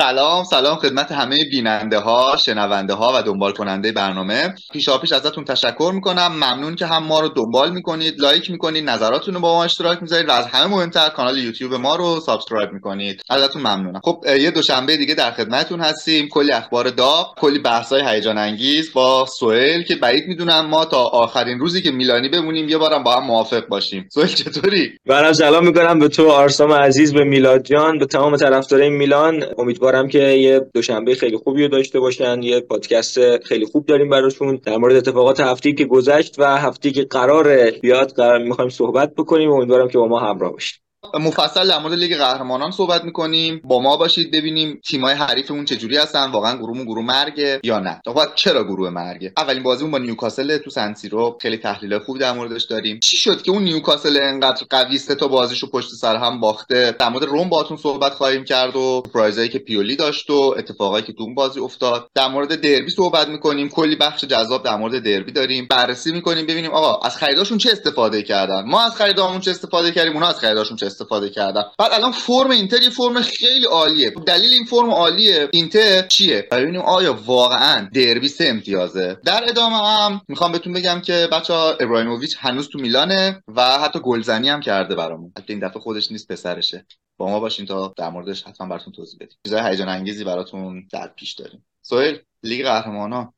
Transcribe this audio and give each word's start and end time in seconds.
سلام 0.00 0.44
سلام 0.44 0.76
خدمت 0.76 1.12
همه 1.12 1.36
بیننده 1.50 1.98
ها 1.98 2.36
شنونده 2.36 2.94
ها 2.94 3.12
و 3.16 3.22
دنبال 3.22 3.52
کننده 3.52 3.92
برنامه 3.92 4.54
پیشا 4.72 4.98
پیش 4.98 5.12
ازتون 5.12 5.44
تشکر 5.44 5.90
می‌کنم. 5.94 6.32
ممنون 6.32 6.74
که 6.74 6.86
هم 6.86 7.04
ما 7.04 7.20
رو 7.20 7.28
دنبال 7.28 7.72
می‌کنید 7.72 8.20
لایک 8.20 8.50
می‌کنید 8.50 8.90
نظراتتون 8.90 9.34
رو 9.34 9.40
با 9.40 9.54
ما 9.54 9.64
اشتراک 9.64 10.02
می‌ذارید 10.02 10.28
و 10.28 10.32
از 10.32 10.46
همه 10.46 10.66
مهمتر 10.66 11.08
کانال 11.08 11.38
یوتیوب 11.38 11.74
ما 11.74 11.96
رو 11.96 12.20
subscribe 12.20 12.72
می‌کنید. 12.72 13.22
ازتون 13.30 13.62
ممنونم. 13.62 14.00
خب 14.04 14.24
یه 14.40 14.50
دوشنبه 14.50 14.96
دیگه 14.96 15.14
در 15.14 15.30
خدمتتون 15.30 15.80
هستیم. 15.80 16.28
کلی 16.28 16.52
اخبار 16.52 16.90
داغ 16.90 17.34
کلی 17.38 17.58
بحث‌های 17.58 18.02
هیجان 18.06 18.38
انگیز 18.38 18.92
با 18.92 19.26
سوئل 19.38 19.82
که 19.82 19.96
بعید 19.96 20.28
می‌دونم 20.28 20.66
ما 20.66 20.84
تا 20.84 21.04
آخرین 21.04 21.58
روزی 21.58 21.82
که 21.82 21.90
میلانی 21.90 22.28
بمونیم 22.28 22.68
یه 22.68 22.78
بارم 22.78 23.04
با 23.04 23.16
هم 23.16 23.24
موافق 23.24 23.66
باشیم. 23.68 24.08
سوئل 24.12 24.26
چطوری؟ 24.26 24.92
برام 25.06 25.32
سلام 25.32 25.66
می‌کنم 25.66 25.98
به 25.98 26.08
تو 26.08 26.30
آرسام 26.30 26.72
عزیز 26.72 27.14
به 27.14 27.24
میلاد 27.24 27.62
جان 27.62 27.98
به 27.98 28.06
تمام 28.06 28.36
طرفدارای 28.36 28.88
میلان. 28.88 29.44
امیدوارم 29.58 29.85
که 30.08 30.18
یه 30.18 30.60
دوشنبه 30.74 31.14
خیلی 31.14 31.36
خوبی 31.36 31.62
رو 31.62 31.68
داشته 31.68 32.00
باشن. 32.00 32.42
یه 32.42 32.60
پادکست 32.60 33.38
خیلی 33.44 33.66
خوب 33.66 33.86
داریم 33.86 34.08
براشون. 34.08 34.60
در 34.64 34.76
مورد 34.76 34.96
اتفاقات 34.96 35.40
هفته 35.40 35.72
که 35.72 35.84
گذشت 35.84 36.34
و 36.38 36.56
هفته 36.56 36.90
که 36.90 37.04
قرار 37.04 37.70
بیاد 37.70 38.12
قرار 38.12 38.38
می‌خوایم 38.38 38.70
صحبت 38.70 39.14
بکنیم. 39.14 39.50
امیدوارم 39.50 39.88
که 39.88 39.98
با 39.98 40.08
ما 40.08 40.20
همراه 40.20 40.52
باشید. 40.52 40.85
مفصل 41.14 41.68
در 41.68 41.78
مورد 41.78 41.94
لیگ 41.94 42.16
قهرمانان 42.16 42.70
صحبت 42.70 43.04
می‌کنیم. 43.04 43.60
با 43.64 43.80
ما 43.80 43.96
باشید 43.96 44.30
ببینیم 44.30 44.80
تیمای 44.84 45.14
حریفمون 45.14 45.64
چجوری 45.64 45.96
هستن 45.96 46.30
واقعا 46.30 46.56
گروهمون 46.56 46.84
گروه 46.84 47.04
مرگه 47.04 47.60
یا 47.64 47.78
نه. 47.78 48.00
خب 48.06 48.34
چرا 48.34 48.64
گروه 48.64 48.90
مرگه؟ 48.90 49.32
اولین 49.36 49.62
بازیمون 49.62 49.90
با 49.90 49.98
نیوکاسل 49.98 50.58
تو 50.58 50.70
سن 50.70 50.93
سیرو 50.93 51.38
خیلی 51.42 51.56
تحلیل 51.56 51.98
خوب 51.98 52.18
در 52.18 52.32
موردش 52.32 52.64
داریم. 52.64 52.98
چی 53.00 53.16
شد 53.16 53.42
که 53.42 53.50
اون 53.50 53.62
نیوکاسل 53.62 54.18
انقدر 54.22 54.66
قوی 54.70 54.98
سه 54.98 55.14
تا 55.14 55.28
بازیشو 55.28 55.70
پشت 55.70 55.88
سر 55.88 56.16
هم 56.16 56.40
باخته؟ 56.40 56.96
در 56.98 57.08
مورد 57.08 57.24
رم 57.24 57.48
باهاتون 57.48 57.76
صحبت 57.76 58.12
خواهیم 58.12 58.44
کرد 58.44 58.76
و 58.76 59.02
سورپرایزایی 59.14 59.48
که 59.48 59.58
پیولی 59.58 59.96
داشت 59.96 60.30
و 60.30 60.54
اتفاقایی 60.58 61.04
که 61.04 61.12
تو 61.12 61.22
اون 61.22 61.34
بازی 61.34 61.60
افتاد. 61.60 62.10
در 62.14 62.28
مورد 62.28 62.60
دربی 62.60 62.90
صحبت 62.90 63.28
می‌کنیم. 63.28 63.68
کلی 63.68 63.96
بخش 63.96 64.24
جذاب 64.24 64.62
در 64.62 64.76
مورد 64.76 64.98
دربی 64.98 65.32
داریم. 65.32 65.66
بررسی 65.70 66.12
می‌کنیم 66.12 66.46
ببینیم 66.46 66.70
آقا 66.70 67.06
از 67.06 67.16
خریداشون 67.16 67.58
چه 67.58 67.70
استفاده 67.72 68.22
کردن؟ 68.22 68.64
ما 68.66 68.82
از 68.82 68.96
خریدامون 68.96 69.40
چه 69.40 69.50
استفاده 69.50 69.92
کردیم؟ 69.92 70.12
اونا 70.12 70.26
از 70.26 70.38
خریداشون 70.38 70.76
چه 70.76 70.86
استفاده 70.96 71.30
کردن 71.30 71.62
بعد 71.78 71.92
الان 71.92 72.12
فرم 72.12 72.50
اینتر 72.50 72.82
یه 72.82 72.90
فرم 72.90 73.22
خیلی 73.22 73.66
عالیه. 73.66 74.10
دلیل 74.10 74.52
این 74.52 74.64
فرم 74.64 74.90
عالیه 74.90 75.48
اینتر 75.52 76.06
چیه؟ 76.06 76.48
ببینیم 76.52 76.80
آیا 76.80 77.18
واقعا 77.26 77.88
دربی 77.94 78.28
سه 78.28 78.44
امتیازه. 78.44 79.18
در 79.24 79.44
ادامه 79.48 79.76
هم 79.76 80.20
می‌خوام 80.28 80.52
بهتون 80.52 80.72
بگم 80.72 81.00
که 81.00 81.28
بچه 81.32 81.54
ابراهیموویچ 81.54 82.36
هنوز 82.38 82.68
تو 82.68 82.78
میلانه 82.78 83.42
و 83.56 83.78
حتی 83.78 84.00
گلزنی 84.00 84.48
هم 84.48 84.60
کرده 84.60 84.94
برامون. 84.94 85.32
حتی 85.38 85.52
این 85.52 85.68
دفعه 85.68 85.80
خودش 85.82 86.12
نیست 86.12 86.28
پسرشه. 86.32 86.86
با 87.16 87.28
ما 87.28 87.40
باشین 87.40 87.66
تا 87.66 87.94
در 87.96 88.10
موردش 88.10 88.42
حتما 88.42 88.66
براتون 88.68 88.92
توضیح 88.92 89.18
بدیم. 89.20 89.38
چیزای 89.44 89.70
هیجان 89.70 89.88
انگیزی 89.88 90.24
براتون 90.24 90.88
در 90.92 91.08
پیش 91.16 91.32
داریم. 91.32 91.66
سوهل 91.82 92.16
لیگ 92.42 92.64
قهرمانان. 92.64 93.32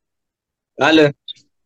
بله. 0.79 1.15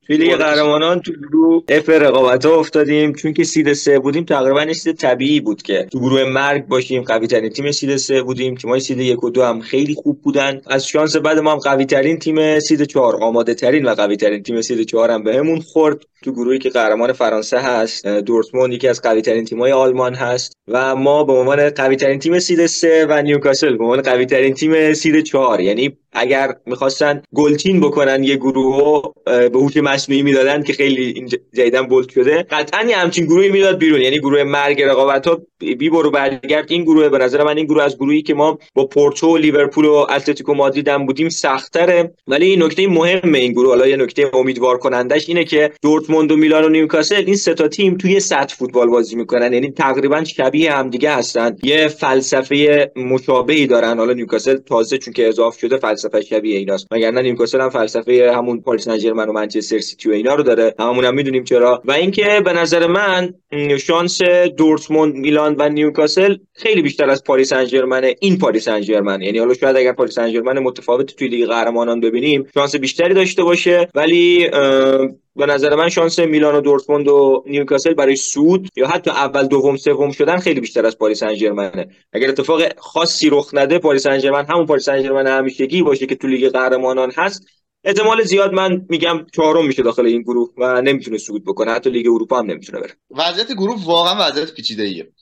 توی 0.07 0.17
لیگ 0.17 0.35
قهرمانان 0.35 1.01
تو 1.01 1.13
گروه 1.13 1.63
اف 1.69 1.89
رقابت 1.89 2.45
ها 2.45 2.61
افتادیم. 2.61 3.13
چون 3.13 3.33
که 3.33 3.45
seed 3.45 3.73
سه 3.73 3.99
بودیم 3.99 4.25
تقریبا 4.25 4.73
طبیعی 4.99 5.41
بود 5.41 5.63
که 5.63 5.87
تو 5.93 5.99
گروه 5.99 6.25
مرگ 6.25 6.67
باشیم. 6.67 7.03
قوی 7.03 7.27
ترین 7.27 7.51
تیم 7.51 7.71
seed 7.71 7.97
سه 7.97 8.23
بودیم 8.23 8.55
تیمای 8.55 8.81
seed 8.81 8.99
یک 8.99 9.25
و 9.25 9.31
دو 9.31 9.43
هم 9.43 9.61
خیلی 9.61 9.95
خوب 9.95 10.23
بودن. 10.23 10.61
از 10.67 10.87
شانس 10.87 11.17
بد 11.17 11.39
ما 11.39 11.53
هم 11.53 11.59
قوی 11.59 11.85
ترین 11.85 12.19
تیم 12.19 12.61
seed 12.61 12.83
چهار 12.83 13.17
آماده 13.23 13.55
ترین 13.55 13.85
و 13.85 13.95
قوی 13.95 14.17
ترین 14.17 14.43
تیم 14.43 14.61
seed 14.61 14.83
چهار 14.83 15.11
هم 15.11 15.23
بهمون 15.23 15.61
خورد. 15.61 16.05
تو 16.23 16.33
گروهی 16.33 16.59
که 16.59 16.71
قهرمان 16.71 17.13
فرانسه 17.13 17.59
هست 17.59 18.07
دورتموند 18.07 18.73
یکی 18.73 18.89
از 18.89 19.03
قوی 19.03 19.23
ترین 19.23 19.45
تیمای 19.45 19.73
آلمان 19.73 20.15
هست 20.15 20.53
و 20.69 20.97
ما 20.97 21.25
به 21.25 21.33
عنوان 21.33 21.71
قوی 21.71 21.97
ترین 21.97 22.19
تیم 22.19 22.39
seed 22.39 22.67
سه 22.67 23.07
و 23.09 23.23
نیوکاسل 23.23 23.77
به 23.77 23.85
عنوان 23.85 24.03
قوی 24.03 24.27
ترین 24.27 24.55
تیم 24.55 24.95
seed 24.95 25.25
چهار 25.25 25.61
یعنی 25.61 25.99
اگر 26.13 26.55
می‌خواستن 26.67 27.23
گلچین 27.35 27.81
بکنن 27.81 28.25
یه 28.25 28.37
گروه 28.37 29.03
به 29.25 29.59
هوش 29.59 29.77
مصنوعی 29.77 30.23
می‌دادن 30.23 30.63
که 30.63 30.73
خیلی 30.73 31.27
جدیدا 31.55 31.83
bold 31.83 32.09
شده. 32.09 32.47
قطعا 32.51 32.89
یه 32.89 32.97
همچین 32.97 33.27
گروهی 33.27 33.49
می‌داد 33.49 33.79
بیرون. 33.79 34.01
یعنی 34.01 34.19
گروه 34.19 34.43
مرگ 34.43 34.83
رقابت 34.83 35.27
ها 35.27 35.41
بی 35.59 35.91
برو 35.91 36.11
برگرد. 36.11 36.73
این 36.73 36.83
گروه 36.83 37.09
به 37.09 37.19
نظر 37.19 37.45
من 37.45 37.57
این 37.57 37.67
گروه 37.67 37.83
از 37.83 37.97
گروهی 37.97 38.23
که 38.23 38.35
ما 38.35 38.59
با 38.75 38.87
پورتو 38.87 39.35
و 39.35 39.37
لیورپول 39.37 39.85
و 39.85 39.93
اتلتیکو 39.93 40.55
مادرید 40.55 40.89
هم 40.89 41.07
بودیم 41.07 41.29
سختره 41.29 42.15
ولی 42.29 42.47
این 42.47 42.63
نکته 42.63 42.87
مهم 42.87 43.33
این 43.33 43.53
گروه. 43.53 43.69
حالا 43.69 43.87
یه 43.87 43.97
نکته 43.97 44.31
امیدوار 44.35 44.79
کنندش 44.79 45.29
اینه 45.29 45.45
که 45.45 45.73
دورتموند 45.83 46.33
و 46.33 46.37
میلان 46.37 46.65
و 46.65 46.69
نیوکاسل 46.69 47.23
این 47.27 47.37
سه 47.37 47.55
تا 47.55 47.69
تیم 47.69 47.97
توی 47.97 48.21
سطح 48.21 48.55
فوتبال 48.57 48.89
بازی 48.89 49.17
می‌کنن. 49.17 49.53
یعنی 49.53 49.71
تقریبا 49.71 50.25
شبیه 50.25 50.73
همدیگه 50.73 51.15
هستن. 51.15 51.57
یه 51.63 51.89
فلسفه 51.89 52.91
مشابهی 52.97 53.67
دارن. 53.67 53.99
حالا 53.99 54.13
نیوکاسل 54.13 54.57
تازه 54.57 54.99
چون 54.99 55.15
که 55.15 55.29
اضافه 55.29 55.59
شده 55.59 55.77
فلسفه 55.77 56.02
شبیه 56.21 56.59
ایناست. 56.59 56.87
وگرنه 56.91 57.23
نیوکاسل 57.23 57.61
هم 57.61 57.69
فلسفه 57.69 58.33
همون 58.37 58.61
پاریس 58.61 58.85
سن 58.85 59.13
و 59.13 59.33
منچستر 59.33 59.79
سیتی 59.79 60.09
و 60.09 60.13
اینا 60.13 60.35
رو 60.35 60.43
داره. 60.43 60.75
هممون 60.79 61.05
هم 61.05 61.15
می‌دونیم 61.15 61.45
چرا. 61.45 61.83
و 61.85 61.93
اینکه 61.93 62.43
به 62.45 62.53
نظر 62.53 62.87
من 62.87 63.35
شانس 63.79 64.23
دورتموند 64.57 65.15
میلان 65.15 65.55
و 65.59 65.69
نیوکاسل 65.69 66.37
خیلی 66.53 66.83
بیشتر 66.83 67.11
از 67.11 67.25
پاریس 67.25 67.49
سن 67.49 68.13
این 68.21 68.39
پاریس 68.39 68.65
سن 68.65 68.83
یعنی 68.83 69.39
حالا 69.39 69.55
شاید 69.55 69.77
اگر 69.77 69.93
پاریس 69.93 70.15
سن 70.15 70.59
متفاوت 70.59 71.17
توی 71.17 71.29
لیگ 71.29 71.47
قهرمانان 71.47 72.01
ببینیم 72.01 72.47
شانس 72.55 72.77
بیشتری 72.77 73.15
داشته 73.15 73.43
باشه. 73.43 73.89
ولی 73.95 74.49
به 75.37 75.47
نظر 75.47 75.75
من 75.75 75.89
شانس 75.89 76.19
میلان 76.19 76.55
و 76.55 76.61
دورتموند 76.61 77.09
و 77.09 77.45
نیوکاسل 77.47 77.95
برای 77.95 78.17
صعود 78.17 78.69
یا 78.77 78.87
حتی 78.87 79.11
اول 79.11 79.47
دوم 79.47 79.77
سوم 79.77 80.11
شدن 80.11 80.37
خیلی 80.37 80.61
بیشتر 80.61 80.87
از 80.87 80.99
پاریس 80.99 81.21
سن 81.21 81.87
اگر 82.13 82.29
اتفاق 82.29 82.63
خاصی 82.79 83.31
رخ 83.31 83.51
نده 83.55 83.79
پاریس 83.79 84.03
سن 84.03 84.45
همون 84.49 84.67
پاریس 84.67 84.85
سن 84.85 85.27
همیشگی 85.27 85.83
باشه 85.93 86.07
که 86.07 86.15
تو 86.15 86.29
لیگ 86.29 86.53
قهرمانان 86.53 87.13
هست. 87.17 87.43
احتمال 87.85 88.23
زیاد 88.23 88.53
من 88.53 88.87
میگم 88.89 89.27
چهارم 89.33 89.67
میشه 89.67 89.83
داخل 89.83 90.07
این 90.07 90.23
گروه 90.23 90.51
و 90.59 90.81
نمی‌تونه 90.81 91.19
صعود 91.19 91.45
بکنه. 91.45 91.73
حتی 91.73 91.91
لیگ 91.91 92.07
اروپا 92.07 92.39
هم 92.39 92.51
نمی‌تونه 92.51 92.81
بره. 92.81 92.97
وضعیت 93.11 93.53
گروه 93.53 93.85
واقعا 93.85 94.29
وضعیت 94.29 94.55
پیچیده 94.55 94.83
ایه 94.83 95.13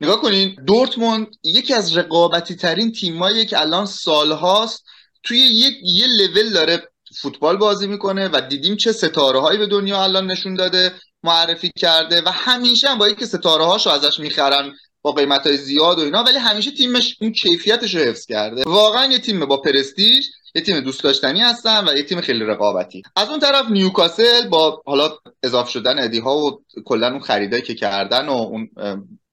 نگاه 0.00 0.20
کنین 0.20 0.56
دورتموند 0.66 1.26
یکی 1.44 1.74
از 1.74 1.96
رقابتی 1.96 2.54
ترین 2.54 2.92
تیمایی 2.92 3.46
که 3.46 3.60
الان 3.60 3.86
سالهاست 3.86 4.84
توی 5.22 5.38
یک 5.38 5.74
یه 5.82 6.06
لول 6.18 6.50
داره 6.52 6.88
فوتبال 7.16 7.56
بازی 7.56 7.86
می‌کنه 7.86 8.28
و 8.28 8.40
دیدیم 8.48 8.76
چه 8.76 8.92
ستاره 8.92 9.40
هایی 9.40 9.58
به 9.58 9.66
دنیا 9.66 10.02
الان 10.02 10.30
نشون 10.30 10.54
داده 10.54 10.92
معرفی 11.22 11.72
کرده 11.76 12.22
و 12.26 12.28
همیشه 12.28 12.88
هم 12.88 12.98
با 12.98 13.06
اینکه 13.06 13.26
ستاره 13.26 13.64
هاشو 13.64 13.90
ازش 13.90 14.20
می‌خرن 14.20 14.72
با 15.02 15.12
قیمت 15.12 15.46
های 15.46 15.56
زیاد 15.56 15.98
و 15.98 16.02
اینا 16.02 16.22
ولی 16.22 16.38
همیشه 16.38 16.70
تیمش 16.70 17.16
اون 17.20 17.32
کیفیتش 17.32 17.94
رو 17.94 18.00
حفظ 18.00 18.26
کرده. 18.26 18.62
واقعا 18.66 19.12
یه 19.12 19.18
تیم 19.18 19.46
با 19.46 19.56
پرستیژ 19.56 20.26
یه 20.54 20.62
تیم 20.62 20.80
دوست 20.80 21.02
داشتنی 21.02 21.40
هستن 21.40 21.88
و 21.88 21.96
یه 21.96 22.02
تیم 22.02 22.20
خیلی 22.20 22.44
رقابتی. 22.44 23.02
از 23.16 23.28
اون 23.28 23.38
طرف 23.38 23.70
نیوکاسل 23.70 24.48
با 24.48 24.82
حالا 24.86 25.10
اضافه 25.42 25.70
شدن 25.70 25.98
ادی 25.98 26.18
هاو 26.18 26.36
و 26.38 26.62
کلا 26.84 27.06
اون 27.10 27.20
خریدایی 27.20 27.62
که 27.62 27.74
کردن 27.74 28.28
و 28.28 28.32
اون 28.32 28.70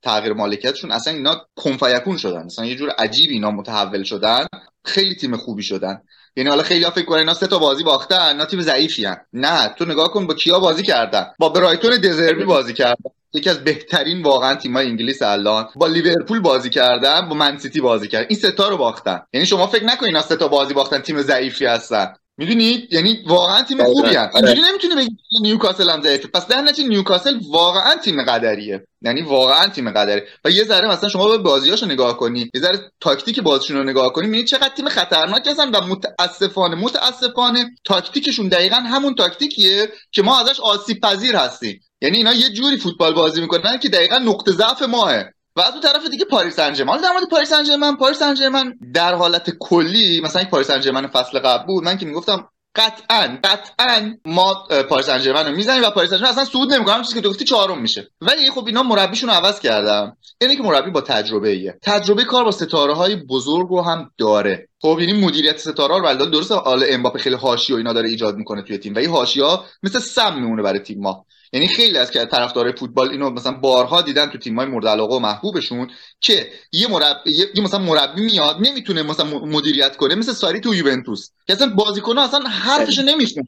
تغییر 0.02 0.34
مالکیتشون 0.34 0.92
اصلا 0.92 1.14
اینا 1.14 1.48
کن 1.56 1.76
فیکون 1.76 2.18
شدن. 2.18 2.46
اصلا 2.46 2.66
یه 2.66 2.76
جور 2.76 2.90
عجیب 2.90 3.32
اینا 3.32 3.52
متحول 3.52 4.04
شدن. 4.04 4.48
خیلی 4.86 5.16
تیم 5.16 5.38
خوبی 5.38 5.64
شدن. 5.64 6.02
یعنی 6.36 6.50
حالا 6.50 6.64
خیلی 6.64 6.84
ها 6.84 6.92
فکر 6.92 7.06
کنن 7.06 7.20
اینا 7.20 7.34
سه 7.34 7.48
تا 7.48 7.60
بازی 7.60 7.84
باختن 7.84 8.22
اینا 8.22 8.46
تیم 8.46 8.62
ضعیفی 8.62 9.06
هن. 9.06 9.18
نه 9.34 9.76
تو 9.78 9.86
نگاه 9.86 10.12
کن 10.12 10.28
با 10.28 10.34
کیا 10.34 10.60
بازی 10.60 10.84
کردن. 10.84 11.26
با 11.40 11.50
برایتون 11.50 11.98
دزربی 11.98 12.46
بازی 12.46 12.74
کردن. 12.74 13.12
یکی 13.34 13.50
از 13.50 13.64
بهترین 13.64 14.24
واقعا 14.24 14.56
تیم‌های 14.56 14.88
انگلیس 14.88 15.22
الان. 15.22 15.68
با 15.76 15.88
لیورپول 15.88 16.40
بازی 16.40 16.70
کردن 16.70 17.30
با 17.30 17.36
من 17.36 17.51
سیتی 17.51 17.82
بازی 17.82 18.08
کردن. 18.08 18.26
این 18.30 18.40
سه 18.40 18.52
تا 18.52 18.70
رو 18.70 18.78
باختن. 18.78 19.22
یعنی 19.34 19.46
شما 19.46 19.68
فکر 19.68 19.84
نکنید 19.84 20.06
اینا 20.06 20.22
سه 20.22 20.36
تا 20.36 20.48
بازی 20.48 20.74
باختن 20.74 21.00
تیم 21.00 21.22
ضعیفی 21.22 21.66
هستن. 21.66 22.14
می‌دونید 22.38 22.94
یعنی 22.94 23.24
واقعا 23.28 23.62
تیم 23.62 23.84
خوبی 23.84 24.16
هست 24.16 24.36
اینجوری 24.36 24.62
نمی‌تونه 24.62 24.96
بگی 24.96 25.18
نیوکاسل 25.42 25.90
هم 25.90 26.02
ضعیفه. 26.02 26.28
پس 26.28 26.48
در 26.48 26.62
نتیجه 26.62 26.90
نیوکاسل 26.90 27.40
واقعا 27.50 27.96
تیم 27.96 28.24
قدریه. 28.24 28.88
یعنی 29.02 29.22
واقعا 29.22 29.68
تیم 29.68 29.92
قدری. 29.92 30.22
و 30.46 30.50
یه 30.50 30.64
ذره 30.64 30.88
مثلا 30.88 31.10
شما 31.10 31.28
به 31.28 31.38
بازیاشو 31.38 31.86
نگاه 31.86 32.18
کنی 32.18 32.52
یه 32.54 32.62
ذره 32.62 32.80
تاکتیک 33.00 33.40
بازیشون 33.40 33.78
رو 33.78 33.84
نگاه 33.84 34.14
کنی 34.14 34.26
می‌بینید 34.26 34.48
چقدر 34.48 34.76
تیم 34.76 34.90
خطرناک 34.90 35.48
هستن 35.48 35.70
و 35.70 35.82
متاسفانه 35.82 36.76
متاسفانه 36.76 37.72
تاکتیکشون 37.84 38.48
دقیقا 38.48 38.76
همون 38.76 39.16
تاکتیکیه 39.16 39.90
که 40.12 40.22
ما 40.22 40.40
ازش 40.40 40.60
آسیب 40.60 41.02
پذیر 41.02 41.36
هستیم. 41.36 41.82
یعنی 42.02 42.18
اینا 42.18 42.34
یه 42.34 42.50
جوری 42.50 42.78
فوتبال 42.78 43.14
بازی 43.14 43.42
می‌کنن 43.42 43.78
که 43.78 43.90
دقیقا 43.90 44.18
نقطه 44.18 44.52
ضعف 44.52 44.82
ماهه 44.82 45.24
و 45.56 45.62
از 45.62 45.72
اون 45.72 45.82
طرف 45.82 46.10
دیگه 46.10 46.26
پاریسن 46.26 46.56
ژرمن 46.56 46.74
در 46.74 46.84
مورد 46.86 47.30
پاریسن 47.32 47.50
ژرمن 47.50 47.96
پاریسن 47.96 48.20
ژرمن 48.20 48.74
در 48.94 49.14
حالت 49.14 49.50
کلی 49.60 50.22
مثلا 50.22 50.42
یک 50.42 50.50
پاریس 50.50 50.68
سن 50.72 51.08
فصل 51.08 51.40
قبل 51.40 51.66
بود. 51.66 51.84
من 51.84 51.98
که 51.98 52.06
می‌گفتم 52.06 52.50
قطعا 52.76 53.38
قطعا 53.44 54.14
ما 54.26 54.68
پاریس 54.90 55.06
سن 55.06 55.28
رو 55.28 55.56
می‌زنیم 55.56 55.84
و 55.84 55.90
پاریس 55.90 56.10
سن 56.14 56.26
اصلا 56.26 56.46
صعود 56.46 56.74
نمی‌کنه. 56.74 57.02
چیزی 57.04 57.16
که 57.16 57.22
تو 57.22 57.30
گفتی 57.30 57.46
چهارم 57.46 57.82
میشه. 57.82 58.10
ولی 58.22 58.52
خب 58.52 58.64
اینا 58.68 58.84
مربیشون 58.84 59.30
رو 59.30 59.36
عوض 59.36 59.60
کردم. 59.60 60.18
اینه 60.42 60.56
که 60.56 60.64
مربی 60.64 60.92
با 60.92 61.02
تجربه 61.02 61.50
ایه 61.50 61.80
تجربه 61.82 62.24
کار 62.24 62.44
با 62.44 62.52
ستاره 62.52 62.94
های 62.94 63.16
بزرگ 63.16 63.68
رو 63.70 63.82
هم 63.82 64.12
داره. 64.18 64.70
خب 64.82 64.98
یعنی 65.00 65.26
مدیریت 65.26 65.58
ستاره 65.58 65.98
رو 65.98 66.06
ولی 66.06 66.32
درسته 66.32 66.56
حالا 66.56 66.86
امباپه 66.86 67.20
خیلی 67.20 67.36
حاشیه 67.36 67.76
و 67.76 67.78
اینا 67.78 67.94
داره 67.94 68.10
ایجاد 68.10 68.36
می‌کنه 68.36 68.62
توی 68.62 68.78
تیم. 68.78 68.96
و 68.96 68.98
این 68.98 69.10
حاشیه‌ها 69.10 69.66
مثل 69.84 70.00
سم 70.00 70.36
میمونه 70.36 70.62
برای 70.62 70.80
تیم 70.80 71.02
ما. 71.02 71.26
یعنی 71.56 71.68
خیلی 71.68 71.98
از 71.98 72.12
که 72.12 72.26
طرفدارای 72.26 72.74
فوتبال 72.74 73.10
اینو 73.10 73.30
مثلا 73.30 73.52
بارها 73.52 74.02
دیدن 74.02 74.26
تو 74.26 74.38
تیم‌های 74.38 74.68
مورد 74.68 74.88
علاقه 74.88 75.16
و 75.16 75.20
محبوبشون 75.20 75.92
که 76.22 76.52
یه 76.72 76.88
مربی 76.88 77.32
یه 77.32 77.64
مثلا 77.64 77.80
مربی 77.80 78.22
میاد 78.22 78.58
نمی‌تونه 78.60 79.04
مثلا 79.04 79.26
مدیریت 79.26 79.96
کنه 79.96 80.16
مثل 80.16 80.34
ساری 80.34 80.60
تو 80.60 80.76
یوونتوس 80.76 81.30
که 81.48 81.54
اصلا 81.54 81.70
بازیکن‌ها 81.70 82.24
اصلا 82.24 82.40
حرفشو 82.50 83.02
نمیشنن 83.02 83.48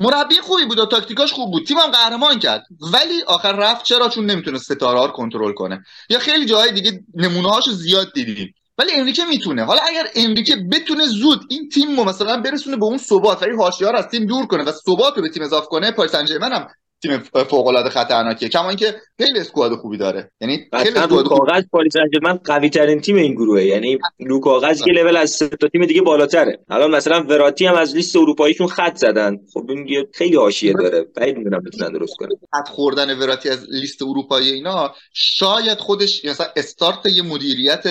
مربی 0.00 0.34
خوبی 0.34 0.64
بود 0.64 0.78
و 0.78 0.86
تاکتیکاش 0.86 1.32
خوب 1.32 1.50
بود 1.50 1.66
تیمم 1.66 1.86
قهرمان 1.86 2.38
کرد 2.38 2.66
ولی 2.92 3.22
آخر 3.26 3.52
رفت 3.52 3.84
چرا؟ 3.84 4.08
چون 4.08 4.26
نمی‌تونه 4.26 4.58
ستاره 4.58 5.06
رو 5.06 5.12
کنترل 5.12 5.52
کنه. 5.52 5.84
یا 6.10 6.18
خیلی 6.18 6.46
جاهای 6.46 6.72
دیگه 6.72 7.04
نمونه 7.14 7.60
زیاد 7.72 8.12
دیدیم. 8.12 8.54
ولی 8.78 8.92
انریکه 8.92 9.24
می‌تونه. 9.24 9.64
حالا 9.64 9.80
اگر 9.88 10.06
انریکه 10.14 10.56
بتونه 10.56 11.06
زود 11.06 11.40
این 11.50 11.68
تیم 11.68 11.96
رو 11.96 12.04
مثلا 12.04 12.36
برسونه 12.36 12.76
به 12.76 12.84
اون 12.84 12.98
ثبات 12.98 13.42
و 13.42 13.44
این 13.44 13.56
حاشیه 13.56 13.88
رو 13.88 13.98
از 13.98 14.08
تیم 14.08 14.26
دور 14.26 14.46
کنه 14.46 14.64
و 14.64 14.72
ثبات 14.72 15.16
رو 15.16 15.22
به 15.22 15.28
تیم 15.28 15.42
اضافه 15.42 15.66
کنه 15.66 15.90
پاریس 15.90 16.12
سن 16.12 16.52
هم 16.52 16.68
تیم 17.02 17.18
فوق 17.48 17.66
العاده 17.66 17.90
خطرناکیه. 17.90 18.48
کما 18.48 18.68
اینکه 18.68 18.94
خیلی 19.18 19.38
اسکواد 19.38 19.72
خوبی 19.72 19.96
داره. 19.96 20.30
یعنی 20.40 20.68
خیلی 20.72 20.98
اسکواد 20.98 21.24
کاغذ 21.24 21.64
پاریس 21.72 21.92
سن 21.92 22.40
قوی 22.44 22.70
ترین 22.70 23.00
تیم 23.00 23.16
این 23.16 23.34
گروهه. 23.34 23.64
یعنی 23.64 23.98
رو 24.18 24.40
کاغذ 24.40 24.82
یه 24.86 24.92
لول 24.92 25.16
از 25.16 25.38
تا 25.38 25.68
تیم 25.68 25.86
دیگه 25.86 26.02
بالاتره. 26.02 26.58
الان 26.68 26.90
مثلا 26.90 27.22
وراتی 27.22 27.66
هم 27.66 27.74
از 27.74 27.96
لیست 27.96 28.16
اروپاییشون 28.16 28.66
خط 28.66 28.96
زدن. 28.96 29.38
خب 29.54 29.70
این 29.70 30.06
خیلی 30.14 30.36
حاشیه 30.36 30.72
داره. 30.72 31.06
بعید 31.16 31.38
می‌دونم 31.38 31.62
بتونن 31.66 31.92
درست 31.92 32.14
کنن. 32.18 32.28
خط 32.54 32.68
خوردن 32.68 33.18
وراتی 33.18 33.48
از 33.48 33.66
لیست 33.70 34.02
اروپایی 34.02 34.50
اینا 34.52 34.94
شاید 35.12 35.78
خودش 35.78 36.24
مثلا 36.24 36.46
استارت 36.56 37.06
یه 37.06 37.22
مدیریت 37.22 37.84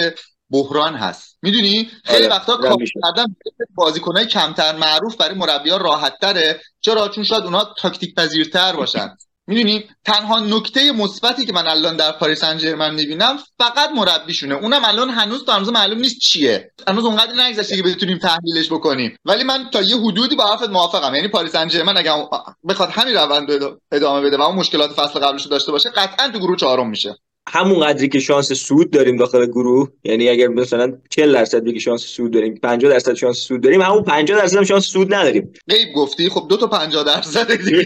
بحران 0.49 0.95
هست. 0.95 1.37
می‌دونی؟ 1.41 1.89
خیلی 2.03 2.25
آره. 2.25 2.35
وقتا 2.35 2.57
کار 2.57 2.77
کردن 3.03 3.35
بازیکنای 3.75 4.25
کمتر 4.25 4.75
معروف 4.75 5.15
برای 5.15 5.35
مربی‌ها 5.35 5.77
راحت 5.77 6.13
تره 6.21 6.61
چرا؟ 6.81 7.09
چون 7.09 7.23
شاید 7.23 7.43
اونها 7.43 7.73
تاکتیک 7.77 8.15
پذیرتر 8.15 8.75
باشن. 8.75 9.17
می‌دونی؟ 9.47 9.83
تنها 10.05 10.39
نکته 10.39 10.91
مثبتی 10.91 11.45
که 11.45 11.53
من 11.53 11.67
الان 11.67 11.95
در 11.95 12.11
پاریس 12.11 12.39
سن 12.39 12.93
می‌بینم 12.93 13.39
فقط 13.59 13.89
مربیشونه. 13.89 14.55
اونم 14.55 14.81
الان 14.85 15.09
هنوز 15.09 15.45
تا 15.45 15.53
هنوز 15.53 15.69
معلوم 15.69 15.99
نیست 15.99 16.19
چیه. 16.19 16.71
هنوز 16.87 17.05
اونقدر 17.05 17.33
نگذشته 17.33 17.75
که 17.75 17.83
بتونیم 17.83 18.17
تحلیلش 18.17 18.67
بکنیم. 18.67 19.17
ولی 19.25 19.43
من 19.43 19.69
تا 19.69 19.81
یه 19.81 19.97
حدودی 19.97 20.35
با 20.35 20.47
حرفت 20.47 20.69
موافقم. 20.69 21.15
یعنی 21.15 21.27
پاریس 21.27 21.51
سن 21.51 21.97
اگه 21.97 22.27
بخواد 22.67 22.89
همین 22.89 23.15
روند 23.15 23.47
ادامه 23.91 24.21
بده 24.21 24.37
و 24.37 24.41
اون 24.41 24.55
مشکلات 24.55 24.91
فصل 24.91 25.19
قبلش 25.19 25.45
داشته 25.45 25.71
باشه 25.71 25.89
قطعا 25.89 26.27
تو 26.27 26.39
گروه 26.39 26.57
چهارم 26.57 26.89
میشه. 26.89 27.15
همون 27.47 27.79
قدری 27.79 28.09
که 28.09 28.19
شانس 28.19 28.53
سود 28.53 28.91
داریم 28.91 29.17
داخل 29.17 29.45
گروه 29.45 29.89
یعنی 30.03 30.29
اگر 30.29 30.47
مثلا 30.47 30.97
40 31.09 31.33
درصد 31.33 31.63
بگی 31.63 31.79
شانس 31.79 32.01
سود 32.01 32.31
داریم 32.31 32.55
50 32.55 32.91
درصد 32.91 33.13
شانس 33.13 33.37
سود 33.37 33.61
داریم 33.61 33.81
همون 33.81 34.03
50 34.03 34.41
درصد 34.41 34.57
هم 34.57 34.63
شانس 34.63 34.85
سود 34.85 35.13
نداریم. 35.13 35.53
غیب 35.69 35.93
گفتی؟ 35.95 36.29
خب 36.29 36.45
دو 36.49 36.57
تا 36.57 36.67
50 36.67 37.03
درصد 37.03 37.55
دیگه 37.55 37.77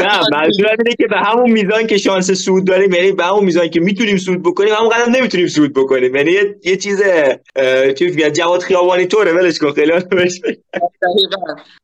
نه 0.00 0.20
منظورم 0.32 0.76
اینه 0.78 0.96
که 0.98 1.06
به 1.10 1.16
همون 1.16 1.50
میزان 1.50 1.86
که 1.86 1.98
شانس 1.98 2.30
سود 2.30 2.66
داریم 2.66 2.92
یعنی 2.92 3.12
به 3.12 3.24
همون 3.24 3.44
میزان 3.44 3.68
که 3.68 3.80
می‌تونیم 3.80 4.16
سود 4.16 4.42
بکنیم 4.42 4.74
همون 4.74 4.88
قدر 4.88 5.08
نمی‌تونیم 5.08 5.48
سود 5.48 5.72
بکنیم. 5.72 6.16
یعنی 6.16 6.32
یه, 6.32 6.56
یه 6.64 6.76
چیز 6.76 7.02
چی 7.98 8.04
میگن 8.04 8.32
جواد 8.32 8.60
خیابانی 8.60 9.06
طوره 9.06 9.32
ولش 9.32 9.58
کن 9.58 9.72
خیلی 9.72 9.92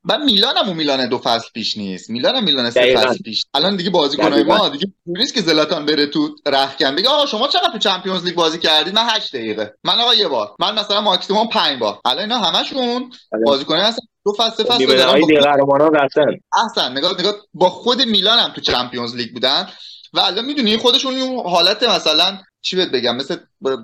من 0.04 0.24
میلانم 0.24 0.68
اون 0.68 0.76
میلان 0.76 1.08
دو 1.08 1.18
فصل 1.18 1.48
پیش 1.54 1.76
نیست. 1.76 2.10
میلانم 2.10 2.44
میلان 2.44 2.70
سه 2.70 2.94
فصل 2.96 3.18
پیش. 3.24 3.44
الان 3.54 3.76
دیگه 3.76 3.90
بازیکنای 3.90 4.42
ما 4.42 4.68
دیگه 4.68 4.86
نیست 5.06 5.34
که 5.34 5.40
زلاتان 5.40 5.86
بره 5.86 6.06
تو 6.16 6.36
رخکن 6.46 6.96
بگه 6.96 7.08
آقا 7.08 7.26
شما 7.26 7.48
چقدر 7.48 7.72
تو 7.72 7.78
چمپیونز 7.78 8.24
لیگ 8.24 8.34
بازی 8.34 8.58
کردید 8.58 8.94
من 8.94 9.08
8 9.08 9.36
دقیقه. 9.36 9.74
من 9.84 10.00
آقا 10.00 10.14
یه 10.14 10.28
بار. 10.28 10.56
من 10.60 10.78
مثلا 10.78 11.00
ماکسیموم 11.00 11.48
5 11.48 11.80
بار. 11.80 12.00
الان 12.04 12.18
اینا 12.18 12.38
همشون 12.38 13.12
آره. 13.32 13.44
بازیکن 13.44 13.76
هستن. 13.76 14.06
دو 14.24 14.32
فصل 14.32 14.64
فصل 14.64 14.86
دارن 14.86 15.40
قهرمانان 15.40 15.94
رفتن 15.94 16.26
احسن 16.62 16.92
نگاه 16.92 17.20
نگاه 17.20 17.34
با 17.54 17.70
خود 17.70 18.02
میلان 18.02 18.38
هم 18.38 18.52
تو 18.52 18.60
چمپیونز 18.60 19.16
لیگ 19.16 19.32
بودن. 19.32 19.68
و 20.12 20.20
الان 20.20 20.44
می‌دونی 20.44 20.76
خودشون 20.76 21.16
اون 21.16 21.50
حالت 21.50 21.82
مثلا 21.82 22.38
چی 22.60 22.76
بهت 22.76 22.90
بگم؟ 22.90 23.16
مثل 23.16 23.36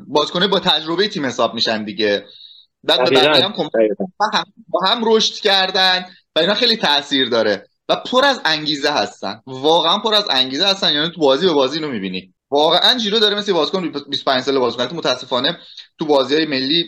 بازیکن 0.07 0.47
با 0.47 0.61
تجربه 0.61 1.09
تیم 1.09 1.27
حساب 1.27 1.55
میشن 1.55 1.85
دیگه. 1.85 2.27
بعد 2.85 3.11
به 3.11 3.21
هم, 3.21 3.55
با 4.69 4.81
هم 4.87 5.01
رشد 5.05 5.35
کردن 5.35 6.05
و 6.37 6.41
اینا 6.41 6.55
خیلی 6.55 6.77
تاثیر 6.77 7.29
داره. 7.29 7.69
و 7.89 7.97
پر 7.97 8.25
از 8.25 8.41
انگیزه 8.45 8.91
هستن. 8.91 9.41
واقعا 9.47 9.99
پر 9.99 10.15
از 10.15 10.25
انگیزه 10.31 10.67
هستن. 10.67 10.93
یعنی 10.93 11.11
تو 11.15 11.21
بازی 11.21 11.47
به 11.47 11.53
بازی 11.53 11.79
اینو 11.79 11.91
می‌بینی. 11.91 12.35
واقعا 12.51 12.99
جیرو 12.99 13.19
داره 13.19 13.39
مثل 13.39 13.53
بازیکن 13.53 13.93
25 14.11 14.43
ساله 14.43 14.59
بازیکن 14.59 14.97
متاسفانه 14.97 15.59
تو 15.99 16.05
بازی 16.05 16.35
های 16.35 16.47
ملی 16.47 16.85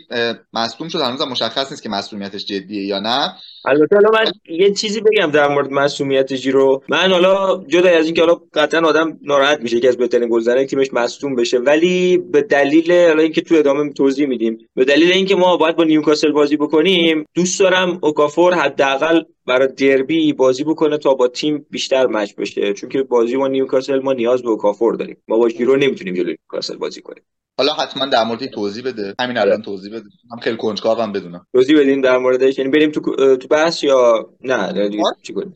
مصدوم 0.52 0.88
شد. 0.88 1.00
هنوز 1.00 1.22
مشخص 1.22 1.70
نیست 1.70 1.82
که 1.82 1.88
مصدومیتش 1.88 2.44
جدیه 2.44 2.84
یا 2.84 2.98
نه. 2.98 3.34
البته 3.64 3.96
حالا 3.96 4.10
من 4.10 4.32
یه 4.48 4.74
چیزی 4.74 5.00
بگم 5.00 5.30
در 5.30 5.48
مورد 5.48 5.70
مصدومیت 5.70 6.32
جیرو. 6.32 6.82
من 6.88 7.12
حالا 7.12 7.64
جدا 7.68 7.90
از 7.90 8.04
اینکه 8.06 8.20
حالا 8.20 8.40
قطعا 8.54 8.80
آدم 8.88 9.18
ناراحت 9.22 9.60
میشه 9.60 9.80
که 9.80 9.88
از 9.88 9.96
بهترین 9.96 10.28
گلزنه 10.28 10.66
تیمش 10.66 10.92
مصدوم 10.92 11.36
بشه. 11.36 11.58
ولی 11.58 12.18
به 12.18 12.42
دلیل 12.42 12.92
حالا 12.92 13.22
اینکه 13.22 13.40
تو 13.40 13.54
ادامه 13.54 13.92
توضیح 13.92 14.26
میدیم 14.26 14.68
به 14.74 14.84
دلیل 14.84 15.12
اینکه 15.12 15.36
ما 15.36 15.56
باید 15.56 15.76
با 15.76 15.84
نیوکاسل 15.84 16.32
بازی 16.32 16.56
بکنیم 16.56 17.26
دوست 17.34 17.60
دارم 17.60 17.98
اوکافور 18.02 18.54
حداقل 18.54 19.22
برای 19.46 19.68
دربی 19.68 20.32
بازی 20.32 20.64
بکنه 20.64 20.98
تا 20.98 21.14
با 21.14 21.28
تیم 21.28 21.66
بیشتر 21.70 22.06
match 22.06 22.34
بشه. 22.34 22.72
چون 22.72 22.88
که 22.88 23.02
بازی 23.02 23.36
با 23.36 23.48
نیوکاسل 23.48 23.98
ما 23.98 24.12
نیاز 24.12 24.42
به 24.42 24.48
اوکافور 24.48 24.94
داریم. 24.94 25.16
ما 25.28 25.38
با 25.38 25.48
جیرو 25.48 25.76
نمی‌تونیم 25.76 26.14
جلوی 26.14 26.36
نیوکاسل 26.50 26.76
بازی 26.76 27.02
کنیم. 27.02 27.22
حالا 27.58 27.72
حتما 27.72 28.06
در 28.06 28.24
مورد 28.24 28.46
توضیح 28.46 28.84
بده. 28.84 29.14
همین 29.20 29.38
الان 29.38 29.62
توضیح 29.62 29.92
بده. 29.92 30.04
هم 30.32 30.38
خیلی 30.38 30.56
کنجکاوم 30.56 31.12
بدونم. 31.12 31.46
توضیح 31.54 31.80
بدیم 31.80 32.00
در 32.00 32.18
موردش. 32.18 32.58
یعنی 32.58 32.70
بریم 32.70 32.90
تو 32.90 33.00
تو 33.36 33.48
بحث 33.48 33.84
یا 33.84 34.30
نه؟ 34.40 34.88
دیگه 34.88 35.02
چی 35.22 35.32
کنیم؟ 35.32 35.54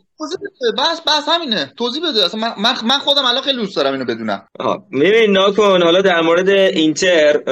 بحث 0.79 1.01
بحث 1.07 1.29
همینه. 1.29 1.73
توضیح 1.77 2.03
بده. 2.03 2.25
اصلا 2.25 2.41
من, 2.41 2.75
من 2.85 2.99
خودم 2.99 3.25
الان 3.25 3.43
خیلی 3.43 3.57
دوست 3.57 3.77
دارم 3.77 3.93
اینو 3.93 4.05
بدونم. 4.05 4.49
آها. 4.59 4.87
ببین 4.93 5.33
نگاه 5.33 5.58
کن 5.58 5.83
حالا 5.83 6.01
در 6.01 6.21
مورد 6.21 6.49
اینتر 6.49 7.43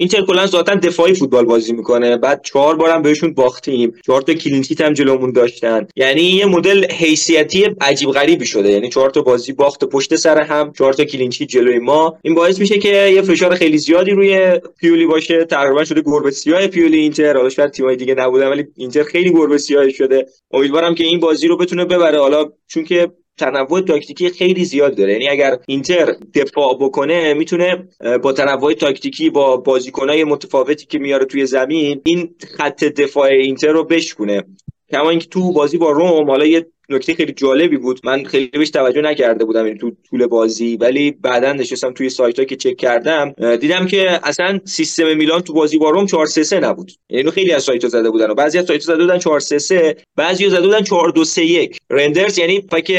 اینتر 0.00 0.22
کلا 0.22 0.46
ذاتا 0.46 0.74
دفاعی 0.74 1.14
فوتبال 1.14 1.44
بازی 1.44 1.72
می‌کنه. 1.72 2.16
بعد 2.16 2.42
چهار 2.44 2.76
بارم 2.76 3.02
بهشون 3.02 3.34
باختیم. 3.34 3.92
چهار 4.06 4.22
تا 4.22 4.34
clean 4.34 4.57
sheet 4.57 4.80
هم 4.80 4.92
جلومون 4.92 5.32
داشتن. 5.32 5.86
یعنی 5.96 6.22
یه 6.22 6.46
مدل 6.46 6.86
حیثیتی 6.92 7.64
عجیب 7.80 8.10
غریبی 8.10 8.46
شده. 8.46 8.70
یعنی 8.70 8.88
چهار 8.88 9.10
تا 9.10 9.22
بازی 9.22 9.52
باخت 9.52 9.84
پشت 9.84 10.16
سر 10.16 10.42
هم 10.42 10.72
چهار 10.78 10.92
تا 10.92 11.04
clean 11.04 11.26
sheet 11.26 11.48
جلوی 11.48 11.78
ما. 11.78 12.18
این 12.22 12.34
باعث 12.34 12.58
میشه 12.58 12.78
که 12.78 12.88
یه 13.14 13.22
فشار 13.22 13.54
خیلی 13.54 13.78
زیادی 13.78 14.10
روی 14.10 14.60
پیولی 14.80 15.06
باشه. 15.06 15.44
تقریبا 15.44 15.84
شده 15.84 16.02
گربه 16.06 16.30
سیاه 16.30 16.66
پیولی 16.66 16.98
اینتر. 16.98 17.36
حالا 17.36 17.48
شاید 17.48 17.70
تیمای 17.70 17.96
دیگه 17.96 18.14
نبودن 18.14 18.48
ولی 18.48 18.64
اینتر 18.76 19.02
خیلی 19.02 19.30
گربه 19.30 19.58
سیاه 19.58 19.90
شده. 19.90 20.26
امیدوارم 20.52 20.94
که 20.94 21.04
این 21.04 21.20
بازی 21.20 21.48
رو 21.48 21.56
بتونه 21.56 21.84
ببره. 21.84 22.20
حالا 22.20 22.44
چون 22.66 22.84
که 22.84 23.10
تنوع 23.38 23.80
تاکتیکی 23.80 24.30
خیلی 24.30 24.64
زیاد 24.64 24.96
داره. 24.96 25.12
یعنی 25.12 25.28
اگر 25.28 25.58
اینتر 25.66 26.16
دفاع 26.34 26.78
بکنه 26.80 27.34
می‌تونه 27.34 27.88
با 28.22 28.32
تنوع 28.32 28.72
تاکتیکی 28.72 29.30
با 29.30 29.56
بازیکنای 29.56 30.24
متفاوتی 30.24 30.86
که 30.86 30.98
میاره 30.98 31.24
توی 31.24 31.46
زمین 31.46 32.00
این 32.04 32.34
خط 32.56 32.84
دفاع 32.84 33.28
اینتر 33.28 33.68
رو 33.68 33.84
بشکونه. 33.84 34.44
کما 34.92 35.10
اینکه 35.10 35.26
تو 35.26 35.52
بازی 35.52 35.78
با 35.78 35.90
روم 35.90 36.30
حالا 36.30 36.46
یه 36.46 36.66
نکته 36.90 37.14
خیلی 37.14 37.32
جالبی 37.32 37.76
بود. 37.76 38.00
من 38.04 38.24
خیلی 38.24 38.46
بهش 38.46 38.70
توجه 38.70 39.00
نکرده 39.00 39.44
بودم 39.44 39.64
این 39.64 39.78
تو 39.78 39.90
طول 40.10 40.26
بازی 40.26 40.76
ولی 40.76 41.10
بعدا 41.10 41.52
نشستم 41.52 41.92
توی 41.92 42.08
سایت 42.08 42.38
ها 42.38 42.44
که 42.44 42.56
چک 42.56 42.76
کردم 42.76 43.34
دیدم 43.56 43.86
که 43.86 44.20
اصلا 44.22 44.60
سیستم 44.64 45.16
میلان 45.16 45.40
تو 45.40 45.52
بازی 45.52 45.78
با 45.78 45.90
روم 45.90 46.06
4 46.06 46.26
3 46.26 46.42
3 46.42 46.60
نبود. 46.60 46.92
یعنی 47.10 47.30
خیلی 47.30 47.52
از 47.52 47.62
سایت 47.62 47.82
ها 47.84 47.88
زده 47.88 48.10
بودن 48.10 48.30
و 48.30 48.34
بعضی 48.34 48.58
از 48.58 48.66
سایت 48.66 48.80
ها 48.80 48.94
زده 48.94 49.02
بودن 49.02 49.18
4 49.18 49.40
3 49.40 49.58
3 49.58 49.96
بعضی 50.16 50.44
ها 50.44 50.50
زده 50.50 50.60
بودن 50.60 50.82
4 50.82 51.10
2 51.10 51.24
3 51.24 51.44
1 51.44 51.76
ریندرز 51.90 52.38
یعنی 52.38 52.60
فک 52.70 52.92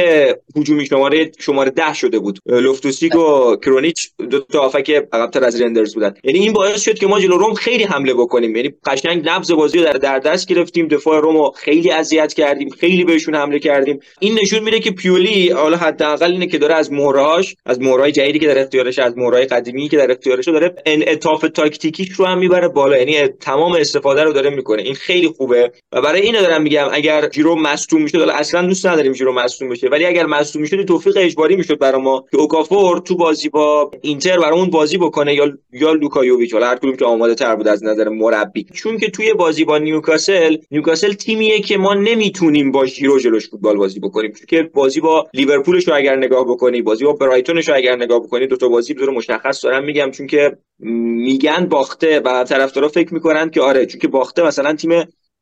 هجومی 0.56 0.86
شماره 0.86 1.32
شماره 1.40 1.70
10 1.70 1.94
شده 1.94 2.20
بود. 2.20 2.40
لوفتوس‌چیک 2.46 3.16
و 3.16 3.56
کرونیچ 3.56 4.10
دو 4.30 4.40
تا 4.40 4.66
هافبک 4.66 4.90
عقب‌تر 5.14 5.44
از 5.44 5.62
ریندرز 5.62 5.94
بودن. 5.94 6.14
یعنی 6.24 6.40
این 6.40 6.54
باعث 6.54 6.82
شد 6.82 7.00
که 7.00 7.08
ما 7.08 7.20
جلو 7.20 7.38
روم 7.38 7.54
خیلی 7.54 7.84
حمله 7.84 8.14
بکنیم. 8.14 8.56
یعنی 8.56 8.74
قشنگ 8.86 9.30
نبض 9.30 9.52
بازی 9.52 9.80
رو 9.80 9.94
در, 10.00 10.20
دست 10.20 10.48
گرفتیم 10.48 10.88
دفاع 10.88 11.22
روم 11.22 11.52
خیلی 11.56 11.92
اذیت 11.92 12.34
کردیم 12.34 12.70
خیلی 12.70 13.04
بهشون 13.04 13.36
حمله 13.36 13.60
کردیم. 13.60 13.79
کردیم. 13.80 14.00
این 14.20 14.40
نشون 14.42 14.60
میده 14.60 14.80
که 14.80 14.92
پیولی 14.92 15.50
حالا 15.50 15.78
حداقل 15.78 16.32
اینه 16.32 16.48
که 16.48 16.58
داره 16.58 16.76
از 16.76 16.92
مهره‌هاش 16.92 17.56
از 17.66 17.82
مهره‌های 17.82 18.12
جدیدی 18.12 18.40
که 18.40 18.48
در 18.48 18.60
اختیارش 18.60 19.00
از 19.00 19.18
مهره‌های 19.18 19.46
قدیمی 19.46 19.90
که 19.90 19.98
در 19.98 20.12
اختیارش 20.12 20.48
داره 20.48 20.76
انعطاف 20.86 21.46
تاکتیکیش 21.54 22.12
رو 22.12 22.26
هم 22.26 22.38
می‌بره 22.38 22.68
بالا. 22.68 22.98
یعنی 22.98 23.28
تمام 23.28 23.72
استفاده 23.72 24.24
رو 24.24 24.34
داره 24.34 24.50
می‌کنه. 24.50 24.82
این 24.82 24.96
خیلی 24.96 25.28
خوبه. 25.28 25.72
و 25.92 26.02
برای 26.02 26.22
اینو 26.22 26.42
دارم 26.42 26.62
میگم 26.62 26.88
اگر 26.92 27.30
جیرو 27.30 27.56
مصدوم 27.56 28.02
می‌شد 28.02 28.20
حالا 28.20 28.34
اصلا 28.34 28.62
دوست 28.68 28.86
نداریم 28.86 29.14
جیرو 29.14 29.34
مصدوم 29.34 29.70
بشه 29.70 29.88
ولی 29.88 30.06
اگر 30.06 30.26
مصدوم 30.26 30.62
می‌شد 30.62 30.86
توفیق 30.86 31.18
اجباری 31.18 31.56
می‌شد 31.56 31.78
برای 31.78 32.02
ما 32.02 32.26
که 32.32 32.38
اوکافور 32.38 33.00
تو 33.00 33.16
بازی 33.16 33.50
با 33.50 33.92
اینتر 34.02 34.40
برامون 34.40 34.70
بازی 34.70 34.98
بکنه 34.98 35.34
یا 35.34 35.58
یا 35.74 35.94
لوکا 35.94 36.26
یوویچ 36.26 36.54
هر 36.54 36.76
کدوم 36.76 36.96
که 36.96 37.06
آماده 37.06 37.36
تر 37.36 37.56
بود 37.56 37.68
از 37.68 37.84
نظر 37.84 38.10
مربی. 38.10 38.66
چون 38.74 38.98
که 38.98 39.10
توی 39.10 39.34
بازی 39.34 39.66
با 39.66 39.78
نیوکاسل 39.78 40.58
نیوکاسل 40.72 41.14
تیمیه 41.14 41.60
که 41.60 41.78
ما 41.78 41.94
نمی‌تونیم 41.94 42.72
با 42.72 42.86
جیرو 42.86 43.20
جلوش 43.20 43.50
فوتبال 43.70 43.78
بازی 43.78 44.00
بکنیم. 44.00 44.34
که 44.48 44.64
بازی 44.64 45.02
با 45.02 45.28
لیورپولش 45.34 45.88
رو 45.88 45.96
اگر 45.96 46.16
نگاه 46.16 46.46
بکنی 46.46 46.82
بازی 46.82 47.06
با 47.06 47.14
برایتونش 47.14 47.70
رو 47.70 47.76
اگر 47.76 47.96
نگاه 47.96 48.20
بکنی 48.20 48.48
دو 48.48 48.58
تا 48.58 48.68
بازی 48.68 48.94
به 48.94 49.06
مشخص 49.06 49.64
دارم 49.64 49.84
میگم. 49.84 50.12
چون 50.12 50.28
که 50.28 50.58
میگن 50.80 51.66
باخته 51.66 52.20
و 52.20 52.44
طرفدارا 52.44 52.88
فکر 52.88 53.14
می‌کنن 53.14 53.50
که 53.50 53.62
آره 53.62 53.86
چون 53.86 54.00
که 54.02 54.08
باخته 54.08 54.44
مثلا 54.44 54.74
تیم 54.74 54.92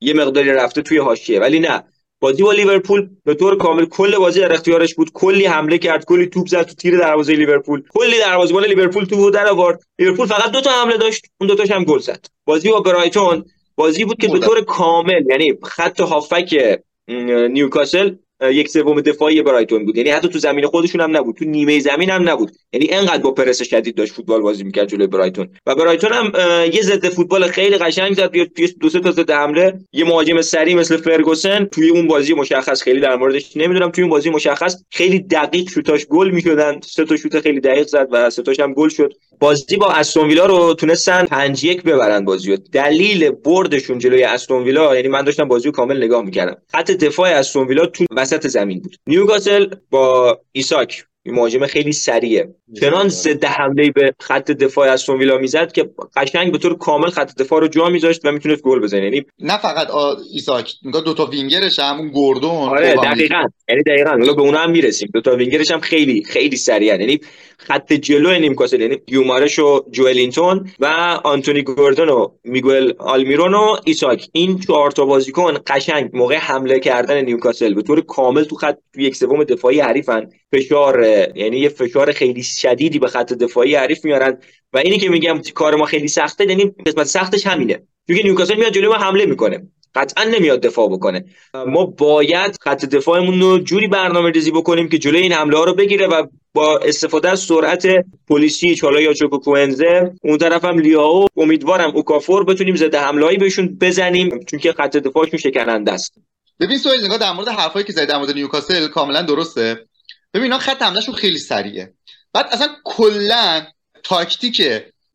یه 0.01 0.13
مقداری 0.13 0.49
رفته 0.49 0.81
توی 0.81 0.97
حاشیه. 0.97 1.39
ولی 1.39 1.59
نه. 1.59 1.83
بازی 2.19 2.43
با 2.43 2.51
لیورپول 2.51 3.09
به 3.25 3.33
طور 3.33 3.57
کامل 3.57 3.85
کل 3.85 4.17
بازی 4.17 4.39
در 4.39 4.53
اختیارش 4.53 4.95
بود. 4.95 5.11
کلی 5.13 5.45
حمله 5.45 5.77
کرد 5.77 6.05
کلی 6.05 6.27
توپ 6.27 6.47
زد 6.47 6.63
تو 6.63 6.75
تیر 6.75 6.97
دروازه 6.97 7.33
لیورپول. 7.33 7.83
کلی 7.89 8.19
دروازه‌بان 8.19 8.65
لیورپول 8.65 9.05
تو 9.05 9.29
در 9.29 9.47
آورد. 9.47 9.79
لیورپول 9.99 10.27
فقط 10.27 10.51
دو 10.51 10.61
تا 10.61 10.71
حمله 10.71 10.97
داشت. 10.97 11.25
اون 11.41 11.47
دو 11.47 11.55
تاش 11.55 11.71
هم 11.71 11.83
گل 11.83 11.99
زد. 11.99 12.25
بازی 12.45 12.69
با 12.69 12.79
برایتون. 12.79 13.45
بازی 13.75 14.05
بود 14.05 14.17
که 14.21 14.27
به 14.27 14.39
طور 14.39 14.61
کامل 14.61 15.23
یعنی 15.29 15.57
خط 15.63 16.01
هافک 16.01 16.79
نیوکاسل 17.07 18.15
یک 18.41 18.69
سوم 18.69 19.01
دفاعی 19.01 19.41
برایتون 19.41 19.85
بود. 19.85 19.97
یعنی 19.97 20.09
حتی 20.09 20.27
تو 20.27 20.39
زمین 20.39 20.65
خودشون 20.65 21.01
هم 21.01 21.17
نبود 21.17 21.35
تو 21.35 21.45
نیمه 21.45 21.79
زمین 21.79 22.09
هم 22.09 22.29
نبود. 22.29 22.51
یعنی 22.73 22.87
انقدر 22.91 23.21
با 23.23 23.31
پرس 23.31 23.61
شدید 23.63 23.95
داشت 23.95 24.13
فوتبال 24.13 24.41
بازی 24.41 24.63
می‌کرد 24.63 24.87
جلوی 24.87 25.07
برایتون. 25.07 25.49
و 25.65 25.75
برایتون 25.75 26.13
هم 26.13 26.31
یه 26.73 26.81
ضد 26.81 27.09
فوتبال 27.09 27.47
خیلی 27.47 27.77
قشنگ 27.77 28.13
زد. 28.13 28.27
توی 28.27 28.67
دو 28.79 28.89
سه 28.89 28.99
تا 28.99 29.11
ضد 29.11 29.31
حمله. 29.31 29.73
یه 29.93 30.05
مهاجم 30.05 30.41
سری 30.41 30.75
مثل 30.75 30.97
فرگوسن. 30.97 31.65
توی 31.65 31.89
اون 31.89 32.07
بازی 32.07 32.33
مشخص 32.33 32.81
خیلی 32.81 32.99
در 32.99 33.15
موردش 33.15 33.57
نمی‌دونم. 33.57 33.91
توی 33.91 34.01
اون 34.01 34.11
بازی 34.11 34.29
مشخص 34.29 34.83
خیلی 34.89 35.19
دقیق 35.19 35.69
شوتاش 35.69 36.05
گل 36.05 36.29
می‌شدن. 36.29 36.79
سه 36.83 37.05
تا 37.05 37.17
شوت 37.17 37.39
خیلی 37.39 37.59
دقیق 37.59 37.87
زد 37.87 38.07
و 38.11 38.29
سه 38.29 38.41
تاش 38.41 38.59
گل 38.59 38.89
شد. 38.89 39.13
بازی 39.39 39.77
با 39.77 39.91
استون 39.91 40.27
ویلا 40.27 40.45
رو 40.45 40.73
تونستن 40.73 41.25
5 41.25 41.63
1 41.63 41.83
ببرن 41.83 42.25
بازی 42.25 42.51
رو 42.51 42.57
دلیل 42.71 43.29
بردشون 43.29 43.99
جلوی 43.99 44.23
استون 44.23 44.63
ویلا 44.63 44.95
یعنی 44.95 45.07
من 45.07 45.21
داشتم 45.21 45.47
بازی 45.47 45.65
رو 45.65 45.71
کامل 45.71 46.03
نگاه 46.03 46.21
می‌کردم. 46.25 46.61
خط 46.71 46.91
دفاع 46.91 47.29
استون 47.29 47.67
ویلا 47.67 47.85
تو 47.85 48.05
وسط 48.11 48.47
زمین 48.47 48.79
بود. 48.79 48.95
نیوکاسل 49.07 49.75
با 49.89 50.39
ایساک 50.51 51.05
مهاجم 51.31 51.65
خیلی 51.65 51.91
سریه 51.91 52.55
چنان 52.81 53.07
ضد 53.07 53.45
حمله 53.45 53.91
به 53.91 54.13
خط 54.19 54.51
دفاع 54.51 54.89
استون 54.89 55.09
ویلا 55.09 55.37
می‌زد 55.37 55.71
که 55.71 55.89
قشنگ 56.15 56.51
به 56.51 56.57
طور 56.57 56.77
کامل 56.77 57.09
خط 57.09 57.35
دفاع 57.35 57.61
رو 57.61 57.67
جا 57.67 57.89
میذاشت 57.89 58.25
و 58.25 58.31
می‌تونست 58.31 58.61
گل 58.61 58.79
بزنه. 58.79 59.03
یعنی 59.03 59.25
نه 59.39 59.57
فقط 59.57 59.87
ایساک 60.33 60.73
نگاه 60.85 61.03
دو 61.03 61.13
تا 61.13 61.25
winger‌ش 61.25 61.79
هم 61.79 61.97
اون 61.97 62.07
گوردون 62.07 62.51
آره 62.51 62.95
دقیقاً. 62.95 63.43
یعنی 63.69 63.83
دقیقاً. 63.83 64.09
حالا 64.09 64.33
به 64.33 64.41
اونها 64.41 64.63
هم 64.63 64.71
می‌رسیم. 64.71 65.09
دو 65.13 65.21
تا 65.21 65.35
winger‌ش 65.35 65.71
هم 65.71 65.79
خیلی 65.79 66.23
خیلی 66.23 66.55
سریعن. 66.55 67.01
یعنی 67.01 67.19
خط 67.57 67.93
جلو 67.93 68.39
نیوکاسل 68.39 68.81
یعنی 68.81 68.97
گیومارش 69.07 69.59
و 69.59 69.81
جوئلینتون 69.91 70.69
و 70.79 70.85
آنتونی 71.23 71.61
گوردون 71.61 72.09
و 72.09 72.27
میگوئل 72.43 72.91
آلمیرون 72.99 73.53
و 73.53 73.75
ایساک 73.85 74.27
این 74.31 74.59
چهار 74.59 74.91
تا 74.91 75.05
بازیکن 75.05 75.57
قشنگ 75.67 76.09
موقع 76.13 76.35
حمله 76.35 76.79
کردن 76.79 77.21
نیوکاسل 77.21 77.73
به 77.73 77.81
طور 77.81 78.01
کامل 78.01 78.43
تو 78.43 78.55
خط 78.55 78.77
تو 78.93 79.01
یک 79.01 79.15
سوم 79.15 79.43
دفاعی 79.43 79.79
حریفن. 79.79 80.29
فشار 80.51 81.03
یعنی 81.35 81.59
یه 81.59 81.69
فشار 81.69 82.11
خیلی 82.11 82.43
شدیدی 82.43 82.99
به 82.99 83.07
خط 83.07 83.33
دفاعی 83.33 83.75
حریف 83.75 84.05
میارن 84.05 84.37
و 84.73 84.77
اینی 84.77 84.97
که 84.97 85.09
میگم 85.09 85.41
کار 85.53 85.75
ما 85.75 85.85
خیلی 85.85 86.07
سخته 86.07 86.45
یعنی 86.45 86.75
قسمت 86.85 87.05
سختش 87.05 87.47
همینه. 87.47 87.83
چون 88.07 88.17
نیوکاسل 88.23 88.55
میاد 88.55 88.73
جلوی 88.73 88.87
ما 88.87 88.95
حمله 88.95 89.25
می‌کنه. 89.25 89.67
قطعا 89.95 90.23
نمیاد 90.23 90.61
دفاع 90.61 90.89
بکنه. 90.89 91.25
ما 91.67 91.85
باید 91.85 92.57
خط 92.61 92.85
دفاعمون 92.85 93.41
رو 93.41 93.59
جوری 93.59 93.87
برنامه 93.87 94.29
ریزی 94.29 94.51
بکنیم 94.51 94.89
که 94.89 94.97
جلوی 94.97 95.21
این 95.21 95.33
حمله 95.33 95.57
ها 95.57 95.63
رو 95.63 95.73
بگیره 95.73 96.07
و 96.07 96.27
با 96.53 96.77
استفاده 96.77 97.29
از 97.29 97.39
سرعت 97.39 97.87
پلیسی 98.27 98.75
چالا 98.75 99.01
یا 99.01 99.13
چوکو 99.13 99.37
کوئنزه 99.37 100.11
اون 100.23 100.37
طرف 100.37 100.65
هم 100.65 100.79
لیاو 100.79 101.27
امیدوارم 101.37 101.91
اوکافور 101.95 102.43
بتونیم 102.43 102.75
ضد 102.75 102.95
حملهایی 102.95 103.37
بهشون 103.37 103.77
بزنیم 103.81 104.39
چون 104.43 104.59
که 104.59 104.73
خط 104.73 104.97
دفاعشون 104.97 105.39
شکننده 105.39 105.91
است. 105.91 106.13
ببین 106.59 106.77
سوال 106.77 107.05
نگاه 107.05 107.17
در 107.17 107.31
مورد 107.31 107.47
حرفایی 107.47 107.85
که 107.85 107.93
زدی 107.93 108.05
در 108.05 108.17
مورد 108.17 108.31
نیوکاسل 108.31 108.87
کاملا 108.87 109.21
درسته. 109.21 109.86
ببین 110.33 110.43
اینا 110.43 110.57
خط 110.57 110.81
حملهشون 110.81 111.15
خیلی 111.15 111.37
سریعه. 111.37 111.93
بعد 112.33 112.47
اصلا 112.51 112.67
کلا 112.83 113.65
تاکتیک 114.03 114.61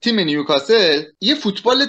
تیم 0.00 0.20
نیوکاسل 0.20 1.02
یه 1.20 1.34
فوتبال 1.34 1.86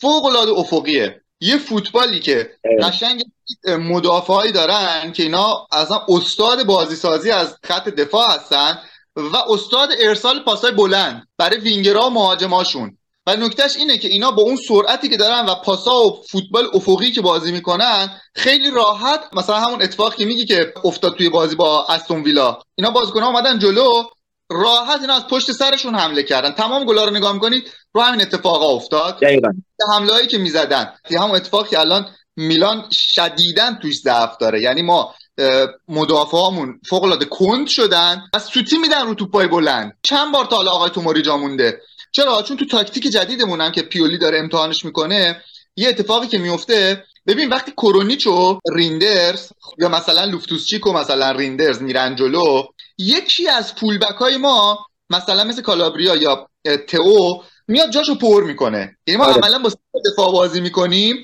فوق 0.00 0.24
العاده 0.24 0.52
افقیه. 0.52 1.22
یه 1.40 1.58
فوتبالی 1.58 2.20
که 2.20 2.50
قشنگ 2.82 3.24
مدافعایی 3.66 4.52
دارن 4.52 5.12
که 5.12 5.22
اینا 5.22 5.66
اصلا 5.72 6.00
استاد 6.08 6.66
بازی 6.66 6.96
سازی 6.96 7.30
از 7.30 7.58
خط 7.64 7.88
دفاع 7.88 8.34
هستن 8.34 8.78
و 9.16 9.36
استاد 9.36 9.88
ارسال 10.00 10.42
پاسای 10.44 10.72
بلند 10.72 11.28
برای 11.36 11.58
وینگرها 11.58 12.06
و 12.06 12.10
مهاجماشون. 12.10 12.98
و 13.26 13.36
نکتهش 13.36 13.76
اینه 13.76 13.98
که 13.98 14.08
اینا 14.08 14.30
با 14.30 14.42
اون 14.42 14.56
سرعتی 14.68 15.08
که 15.08 15.16
دارن 15.16 15.46
و 15.46 15.54
پاسا 15.54 16.04
و 16.04 16.22
فوتبال 16.30 16.68
افقی 16.74 17.10
که 17.10 17.20
بازی 17.20 17.52
می‌کنن 17.52 18.20
خیلی 18.34 18.70
راحت 18.70 19.20
مثلا 19.32 19.56
همون 19.56 19.82
اتفاقی 19.82 20.16
که 20.16 20.24
میگی 20.24 20.44
که 20.44 20.74
افتاد 20.84 21.16
توی 21.16 21.28
بازی 21.28 21.56
با 21.56 21.86
استون 21.88 22.22
ویلا 22.22 22.58
اینا 22.74 22.90
بازیکن‌ها 22.90 23.28
اومدن 23.28 23.58
جلو 23.58 24.02
راحت 24.50 25.00
اینا 25.00 25.14
از 25.14 25.26
پشت 25.26 25.52
سرشون 25.52 25.94
حمله 25.94 26.22
کردن. 26.22 26.50
تمام 26.50 26.84
گلا 26.84 27.04
رو 27.04 27.10
نگاه 27.10 27.32
می‌کنید 27.32 27.70
رو 27.94 28.02
همین 28.02 28.20
اتفاقا 28.20 28.66
افتاد. 28.66 29.18
حمله 29.92 30.12
هایی 30.12 30.26
که 30.26 30.38
می‌زدن. 30.38 30.92
همون 31.18 31.36
اتفاقی 31.36 31.70
که 31.70 31.80
الان 31.80 32.08
میلان 32.36 32.90
شدیدن 32.90 33.78
توش 33.82 34.00
ضعف 34.00 34.36
داره. 34.36 34.62
یعنی 34.62 34.82
ما 34.82 35.14
مدافعامون 35.88 36.80
فوق 36.88 37.04
العاده 37.04 37.24
کند 37.24 37.66
شدن 37.66 38.22
از 38.34 38.44
سوتی 38.44 38.78
میدن 38.78 39.06
رو 39.06 39.14
توپای 39.14 39.46
بلند. 39.46 39.98
چند 40.02 40.32
بار 40.32 40.44
تا 40.44 40.56
حالا 40.56 40.70
آقای 40.70 40.90
توماری 40.90 41.22
جا 41.22 41.36
مونده؟ 41.36 41.80
چرا؟ 42.12 42.42
چون 42.42 42.56
تو 42.56 42.66
تاکتیک 42.66 43.08
جدیدمون 43.08 43.60
هم 43.60 43.72
که 43.72 43.82
پیولی 43.82 44.18
داره 44.18 44.38
امتحانش 44.38 44.84
می‌کنه 44.84 45.42
یه 45.76 45.88
اتفاقی 45.88 46.26
که 46.26 46.38
میفته 46.38 47.04
ببین 47.26 47.48
وقتی 47.48 47.72
کرونیچ 47.72 48.50
و 48.50 48.60
ریندرز 48.74 49.52
یا 49.78 49.88
مثلا 49.88 50.24
لوفتوسچیک 50.24 50.86
و 50.86 50.92
مثلا 50.92 51.30
ریندرز 51.30 51.82
میرن 51.82 52.16
جلو 52.16 52.62
یکی 52.98 53.48
از 53.48 53.74
fullback 53.74 54.14
های 54.14 54.36
ما 54.36 54.86
مثلا 55.10 55.44
مثل 55.44 55.62
کالابریا 55.62 56.16
یا 56.16 56.48
تئو 56.88 57.42
میاد 57.68 57.90
جاشو 57.90 58.14
پر 58.14 58.44
می‌کنه. 58.44 58.96
یعنی 59.06 59.18
ما 59.18 59.26
آره. 59.26 59.34
عملا 59.34 59.58
با 59.58 59.70
دفاع 60.12 60.32
بازی 60.32 60.60
می‌کنیم 60.60 61.16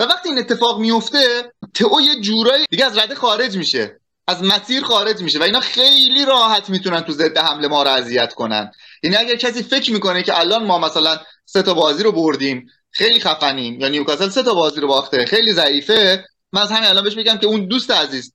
و 0.00 0.04
وقتی 0.04 0.28
این 0.28 0.38
اتفاق 0.38 0.80
میفته 0.80 1.52
تئو 1.74 2.00
یه 2.00 2.20
جورایی 2.20 2.66
دیگه 2.70 2.84
از 2.84 2.98
رده 2.98 3.14
خارج 3.14 3.56
میشه. 3.56 3.97
از 4.28 4.42
مسیر 4.42 4.84
خارج 4.84 5.22
میشه 5.22 5.38
و 5.38 5.42
اینا 5.42 5.60
خیلی 5.60 6.24
راحت 6.24 6.70
می‌تونن 6.70 7.00
تو 7.00 7.12
ضد 7.12 7.38
حمله 7.38 7.68
ما 7.68 7.82
رو 7.82 7.90
اذیت 7.90 8.34
کنن. 8.34 8.70
یعنی 9.02 9.16
اگر 9.16 9.36
کسی 9.36 9.62
فکر 9.62 9.92
می‌کنه 9.92 10.22
که 10.22 10.38
الان 10.38 10.64
ما 10.64 10.78
مثلا 10.78 11.18
سه 11.44 11.62
تا 11.62 11.74
بازی 11.74 12.02
رو 12.02 12.12
بردیم 12.12 12.66
خیلی 12.90 13.20
خفنیم. 13.20 13.80
یا 13.80 13.88
نیوکاسل 13.88 14.28
سه 14.28 14.42
تا 14.42 14.54
بازی 14.54 14.80
رو 14.80 14.88
باخته 14.88 15.26
خیلی 15.26 15.52
ضعیفه. 15.52 16.24
من 16.52 16.62
از 16.62 16.72
همین 16.72 16.88
الان 16.88 17.04
بهش 17.04 17.14
بگم 17.14 17.36
که 17.36 17.46
اون 17.46 17.66
دوست 17.66 17.90
عزیز 17.90 18.32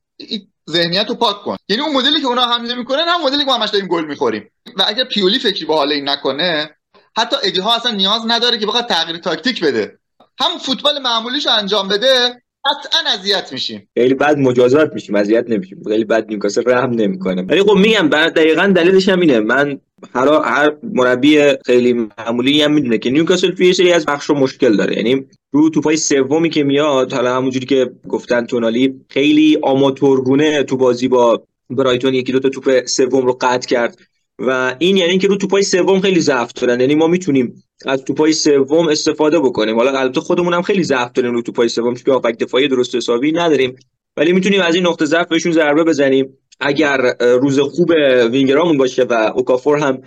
ذهنیت 0.69 1.09
رو 1.09 1.15
پاک 1.15 1.43
کن. 1.43 1.57
یعنی 1.69 1.81
اون 1.81 1.93
مدلی 1.93 2.21
که 2.21 2.27
اونا 2.27 2.41
حمله 2.41 2.75
می‌کنن 2.75 3.05
هم 3.07 3.21
مدلی 3.21 3.39
که 3.39 3.45
ما 3.45 3.55
همش 3.55 3.69
داریم 3.69 3.87
گل 3.87 4.05
می‌خوریم. 4.05 4.51
و 4.75 4.83
اگر 4.87 5.03
پیولی 5.03 5.39
فکری 5.39 5.65
به 5.65 5.75
حال 5.75 5.91
این 5.91 6.09
نکنه 6.09 6.75
حتی 7.17 7.35
ادی 7.43 7.61
ها 7.61 7.75
اصلا 7.75 7.91
نیاز 7.91 8.21
نداره 8.27 8.57
که 8.57 8.65
بخواد 8.65 8.89
تغییر 8.89 9.17
تاکتیک 9.17 9.63
بده. 9.63 9.99
هم 10.39 10.57
فوتبال 10.57 10.99
معمولیش 10.99 11.47
انجام 11.47 11.87
بده 11.87 12.42
قطعا 12.65 13.19
اذیت 13.19 13.53
میشیم. 13.53 13.87
خیلی 13.97 14.13
بعد 14.13 14.37
مجازات 14.37 14.93
میشیم 14.93 15.15
اذیت 15.15 15.45
نمیشیم. 15.49 15.83
خیلی 15.87 16.03
بعد 16.03 16.27
نیوکاسل 16.29 16.63
رحم 16.65 16.89
نمی‌کنه. 16.89 17.41
ولی 17.41 17.61
خب 17.61 17.77
میگم 17.77 18.09
بعد 18.09 18.33
دقیقا 18.33 18.67
دلیلش 18.75 19.09
هم 19.09 19.19
اینه. 19.19 19.39
من 19.39 19.79
هر 20.13 20.27
هر 20.27 20.73
مربی 20.83 21.41
خیلی 21.65 21.93
معمولی 21.93 22.61
هم 22.61 22.73
می‌دونه 22.73 22.97
که 22.97 23.09
نیوکاسل 23.09 23.51
توی 23.51 23.73
سری 23.73 23.91
از 23.91 24.05
بخش 24.05 24.29
مشکل 24.29 24.75
داره. 24.75 24.97
یعنی 24.97 25.25
رو 25.51 25.69
توپای 25.69 25.97
سومی 25.97 26.49
که 26.49 26.63
میاد 26.63 27.13
حالا 27.13 27.35
همونجوری 27.35 27.65
که 27.65 27.91
گفتن 28.07 28.45
تونالی 28.45 29.01
خیلی 29.09 29.57
آماتورگونه 29.61 30.63
تو 30.63 30.77
بازی 30.77 31.07
با 31.07 31.43
برایتون 31.69 32.13
یکی 32.13 32.31
دو 32.31 32.39
تا 32.39 32.49
توپ 32.49 32.85
سوم 32.85 33.25
رو 33.25 33.37
قطع 33.41 33.67
کرد. 33.67 33.97
و 34.47 34.75
این 34.79 34.97
یعنی 34.97 35.17
که 35.17 35.27
رو 35.27 35.35
توپای 35.35 35.63
سوم 35.63 36.01
خیلی 36.01 36.19
ضعف 36.19 36.53
دارن. 36.53 36.79
یعنی 36.79 36.95
ما 36.95 37.07
می‌تونیم 37.07 37.63
از 37.85 38.03
توپای 38.03 38.33
سوم 38.33 38.87
استفاده 38.87 39.39
بکنیم. 39.39 39.75
حالا 39.75 39.99
البته 39.99 40.19
خودمون 40.19 40.53
هم 40.53 40.61
خیلی 40.61 40.83
ضعف 40.83 41.11
داریم 41.11 41.33
رو 41.33 41.41
توپای 41.41 41.69
سوم 41.69 41.95
چون 41.95 42.13
هافک 42.13 42.37
دفاعی 42.37 42.67
درست 42.67 42.95
حسابی 42.95 43.31
نداریم. 43.31 43.75
ولی 44.17 44.33
می‌تونیم 44.33 44.61
از 44.61 44.75
این 44.75 44.87
نقطه 44.87 45.05
ضعف 45.05 45.27
بهشون 45.27 45.51
ضربه 45.51 45.83
بزنیم. 45.83 46.37
اگر 46.59 47.15
روز 47.19 47.59
خوب 47.59 47.89
وینگرامون 48.31 48.77
باشه 48.77 49.03
و 49.03 49.31
اوکافور 49.35 49.77
هم 49.77 50.01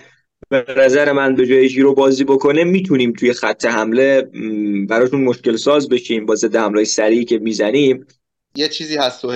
به 0.49 0.64
نظر 0.78 1.12
من 1.12 1.35
به 1.35 1.47
جای 1.47 1.69
ژیرو 1.69 1.95
بازی 1.95 2.25
بکنه 2.25 2.64
می‌تونیم 2.64 3.12
توی 3.12 3.33
خط 3.33 3.64
حمله 3.64 4.23
براشون 4.88 5.25
مشکل 5.25 5.57
ساز 5.57 5.88
بشیم 5.88 6.26
با 6.26 6.35
ضد 6.35 6.57
حمله 6.57 6.85
سریعی 6.85 7.25
که 7.25 7.38
می‌زنیم. 7.38 8.07
یه 8.57 8.69
چیزی 8.69 8.97
هست 8.97 9.23
تو 9.23 9.28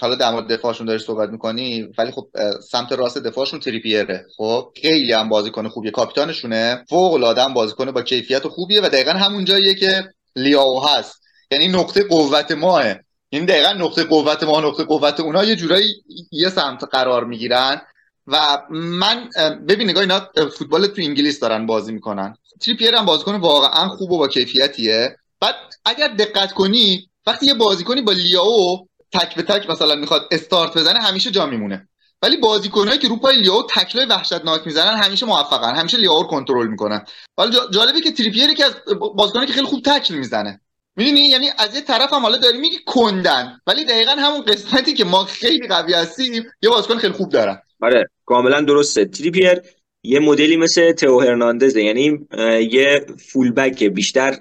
حالا 0.00 0.14
در 0.14 0.30
مورد 0.30 0.52
دفاعشون 0.52 0.86
داری 0.86 0.98
صحبت 0.98 1.28
می‌کنی 1.28 1.88
ولی 1.98 2.10
خب 2.10 2.28
سمت 2.70 2.92
راست 2.92 3.18
دفاعشون 3.18 3.60
تریپیره. 3.60 4.26
خب 4.36 4.72
خیلی 4.82 5.12
هم 5.12 5.28
بازیکن 5.28 5.68
خوبیه 5.68 5.90
کاپیتانشونه. 5.90 6.84
فوق 6.88 7.12
العاده 7.12 7.42
هم 7.42 7.54
بازیکن 7.54 7.90
با 7.90 8.02
کیفیت 8.02 8.48
خوبیه 8.48 8.80
و 8.80 8.88
دقیقا 8.88 9.10
همون 9.10 9.44
جاییه 9.44 9.74
که 9.74 10.04
لیاو 10.36 10.84
هست. 10.86 11.22
یعنی 11.50 11.68
نقطه 11.68 12.04
قوت 12.04 12.52
ماه 12.52 12.84
این 13.30 13.44
دقیقا 13.44 13.72
نقطه 13.72 14.04
قوت 14.04 14.42
ما 14.42 14.60
نقطه 14.60 14.84
قوت 14.84 15.20
اونا 15.20 15.44
یه 15.44 15.56
جورایی 15.56 15.94
یه 16.32 16.48
سمت 16.48 16.84
قرار 16.84 17.24
می‌گیرن 17.24 17.80
و 18.26 18.62
من 18.70 19.28
ببین 19.68 19.90
نگاه 19.90 20.00
اینا 20.00 20.20
فوتبال 20.58 20.86
تو 20.86 21.02
انگلیس 21.02 21.40
دارن 21.40 21.66
بازی 21.66 21.92
می‌کنن. 21.92 22.34
تریپیر 22.60 22.94
هم 22.94 23.06
بازیکن 23.06 23.34
واقعا 23.34 23.88
خوب 23.88 24.12
و 24.12 24.18
با 24.18 24.28
کیفیتیه. 24.28 25.16
بعد 25.40 25.54
اگر 25.84 26.08
دقت 26.08 26.52
کنی 26.52 27.08
وقتی 27.26 27.46
یه 27.46 27.54
بازیکنی 27.54 28.02
با 28.02 28.12
لیاو 28.12 28.87
تک 29.12 29.34
به 29.34 29.42
تک 29.42 29.70
مثلا 29.70 29.94
می‌خواد 29.94 30.28
استارت 30.30 30.76
بزنه 30.76 30.98
همیشه 30.98 31.30
جا 31.30 31.46
میمونه. 31.46 31.88
ولی 32.22 32.36
بازیکنایی 32.36 32.98
که 32.98 33.08
رو 33.08 33.16
پای 33.16 33.36
لیاو 33.36 33.66
تکلای 33.74 34.06
وحشتناک 34.06 34.66
می‌زنن 34.66 34.96
همیشه 34.96 35.26
موفقن 35.26 35.74
همیشه 35.74 35.98
لیاو 35.98 36.22
کنترل 36.22 36.66
می‌کنن. 36.66 37.04
حالا 37.36 37.50
جالبه 37.70 38.00
که 38.00 38.12
تریپیری 38.12 38.54
که 38.54 38.64
از 38.64 38.74
بازیکنایی 39.16 39.48
که 39.48 39.54
خیلی 39.54 39.66
خوب 39.66 39.82
تکل 39.82 40.14
می‌زنه. 40.14 40.60
می‌دونی؟ 40.96 41.20
یعنی 41.20 41.50
از 41.58 41.74
یه 41.74 41.80
طرف 41.80 42.12
هم 42.12 42.22
حالا 42.22 42.36
داری 42.36 42.58
میگی 42.58 42.78
کندن 42.86 43.60
ولی 43.66 43.84
دقیقا 43.84 44.12
همون 44.12 44.42
قسمتی 44.42 44.94
که 44.94 45.04
ما 45.04 45.24
خیلی 45.24 45.68
قوی 45.68 45.94
هستیم 45.94 46.32
یه 46.62 46.70
بازیکن 46.70 46.98
خیلی 46.98 47.12
خوب 47.12 47.32
دارن. 47.32 47.62
آره 47.82 48.10
کاملا 48.26 48.60
درسته. 48.60 49.04
تریپیر 49.04 49.60
یه 50.02 50.20
مدلی 50.20 50.56
مثل 50.56 50.92
تو 50.92 51.20
هرناندزه 51.20 51.82
یعنی 51.82 52.26
یه 52.72 53.06
فولبک 53.32 53.84
بیشتر 53.84 54.36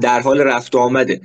در 0.00 0.20
حال 0.20 0.40
رفت 0.40 0.74
آمده. 0.74 1.20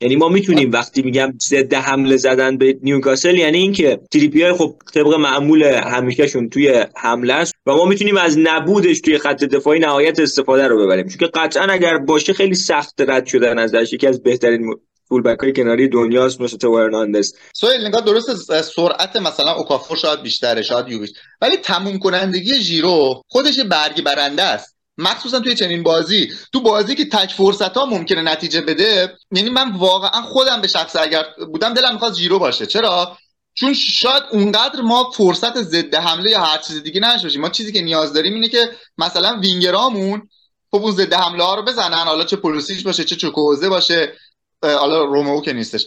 یعنی 0.00 0.16
ما 0.16 0.28
می‌تونیم 0.28 0.72
وقتی 0.72 1.02
میگم 1.02 1.32
ضد 1.42 1.74
حمله 1.74 2.16
زدن 2.16 2.56
به 2.58 2.78
نیوکاسل 2.82 3.38
یعنی 3.38 3.58
اینکه 3.58 4.00
تریپیر 4.10 4.52
خب 4.52 4.74
طبق 4.94 5.14
معمول 5.14 5.62
همیشهشون 5.62 6.48
توی 6.48 6.84
حمله 6.96 7.34
است 7.34 7.54
و 7.66 7.74
ما 7.74 7.84
می‌تونیم 7.84 8.16
از 8.16 8.38
نبودش 8.38 9.00
توی 9.00 9.18
خط 9.18 9.44
دفاعی 9.44 9.80
نهایت 9.80 10.20
استفاده 10.20 10.68
رو 10.68 10.84
ببریم. 10.84 11.08
چون 11.08 11.18
که 11.18 11.26
قطعا 11.26 11.64
اگر 11.64 11.98
باشه 11.98 12.32
خیلی 12.32 12.54
سخت 12.54 13.00
رد 13.00 13.26
شدن 13.26 13.58
ازش 13.58 13.92
یکی 13.92 14.06
از 14.06 14.22
بهترین 14.22 14.74
فولبک 15.08 15.40
های 15.40 15.52
کناری 15.52 15.88
دنیاست 15.88 16.40
مثل 16.40 16.56
تو 16.56 16.78
هرناندز. 16.78 17.34
سویل 17.52 17.86
نگاه 17.86 18.00
درست 18.00 18.34
سرعت 18.62 19.16
مثلا 19.16 19.52
اوکافور 19.52 19.96
شاید 19.96 20.22
بیشتره 20.22 20.62
شاید 20.62 20.88
یوویچ. 20.88 21.10
ولی 21.40 21.56
تموم 21.56 21.98
کنندگی 21.98 22.54
ژیرو 22.54 23.22
خودش 23.28 23.60
برگ 23.60 24.04
برنده 24.04 24.42
است. 24.42 24.77
مخصوصا 24.98 25.40
توی 25.40 25.54
چنین 25.54 25.82
بازی 25.82 26.32
تو 26.52 26.60
بازی 26.60 26.94
که 26.94 27.04
تک 27.04 27.32
فرصت 27.32 27.76
ها 27.76 27.86
ممکنه 27.86 28.22
نتیجه 28.22 28.60
بده 28.60 29.16
یعنی 29.32 29.50
من 29.50 29.76
واقعا 29.76 30.22
خودم 30.22 30.60
به 30.60 30.68
شخص 30.68 30.96
اگر 30.96 31.24
بودم 31.52 31.74
دلم 31.74 31.92
می‌خواد 31.92 32.14
جیرو 32.14 32.38
باشه. 32.38 32.66
چرا؟ 32.66 33.18
چون 33.54 33.74
شاید 33.74 34.22
اونقدر 34.32 34.80
ما 34.80 35.10
فرصت 35.10 35.62
ضد 35.62 35.94
حمله 35.94 36.30
یا 36.30 36.40
هر 36.40 36.58
چیز 36.58 36.82
دیگه 36.82 37.00
نشه 37.00 37.38
ما 37.38 37.48
چیزی 37.48 37.72
که 37.72 37.82
نیاز 37.82 38.12
داریم 38.12 38.34
اینه 38.34 38.48
که 38.48 38.70
مثلا 38.98 39.40
وینگرامون 39.40 40.28
خب 40.70 40.82
اون 40.82 40.92
ضد 40.92 41.12
حمله 41.12 41.44
ها 41.44 41.54
رو 41.54 41.62
بزنن. 41.62 42.04
حالا 42.04 42.24
چه 42.24 42.36
پولوسیچ 42.36 42.84
باشه 42.84 43.04
چه 43.04 43.16
چوکوزه 43.16 43.68
باشه 43.68 44.12
حالا 44.62 45.04
رومو 45.04 45.40
که 45.42 45.52
نیستش. 45.52 45.86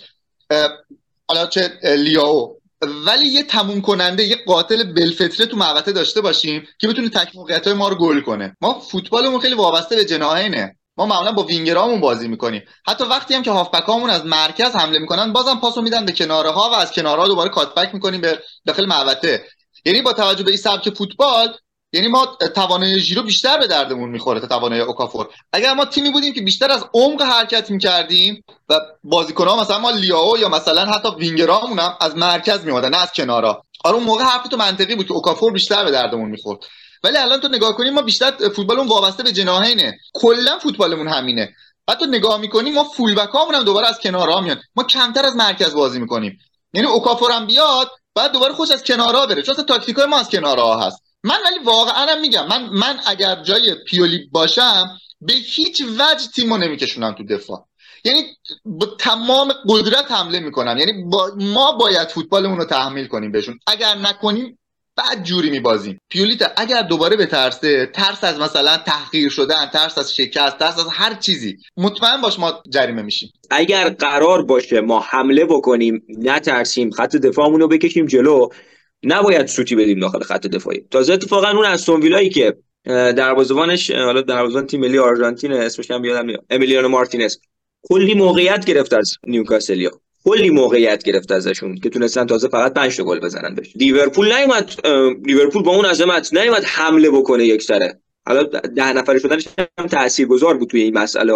حالا 1.27 1.47
چه 1.49 1.79
لیاو. 1.83 2.60
ولی 2.81 3.27
یه 3.27 3.43
تموم 3.43 3.81
کننده 3.81 4.23
یه 4.23 4.35
قاتل 4.47 4.83
بلفتره 4.93 5.45
تو 5.45 5.57
محوطه 5.57 5.91
داشته 5.91 6.21
باشیم 6.21 6.67
که 6.79 6.87
بتونه 6.87 7.09
تک 7.09 7.35
موقعیت 7.35 7.67
های 7.67 7.75
ما 7.75 7.89
رو 7.89 7.95
گل 7.95 8.21
کنه. 8.21 8.57
ما 8.61 8.79
فوتبالمون 8.79 9.39
خیلی 9.39 9.55
وابسته 9.55 9.95
به 9.95 10.05
جناهینه 10.05 10.75
ما 10.97 11.05
معمولا 11.05 11.31
با 11.31 11.43
وینگرامون 11.43 11.99
بازی 11.99 12.27
می‌کنیم. 12.27 12.61
حتی 12.87 13.03
وقتی 13.03 13.33
هم 13.33 13.43
که 13.43 13.51
هافبکامون 13.51 14.09
از 14.09 14.25
مرکز 14.25 14.75
حمله 14.75 14.99
می‌کنن 14.99 15.33
بازم 15.33 15.59
پاسو 15.59 15.81
میدن 15.81 16.05
به 16.05 16.11
کناره 16.11 16.49
و 16.49 16.59
از 16.59 16.91
کناره 16.91 17.27
دوباره 17.27 17.49
کاتبک 17.49 17.93
می‌کنیم 17.93 18.21
به 18.21 18.39
داخل 18.65 18.85
محوطه 18.85 19.45
یعنی 19.85 20.01
با 20.01 20.13
توجه 20.13 20.43
به 20.43 20.51
این 20.51 20.59
سبک 20.59 20.89
فوتبال 20.89 21.53
یعنی 21.93 22.07
ما 22.07 22.25
توانایی 22.55 22.99
ژیرو 22.99 23.23
بیشتر 23.23 23.57
به 23.57 23.67
دردمون 23.67 24.09
می‌خوره 24.09 24.39
تا 24.39 24.47
توانایی 24.47 24.81
اوکافور. 24.81 25.29
اگر 25.53 25.73
ما 25.73 25.85
تیمی 25.85 26.09
بودیم 26.09 26.33
که 26.33 26.41
بیشتر 26.41 26.71
از 26.71 26.85
عمق 26.93 27.21
حرکت 27.21 27.71
می‌کردیم 27.71 28.43
و 28.69 28.79
بازیکن‌ها 29.03 29.61
مثلا 29.61 29.79
ما 29.79 29.91
لیاو 29.91 30.37
یا 30.37 30.49
مثلا 30.49 30.85
حتی 30.85 31.09
وینگرامون 31.17 31.79
هم 31.79 31.97
از 32.01 32.15
مرکز 32.15 32.65
میومدن 32.65 32.89
نه 32.89 33.01
از 33.01 33.11
کنارا. 33.11 33.63
آره 33.83 33.95
اون 33.95 34.03
موقع 34.03 34.23
حرف 34.23 34.47
تو 34.47 34.57
منطقی 34.57 34.95
بود 34.95 35.07
که 35.07 35.13
اوکافور 35.13 35.51
بیشتر 35.51 35.83
به 35.83 35.91
دردمون 35.91 36.29
می‌خورد. 36.29 36.59
ولی 37.03 37.17
الان 37.17 37.39
تو 37.39 37.47
نگاه 37.47 37.75
کنیم 37.75 37.93
ما 37.93 38.01
بیشتر 38.01 38.31
فوتبالمون 38.55 38.87
وابسته 38.87 39.23
به 39.23 39.31
جناهینه 39.31 39.99
کلا 40.13 40.59
فوتبالمون 40.59 41.07
همینه. 41.07 41.55
حتی 41.89 42.05
نگاه 42.05 42.37
می‌کنیم 42.37 42.73
ما 42.73 42.83
فول 42.83 43.15
بکامون 43.15 43.55
هم 43.55 43.63
دوباره 43.63 43.87
از 43.87 43.99
کنارها 43.99 44.41
میان. 44.41 44.61
ما 44.75 44.83
کمتر 44.83 45.25
از 45.25 45.35
مرکز 45.35 45.73
بازی 45.73 45.99
می‌کنیم. 45.99 46.39
یعنی 46.73 46.87
اوکافور 46.87 47.31
هم 47.31 47.47
بیاد 47.47 47.91
بعد 48.15 48.31
دوباره 48.31 48.53
خوش 48.53 48.71
از 48.71 48.83
کنارها 48.83 49.25
بره. 49.25 49.41
چون 49.41 49.55
تاکتیکای 49.55 50.05
ما 50.05 50.17
از 50.17 50.29
کنارها 50.29 50.79
هست. 50.79 51.00
من 51.23 51.35
ولی 51.45 51.65
واقعا 51.65 52.15
میگم 52.15 52.47
من 52.47 52.69
من 52.69 52.99
اگر 53.05 53.43
جای 53.43 53.75
پیولی 53.87 54.29
باشم 54.31 54.97
به 55.21 55.33
هیچ 55.33 55.81
وجه 55.81 56.27
تیمو 56.35 56.57
نمیکشونم 56.57 57.11
تو 57.11 57.23
دفاع. 57.23 57.65
یعنی 58.03 58.23
با 58.65 58.85
تمام 58.99 59.53
قدرت 59.69 60.11
حمله 60.11 60.39
می‌کنم 60.39 60.77
یعنی 60.77 61.03
با 61.03 61.31
ما 61.35 61.71
باید 61.71 62.07
فوتبالمون 62.07 62.57
رو 62.57 62.65
تحمیل 62.65 63.07
کنیم 63.07 63.31
بهشون. 63.31 63.59
اگر 63.67 63.95
نکنیم 63.95 64.57
بعد 64.95 65.23
جوری 65.23 65.49
میبازیم. 65.49 66.01
پیولیت 66.09 66.53
اگر 66.57 66.81
دوباره 66.81 67.17
به 67.17 67.25
ترسه 67.25 67.85
ترس 67.85 68.23
از 68.23 68.39
مثلا 68.39 68.77
تحقیر 68.77 69.29
شدن 69.29 69.69
ترس 69.73 69.97
از 69.97 70.15
شکست 70.15 70.57
ترس 70.57 70.79
از 70.79 70.87
هر 70.91 71.13
چیزی 71.13 71.57
مطمئن 71.77 72.21
باش 72.21 72.39
ما 72.39 72.63
جریمه 72.69 73.01
میشیم. 73.01 73.31
اگر 73.49 73.89
قرار 73.89 74.43
باشه 74.43 74.81
ما 74.81 74.99
حمله 74.99 75.45
بکنیم 75.45 76.03
نترسیم 76.09 76.91
خط 76.91 77.15
دفاعمون 77.15 77.59
رو 77.59 77.67
بکشیم 77.67 78.05
جلو 78.05 78.49
نباید 79.03 79.47
سوتی 79.47 79.75
بدیم 79.75 79.99
داخل 79.99 80.19
خط 80.19 80.47
دفاعی. 80.47 80.85
تازه 80.91 81.13
اتفاقا 81.13 81.47
اون 81.47 81.65
استون 81.65 82.01
ویلایی 82.01 82.29
که 82.29 82.57
دروازه‌بانش 82.85 83.91
حالا 83.91 84.21
دروازه‌بان 84.21 84.67
تیم 84.67 84.79
ملی 84.79 84.97
آرژانتین 84.97 85.53
اسمش 85.53 85.91
هم 85.91 86.05
یادم 86.05 86.25
میاد. 86.25 86.45
امیلیانو 86.49 86.87
مارتینز. 86.87 87.37
کلی 87.83 88.13
موقعیت 88.13 88.65
گرفت 88.65 88.93
از 88.93 89.17
نیوکاسلیا. 89.27 89.91
کلی 90.23 90.49
موقعیت 90.49 91.03
گرفت 91.03 91.31
ازشون 91.31 91.75
که 91.75 91.89
تونستن 91.89 92.25
تازه 92.25 92.47
فقط 92.47 92.73
5 92.73 92.97
تا 92.97 93.03
گل 93.03 93.19
بزنن 93.19 93.55
بهش. 93.55 93.71
لیورپول 93.75 94.33
نیومد 94.33 94.87
لیورپول 95.25 95.63
با 95.63 95.75
اون 95.75 95.85
عظمت 95.85 96.33
نیومد 96.33 96.63
حمله 96.63 97.09
بکنه 97.09 97.45
یک 97.45 97.61
سره. 97.61 97.99
حالا 98.25 98.43
ده 98.43 98.93
نفره 98.93 99.19
شدنش 99.19 99.47
هم 99.79 99.87
تاثیرگذار 99.87 100.57
بود 100.57 100.69
توی 100.69 100.81
این 100.81 100.97
مسئله 100.97 101.33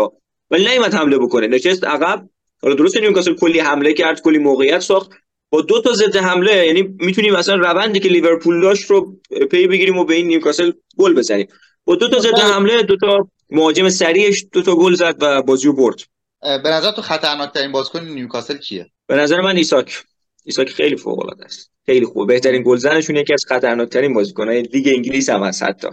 ولی 0.51 0.65
نیومد 0.65 0.93
حمله 0.93 1.17
بکنه. 1.17 1.47
نشست 1.47 1.83
عقب. 1.83 2.29
حالا 2.61 2.75
درست 2.75 2.97
نیوکاسل 2.97 3.35
کلی 3.35 3.59
حمله 3.59 3.93
کرد 3.93 4.21
کلی 4.21 4.37
موقعیت 4.37 4.79
ساخت. 4.79 5.11
با 5.55 5.61
دو 5.61 5.81
تا 5.81 5.93
ضد 5.93 6.15
حمله 6.15 6.65
یعنی 6.65 6.95
می‌تونیم 6.99 7.33
مثلا 7.33 7.55
روندی 7.55 7.99
که 7.99 8.09
لیورپول 8.09 8.61
داشت 8.61 8.91
رو 8.91 9.15
پی 9.51 9.67
بگیریم 9.67 9.97
و 9.97 10.03
به 10.03 10.13
این 10.13 10.27
نیوکاسل 10.27 10.71
گل 10.97 11.13
بزنیم. 11.13 11.47
با 11.85 11.95
دو 11.95 12.09
تا 12.09 12.19
ضد 12.19 12.39
حمله 12.39 12.83
دو 12.83 12.97
تا 12.97 13.27
مهاجم 13.49 13.89
سریعش 13.89 14.45
دو 14.51 14.61
تا 14.61 14.75
گل 14.75 14.93
زد 14.93 15.15
و 15.21 15.41
بازی 15.41 15.67
رو 15.67 15.73
برد 15.73 15.95
به 16.41 16.69
نظر 16.69 16.91
تو 16.91 17.01
خطرناک 17.01 17.53
ترین 17.53 17.71
بازیکن 17.71 18.03
نیوکاسل 18.03 18.57
کیه؟ 18.57 18.89
به 19.07 19.15
نظر 19.15 19.41
من 19.41 19.57
ایساک. 19.57 20.03
ایساک 20.43 20.69
خیلی 20.69 20.95
فوق 20.95 21.19
العاده 21.19 21.45
است. 21.45 21.71
خیلی 21.85 22.05
خوبه 22.05 22.33
بهترین 22.33 22.63
گلزنشون 22.63 23.15
یکی 23.15 23.33
از 23.33 23.45
خطرناک 23.47 23.89
ترین 23.89 24.13
بازیکن‌های 24.13 24.61
لیگ 24.61 24.87
انگلیس 24.95 25.29
هم 25.29 25.43
هست 25.43 25.63
حتی. 25.63 25.87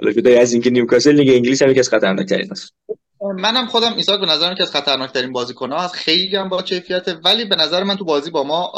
حالا 0.00 0.12
جدا 0.12 0.40
از 0.40 0.52
اینکه 0.52 0.70
نیوکاسل 0.70 1.12
لیگ 1.12 1.28
انگلیس 1.28 1.62
هم 1.62 1.70
یکی 1.70 1.80
از 1.80 1.88
خطرناک 1.88 2.28
ترین 2.28 2.50
است 2.50 2.74
منم 3.32 3.66
خودم 3.66 3.94
ایساک 3.96 4.20
به 4.20 4.26
نظرم 4.26 4.54
که 4.54 4.62
از 4.62 4.70
خطرناک 4.70 5.12
ترین 5.12 5.32
بازیکن 5.32 5.72
ها 5.72 5.78
هست. 5.78 5.94
خیلی 5.94 6.36
هم 6.36 6.48
با 6.48 6.62
کیفیته 6.62 7.14
ولی 7.24 7.44
به 7.44 7.56
نظر 7.56 7.82
من 7.82 7.96
تو 7.96 8.04
بازی 8.04 8.30
با 8.30 8.42
ما 8.42 8.72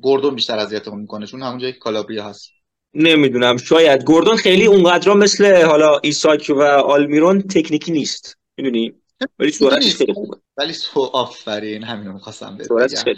گوردون 0.00 0.34
بیشتر 0.34 0.58
اذیتمون 0.58 1.00
می‌کنه 1.00 1.26
چون 1.26 1.42
همونجایی 1.42 1.72
که 1.72 1.78
کالابریا 1.78 2.24
هست. 2.24 2.50
نمی‌دونم. 2.94 3.56
شاید 3.56 4.04
گوردون 4.04 4.36
خیلی 4.36 4.66
اونقدر 4.66 5.12
مثل 5.12 5.62
حالا 5.64 5.98
ایساک 6.02 6.52
و 6.56 6.62
آلمیرون 6.62 7.42
تکنیکی 7.42 7.92
نیست. 7.92 8.36
می‌دونی؟ 8.56 8.92
ولی 9.38 9.50
سرعتش 9.50 9.96
خیلی 9.96 10.12
خوبه. 10.12 10.36
ولی 10.56 10.72
سو 10.72 11.00
آفرین. 11.00 11.84
همین 11.84 12.12
می‌خواستم 12.12 12.56
بگم. 12.56 13.14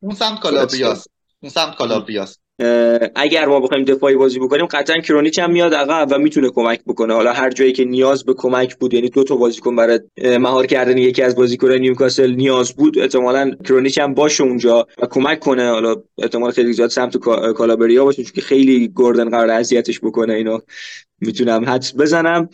اون 0.00 0.14
سمت 0.14 0.40
کالابریاس 0.40 1.06
اون 1.42 1.50
سمت 1.50 1.76
کالابریاس 1.76 2.38
اگر 3.14 3.46
ما 3.46 3.60
بخوایم 3.60 3.84
دفاعی 3.84 4.16
بازی 4.16 4.38
بکنیم 4.38 4.66
قطعا 4.66 4.96
کرونیچ 4.96 5.38
هم 5.38 5.50
میاد 5.50 5.74
عقب 5.74 6.08
و 6.10 6.18
می‌تونه 6.18 6.50
کمک 6.50 6.80
بکنه. 6.86 7.14
حالا 7.14 7.32
هر 7.32 7.50
جایی 7.50 7.72
که 7.72 7.84
نیاز 7.84 8.24
به 8.24 8.34
کمک 8.34 8.76
بود 8.76 8.94
یعنی 8.94 9.08
دو 9.08 9.24
تا 9.24 9.36
بازیکن 9.36 9.76
برای 9.76 10.00
مهار 10.38 10.66
کردن 10.66 10.98
یکی 10.98 11.22
از 11.22 11.36
بازیکنان 11.36 11.78
نیوکاسل 11.78 12.34
نیاز 12.34 12.72
بود 12.72 12.98
احتمالاً 12.98 13.50
کرونیچ 13.64 13.98
هم 13.98 14.14
باشه 14.14 14.44
اونجا 14.44 14.86
و 15.02 15.06
کمک 15.06 15.40
کنه. 15.40 15.70
حالا 15.70 15.96
احتمال 16.18 16.50
خیلی 16.50 16.72
زیاد 16.72 16.90
سمت 16.90 17.16
کالابریا 17.56 18.04
باشه 18.04 18.24
چون 18.24 18.32
که 18.34 18.40
خیلی 18.40 18.88
گوردن 18.88 19.30
قرار 19.30 19.50
اذیتش 19.50 20.00
بکنه 20.00 20.34
اینو 20.34 20.58
می‌تونم 21.20 21.64
حدس 21.64 21.96
بزنم. 21.96 22.48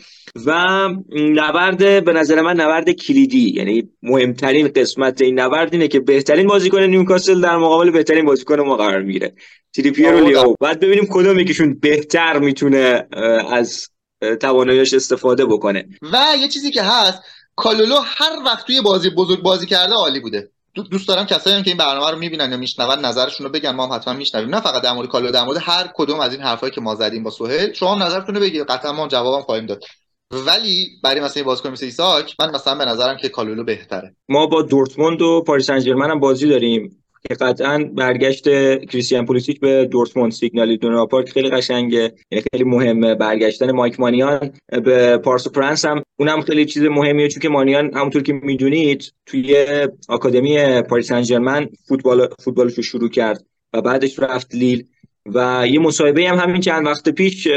و 0.46 0.88
نبرد 1.14 2.04
به 2.04 2.12
نظر 2.12 2.40
من 2.40 2.60
نبرد 2.60 2.90
کلیدی 2.90 3.52
یعنی 3.56 3.88
مهمترین 4.02 4.68
قسمت 4.68 5.22
این 5.22 5.40
نبرد 5.40 5.72
اینه 5.72 5.88
که 5.88 6.00
بهترین 6.00 6.46
بازیکن 6.46 6.82
نیوکاسل 6.82 7.40
در 7.40 7.56
مقابل 7.56 7.90
بهترین 7.90 8.24
بازیکن 8.24 8.60
ما 8.60 8.76
قرار 8.76 9.02
می‌گیره. 9.02 9.32
تریپیر 9.74 10.14
و 10.14 10.24
لیاو. 10.24 10.54
بعد 10.60 10.80
ببینیم 10.80 11.08
کدوم 11.10 11.38
یکیشون 11.38 11.78
بهتر 11.80 12.38
می‌تونه 12.38 13.08
از 13.50 13.88
تواناییش 14.40 14.94
استفاده 14.94 15.46
بکنه. 15.46 15.88
و 16.12 16.18
یه 16.40 16.48
چیزی 16.48 16.70
که 16.70 16.82
هست 16.82 17.22
کالولو 17.56 17.96
هر 18.04 18.42
وقت 18.46 18.66
توی 18.66 18.80
بازی 18.80 19.10
بزرگ 19.10 19.42
بازی 19.42 19.66
کرده 19.66 19.94
عالی 19.94 20.20
بوده. 20.20 20.50
دوست 20.90 21.08
دارم 21.08 21.26
کسایی 21.26 21.56
هم 21.56 21.62
که 21.62 21.70
این 21.70 21.78
برنامه 21.78 22.10
رو 22.10 22.18
می‌بینن 22.18 22.50
یا 22.50 22.56
میشنون 22.56 22.98
نظرشون 22.98 23.46
رو 23.46 23.52
بگن 23.52 23.70
ما 23.70 23.86
هم 23.86 23.92
حتما 23.92 24.14
میشنویم. 24.14 24.54
نه 24.54 24.60
فقط 24.60 24.82
در 24.82 24.92
مورد 24.92 25.08
کالولو 25.08 25.32
در 25.32 25.44
مورد 25.44 25.58
هر 25.60 25.90
کدوم 25.94 26.20
از 26.20 26.32
این 26.32 26.42
حرفایی 26.42 26.72
که 26.72 26.80
ما 26.80 26.94
زدیم 26.94 27.22
با 27.22 27.30
سهیل 27.30 27.72
شما 27.72 27.94
هم 27.94 28.02
نظرتون 28.02 28.34
رو 28.34 28.40
بگید 28.40 28.62
قطعا 28.62 28.92
ما 28.92 29.08
جوابم 29.08 29.42
خواهیم 29.42 29.66
داد. 29.66 29.84
ولی 30.30 30.88
برای 31.02 31.20
مثلا 31.20 31.42
بازیکن 31.42 31.70
مثل 31.70 31.84
ایساک 31.84 32.34
من 32.40 32.50
مثلا 32.50 32.74
به 32.74 32.84
نظرم 32.84 33.16
که 33.16 33.28
کالولو 33.28 33.64
بهتره. 33.64 34.14
ما 34.28 34.46
با 34.46 34.62
دورتموند 34.62 35.22
و 35.22 35.44
پاریسن 35.46 35.66
ژرمن 35.66 35.88
هم 35.88 36.20
بازی 36.20 36.48
داریم. 36.48 36.99
که 37.28 37.34
قطعا 37.34 37.90
برگشت 37.96 38.44
کریستیان 38.86 39.26
پولیسیچ 39.26 39.60
به 39.60 39.84
دورتموند 39.84 40.32
سیگنال 40.32 40.76
ایدونا 40.76 41.06
پارک 41.06 41.28
خیلی 41.28 41.50
قشنگه 41.50 42.12
یعنی 42.30 42.44
خیلی 42.52 42.64
مهمه 42.64 43.14
برگشتن 43.14 43.72
مایک 43.72 44.00
منیان 44.00 44.50
به 44.84 45.16
پارک 45.16 45.38
دو 45.38 45.48
پرنس 45.48 45.84
هم. 45.84 46.02
اونم 46.18 46.40
خیلی 46.40 46.66
چیز 46.66 46.82
مهمیه 46.82 47.28
چون 47.28 47.42
که 47.42 47.48
منیان 47.48 47.94
همونطور 47.94 48.22
که 48.22 48.32
می‌دونید 48.32 49.14
توی 49.26 49.66
آکادمی 50.08 50.82
پاریس 50.82 51.12
سن 51.12 51.68
فوتبال 51.88 52.28
فوتبالش 52.38 52.74
رو 52.74 52.82
شروع 52.82 53.08
کرد 53.08 53.44
و 53.72 53.80
بعدش 53.82 54.18
رفت 54.18 54.54
لیل. 54.54 54.86
و 55.26 55.66
یه 55.70 55.80
مصاحبه 55.80 56.28
هم 56.28 56.36
همین 56.36 56.60
چند 56.60 56.86
وقت 56.86 57.08
پیش 57.08 57.48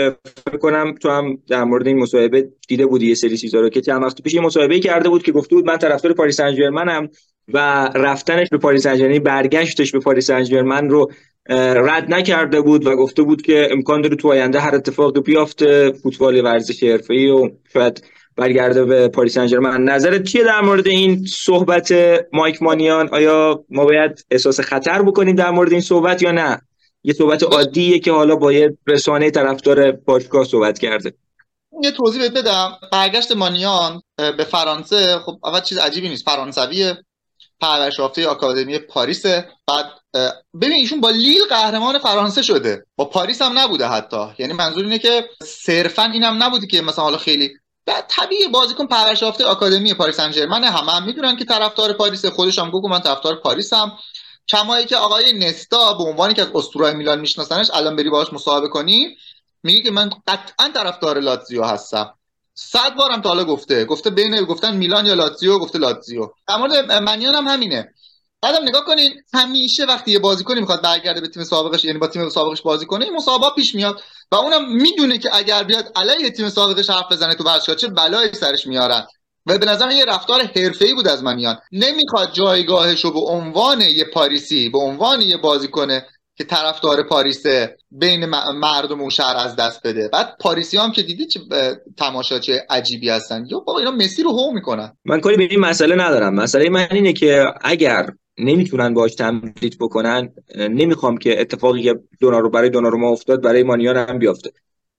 فکر 0.45 0.57
کنم 0.61 0.95
تو 1.01 1.09
هم 1.09 1.37
در 1.47 1.63
مورد 1.63 1.87
این 1.87 1.99
مصاحبه 1.99 2.49
دیده 2.67 2.85
بودی 2.85 3.07
یه 3.07 3.15
سری 3.15 3.37
چیزا 3.37 3.59
رو 3.59 3.69
که 3.69 3.81
چند 3.81 4.03
وقت 4.03 4.21
پیش 4.21 4.33
یه 4.33 4.41
مصاحبه 4.41 4.79
کرده 4.79 5.09
بود 5.09 5.23
که 5.23 5.31
گفته 5.31 5.55
بود 5.55 5.65
من 5.65 5.77
طرفدار 5.77 6.13
پاریس 6.13 6.37
سن 6.37 7.09
و 7.53 7.89
رفتنش 7.95 8.49
به 8.49 8.57
پاریس 8.57 8.83
سن 8.83 9.19
برگشتش 9.19 9.91
به 9.91 9.99
پاریس 9.99 10.27
سن 10.27 10.89
رو 10.89 11.11
رد 11.49 12.13
نکرده 12.13 12.61
بود 12.61 12.87
و 12.87 12.95
گفته 12.95 13.23
بود 13.23 13.41
که 13.41 13.67
امکان 13.71 14.01
داره 14.01 14.15
تو 14.15 14.31
آینده 14.31 14.59
هر 14.59 14.75
اتفاقی 14.75 15.21
بیفته 15.21 15.91
فوتبال 15.91 16.43
ورزش 16.45 16.83
حرفه‌ای 16.83 17.27
و 17.27 17.49
شاید 17.73 18.03
برگرده 18.35 18.85
به 18.85 19.07
پاریس 19.07 19.33
سن 19.33 19.47
ژرمن 19.47 19.83
نظرت 19.83 20.23
چیه 20.23 20.43
در 20.43 20.61
مورد 20.61 20.87
این 20.87 21.25
صحبت 21.25 21.93
مایک 22.33 22.63
مانیان؟ 22.63 23.09
آیا 23.09 23.65
ما 23.69 23.85
باید 23.85 24.25
احساس 24.31 24.59
خطر 24.59 25.01
بکنیم 25.01 25.35
در 25.35 25.51
مورد 25.51 25.71
این 25.71 25.81
صحبت 25.81 26.21
یا 26.21 26.31
نه؟ 26.31 26.61
یه 27.03 27.13
صحبت 27.13 27.43
عادیه 27.43 27.99
که 27.99 28.11
حالا 28.11 28.35
با 28.35 28.53
یه 28.53 28.77
رسانه 28.87 29.31
طرفدار 29.31 29.91
باشگاه 29.91 30.45
صحبت 30.45 30.79
کرده. 30.79 31.13
یه 31.83 31.91
توضیح 31.91 32.29
بدم. 32.29 32.77
برگشت 32.91 33.31
مانیان 33.31 34.01
به 34.17 34.43
فرانسه. 34.43 35.19
خب 35.19 35.39
اول 35.43 35.61
چیز 35.61 35.77
عجیبی 35.77 36.09
نیست. 36.09 36.25
فرانسویه 36.25 36.97
پرورش 37.61 37.99
یافته 37.99 38.27
آکادمی 38.27 38.79
پاریس 38.79 39.25
بعد 39.67 39.85
ببین 40.61 40.71
ایشون 40.71 41.01
با 41.01 41.09
لیل 41.09 41.41
قهرمان 41.49 41.99
فرانسه 41.99 42.41
شده. 42.41 42.85
با 42.95 43.05
پاریس 43.05 43.41
هم 43.41 43.59
نبوده 43.59 43.87
حتی. 43.87 44.25
یعنی 44.39 44.53
منظور 44.53 44.83
اینه 44.83 44.99
که 44.99 45.29
صرفا 45.43 46.03
اینم 46.03 46.43
نبوده 46.43 46.67
که 46.67 46.81
مثلا 46.81 47.03
حالا 47.03 47.17
خیلی. 47.17 47.51
بعد 47.85 48.05
طبیعی 48.09 48.47
بازیکن 48.47 48.87
پرورش 48.87 49.21
یافته 49.21 49.45
آکادمی 49.45 49.93
پاریس 49.93 50.15
سن 50.15 50.31
ژرمن 50.31 50.63
همه 50.63 50.91
هم 50.91 51.05
می‌دونن 51.05 51.35
که 51.35 51.45
طرفدار 51.45 51.93
پاریس 51.93 52.25
خودش 52.25 52.59
هم 52.59 52.71
من 52.89 52.99
طرفدار 52.99 53.35
پاریسم. 53.35 53.97
کمایی 54.47 54.85
که 54.85 54.95
آقای 54.95 55.33
نستا 55.33 55.93
به 55.93 56.03
عنوانی 56.03 56.33
که 56.33 56.41
از 56.41 56.47
اسطورهای 56.55 56.93
میلان 56.93 57.19
میشناسنش 57.19 57.71
الان 57.73 57.95
بری 57.95 58.09
باهاش 58.09 58.33
مصاحبه 58.33 58.67
کنی 58.67 59.17
میگه 59.63 59.81
که 59.81 59.91
من 59.91 60.09
قطعا 60.27 60.69
طرفدار 60.73 61.19
لاتزیو 61.19 61.63
هستم. 61.63 62.13
صد 62.53 62.95
بارم 62.95 63.21
تا 63.21 63.29
حالا 63.29 63.43
گفته. 63.43 63.85
گفته 63.85 64.09
بین 64.09 64.41
گفتن 64.41 64.75
میلان 64.77 65.05
یا 65.05 65.13
لاتزیو 65.13 65.59
گفته 65.59 65.79
لاتزیو. 65.79 66.29
در 66.47 66.57
مورد 66.57 66.91
منیان 66.91 67.35
هم 67.35 67.47
همینه. 67.47 67.93
بعدم 68.41 68.63
نگاه 68.63 68.85
کنین 68.85 69.21
همیشه 69.33 69.85
وقتی 69.85 70.11
یه 70.11 70.19
بازیکنی 70.19 70.59
می‌خواد 70.59 70.81
برگرده 70.81 71.21
به 71.21 71.27
تیم 71.27 71.43
سابقش 71.43 71.85
یعنی 71.85 71.99
با 71.99 72.07
تیم 72.07 72.29
سابقش 72.29 72.61
بازی 72.61 72.85
کنه 72.85 73.05
این 73.05 73.13
مسابقه 73.13 73.49
پیش 73.55 73.75
میاد 73.75 74.01
و 74.31 74.35
اونم 74.35 74.71
می‌دونه 74.73 75.17
که 75.17 75.35
اگر 75.35 75.63
بیاد 75.63 75.91
علیه 75.95 76.31
تیم 76.31 76.49
سابقش 76.49 76.89
حرف 76.89 77.11
بزنه 77.11 77.35
تو 77.35 77.43
ورزشگاه 77.43 77.75
چه 77.75 77.87
بلایی 77.87 78.33
سرش 78.33 78.67
میارن. 78.67 79.07
و 79.45 79.57
به 79.57 79.65
نظر 79.65 79.91
یه 79.91 80.05
رفتار 80.05 80.41
حرفه‌ای 80.41 80.93
بود 80.93 81.07
از 81.07 81.23
منیان 81.23 81.57
نمی‌خواد 81.71 82.31
جایگاهش 82.33 83.05
رو 83.05 83.11
به 83.11 83.19
عنوان 83.19 83.81
یه 83.81 84.05
پاریسی 84.13 84.69
به 84.69 84.79
عنوان 84.79 85.21
یه 85.21 85.37
بازیکن 85.37 85.87
که 86.35 86.43
طرفدار 86.43 87.03
پاریسه 87.03 87.77
بین 87.91 88.25
مردم 88.59 89.01
اون 89.01 89.09
شهر 89.09 89.35
از 89.37 89.55
دست 89.55 89.87
بده. 89.87 90.09
بعد 90.13 90.37
پاریسی 90.39 90.77
هم 90.77 90.91
که 90.91 91.03
دیدی 91.03 91.25
چه 91.25 91.39
تماشاچی 91.97 92.53
عجیبی 92.69 93.09
هستن. 93.09 93.45
یا 93.49 93.59
بابا 93.59 93.79
اینا 93.79 93.91
مسی 93.91 94.23
رو 94.23 94.31
هو 94.31 94.51
می‌کنن. 94.51 94.97
من 95.05 95.19
کاری 95.19 95.37
به 95.37 95.43
این 95.43 95.59
مسئله 95.59 95.95
ندارم. 95.95 96.35
مسئله 96.35 96.69
من 96.69 96.87
اینه 96.91 97.13
که 97.13 97.45
اگر 97.61 98.09
نمی‌تونن 98.37 98.93
باش 98.93 99.15
تمدید 99.15 99.77
بکنن 99.79 100.33
نمی‌خوام 100.55 101.17
که 101.17 101.41
اتفاقی 101.41 101.83
که 101.83 101.95
دونارو 102.19 102.49
برای 102.49 102.69
دونارو 102.69 103.05
افتاد 103.05 103.41
برای 103.41 103.63
مانیان 103.63 103.97
هم 103.97 104.19
بیافته. 104.19 104.51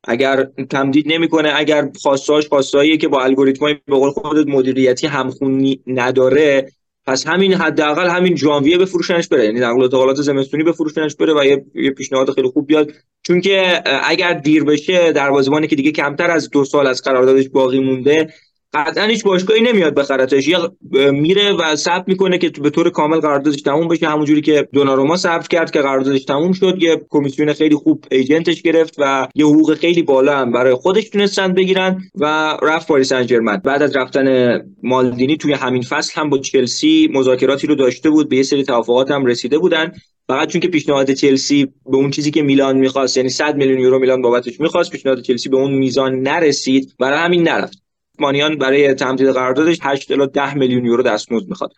اگر 0.05 0.47
تمدید 0.71 1.13
نمی‌کنه 1.13 1.53
اگر 1.57 1.89
خواستاش 2.03 2.49
خواستاییه 2.49 2.97
که 2.97 3.09
با 3.09 3.23
الگوریتمای 3.23 3.75
به 3.87 3.97
قول 3.97 4.11
خودت 4.11 4.49
مدیریتی 4.49 5.07
همخونی 5.07 5.81
نداره 5.87 6.73
پس 7.07 7.27
همین 7.27 7.55
حداقل 7.55 8.09
همین 8.09 8.37
ژانویه 8.37 8.79
به 8.79 8.85
فروشنش 8.85 9.29
بره. 9.29 9.45
یعنی 9.45 9.61
نقل 9.61 9.81
و 9.81 9.83
انتقالات 9.83 10.17
زمستونی 10.17 10.73
فروشنش 10.73 11.15
بره 11.15 11.35
و 11.35 11.45
یه 11.75 11.91
پیشنهاد 11.91 12.31
خیلی 12.31 12.49
خوب 12.49 12.67
بیاد. 12.67 12.93
چون 13.23 13.41
که 13.41 13.83
اگر 14.05 14.33
دیر 14.33 14.65
بشه 14.65 15.13
دروازه‌بانی 15.13 15.67
که 15.67 15.77
دیگه 15.77 15.93
کمتر 15.93 16.31
از 16.31 16.51
دو 16.51 16.65
سال 16.65 16.87
از 16.87 17.03
قراردادش 17.03 17.49
باقی 17.49 17.81
مونده 17.81 18.35
قطعا 18.75 19.05
هیچ 19.05 19.25
باشگاهی 19.25 19.61
نمیاد 19.61 19.95
بخرتش 19.95 20.49
یا 20.49 20.77
میره 21.13 21.53
و 21.53 21.77
ثبت 21.77 22.09
می‌کنه 22.09 22.39
که 22.39 22.51
به 22.51 22.71
طور 22.71 22.91
کامل 22.91 23.21
قراردادش 23.21 23.63
تموم 23.63 23.89
بشه. 23.89 24.09
همونجوری 24.09 24.41
که 24.41 24.69
دوناروما 24.73 25.17
ثبت 25.17 25.49
کرد 25.49 25.71
که 25.71 25.81
قراردادش 25.81 26.25
تموم 26.25 26.53
شد. 26.53 26.77
یه 26.81 27.01
کمیسیون 27.11 27.53
خیلی 27.53 27.75
خوب 27.75 28.05
ایجنتش 28.11 28.63
گرفت 28.63 28.95
و 28.99 29.29
یه 29.35 29.47
حقوق 29.47 29.75
خیلی 29.75 30.03
بالا 30.03 30.39
هم 30.39 30.53
برای 30.53 30.75
خودش 30.75 31.09
تونستن 31.09 31.53
بگیرن 31.53 32.03
و 32.15 32.57
رفت 32.63 32.89
پاریس 32.89 33.09
سن 33.09 33.61
بعد 33.65 33.83
از 33.83 33.97
رفتن 33.97 34.59
مالدینی 34.83 35.37
توی 35.37 35.53
همین 35.53 35.83
فصل 35.83 36.21
هم 36.21 36.31
با 36.31 36.39
چلسی 36.39 37.09
مذاکراتی 37.13 37.67
رو 37.67 37.75
داشته 37.75 38.11
بود. 38.11 38.29
به 38.29 38.37
یه 38.37 38.43
سری 38.43 38.65
توافقات 38.65 39.11
هم 39.11 39.27
رسیده 39.27 39.59
بودن. 39.59 39.93
فقط 40.29 40.49
چون 40.49 40.61
که 40.61 40.69
پیشنهاد 40.69 41.11
چلسی 41.11 41.65
به 41.65 41.97
اون 41.97 42.11
چیزی 42.11 42.31
که 42.31 42.43
میلان 42.43 42.77
می‌خواست 42.77 43.17
یعنی 43.17 43.29
100 43.29 43.57
میلیون 43.57 43.81
یورو 43.81 43.99
میلان 43.99 44.23
بابتش 44.23 44.61
می‌خواست 44.61 44.91
پیشنهاد 44.91 45.23
چلسی 45.23 45.49
به 45.49 45.57
اون 45.57 45.75
میزان 45.75 46.15
نرسید. 46.15 46.95
برای 46.99 47.19
همین 47.19 47.49
نرفت. 47.49 47.83
مانیان 48.19 48.59
برای 48.59 48.95
تمدید 48.95 49.29
قراردادش 49.29 49.79
8 49.83 50.11
الی 50.11 50.27
10 50.27 50.55
میلیون 50.55 50.85
یورو 50.85 51.03
دستمزد 51.03 51.49
می‌خواد. 51.49 51.73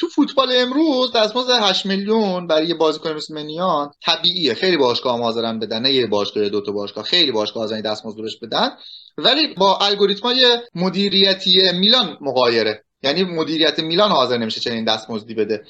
تو 0.00 0.08
فوتبال 0.08 0.48
امروز 0.52 1.12
دستمزد 1.12 1.50
8 1.60 1.86
میلیون 1.86 2.46
برای 2.46 2.66
یه 2.66 2.74
بازیکن 2.74 3.12
مثل 3.12 3.34
منیان 3.34 3.90
طبیعیه. 4.06 4.54
خیلی 4.54 4.76
باشگاه 4.76 5.20
حاضرن 5.20 5.58
بدن 5.58 5.82
نه 5.82 5.92
یه 5.92 6.06
باشگاه 6.06 6.48
دو 6.48 6.60
تا 6.60 6.72
باشگاه. 6.72 7.04
خیلی 7.04 7.32
باشگاه 7.32 7.62
حاضرن 7.62 7.80
دستمزد 7.80 8.16
بهش 8.22 8.36
بدن. 8.36 8.70
ولی 9.18 9.54
با 9.54 9.78
الگوریتمای 9.78 10.58
مدیریتی 10.74 11.60
میلان 11.80 12.18
مغایره. 12.20 12.84
یعنی 13.02 13.24
مدیریت 13.24 13.78
میلان 13.78 14.10
حاضر 14.10 14.38
نمیشه 14.38 14.60
چنین 14.60 14.84
دستمزدی 14.84 15.34
بده. 15.34 15.64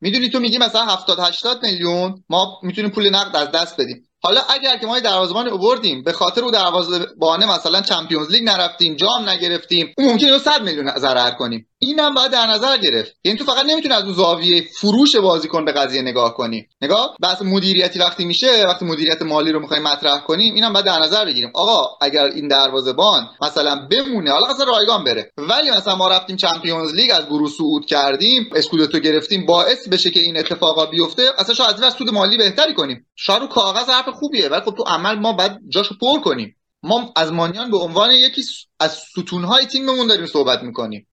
می‌دونی 0.00 0.28
تو 0.28 0.40
میگی 0.40 0.58
مثلا 0.58 0.84
70 0.84 1.18
80 1.20 1.62
میلیون؟ 1.62 2.24
ما 2.28 2.60
می‌تونیم 2.62 2.90
پول 2.90 3.08
نقد 3.08 3.36
از 3.36 3.50
دست 3.50 3.80
بدیم. 3.80 4.07
حالا 4.22 4.40
اگر 4.50 4.76
که 4.76 4.86
ما 4.86 5.00
دروازه‌بان 5.00 5.48
آوردیم 5.48 6.02
به 6.02 6.12
خاطر 6.12 6.44
او 6.44 6.50
دروازه‌بانه 6.50 7.46
مثلا 7.54 7.80
چمپیونز 7.80 8.30
لیگ 8.30 8.44
نرفتیم 8.44 8.96
جام 8.96 9.28
نگرفتیم 9.28 9.94
ممکنه 9.98 10.38
100 10.38 10.62
میلیون 10.62 10.96
ضرر 10.96 11.30
کنیم. 11.30 11.68
اینم 11.80 12.14
باید 12.14 12.32
در 12.32 12.46
نظر 12.46 12.76
گرفت. 12.76 13.16
یعنی 13.24 13.38
تو 13.38 13.44
فقط 13.44 13.64
نمی‌تونی 13.66 13.94
از 13.94 14.04
اون 14.04 14.12
زاویه 14.12 14.64
فروش 14.80 15.16
بازیکن 15.16 15.64
به 15.64 15.72
قضیه 15.72 16.02
نگاه 16.02 16.34
کنی. 16.34 16.66
نگاه 16.82 17.16
بحث 17.22 17.42
مدیریتی 17.42 17.98
وقتی 17.98 18.24
میشه 18.24 18.64
وقتی 18.66 18.84
مدیریت 18.84 19.22
مالی 19.22 19.52
رو 19.52 19.60
می‌خوایم 19.60 19.82
مطرح 19.82 20.20
کنیم 20.20 20.54
اینم 20.54 20.72
باید 20.72 20.86
در 20.86 20.98
نظر 20.98 21.24
بگیریم. 21.24 21.50
آقا 21.54 21.96
اگر 22.00 22.24
این 22.24 22.48
دروازه‌بان 22.48 23.28
مثلا 23.42 23.88
بمونه 23.90 24.30
حالا 24.30 24.48
مثلا 24.48 24.64
رایگان 24.64 25.04
بره. 25.04 25.32
ولی 25.38 25.70
مثلا 25.70 25.96
ما 25.96 26.08
رفتیم 26.08 26.36
چمپیونز 26.36 26.94
لیگ 26.94 27.10
از 27.14 27.26
گروه 27.26 27.50
صعود 27.50 27.86
کردیم 27.86 28.50
اسکودتو 28.56 28.98
گرفتیم 28.98 29.46
باعث 29.46 29.88
بشه 29.88 30.10
که 30.10 30.20
این 30.20 30.36
اتفاقا 30.36 30.86
بیفته 30.86 31.22
اصلا 31.38 31.54
شاید 31.54 31.84
از 31.84 31.94
سود 31.94 32.10
مالی 32.10 32.36
بهتری 32.36 32.74
کنیم. 32.74 33.06
شاید 33.16 33.40
رو 33.40 33.46
کاغذ 33.46 33.88
حرف 33.88 34.08
خوبیه 34.08 34.48
ولی 34.48 34.60
خب 34.60 34.74
تو 34.74 34.84
عمل 34.86 35.18
ما 35.18 35.32
باید 35.32 35.52
جاشو 35.68 35.94
پر 36.00 36.20
کنیم. 36.20 36.56
ما 36.82 37.12
از 37.16 37.32
مانیان 37.32 37.70
به 37.70 37.78
عنوان 37.78 38.10
یکی 38.10 38.42
از 38.80 38.92
ستونهای 38.92 39.66
تیممون 39.66 40.06
داریم 40.06 40.26
صحبت 40.26 40.62
می‌کنیم. 40.62 41.06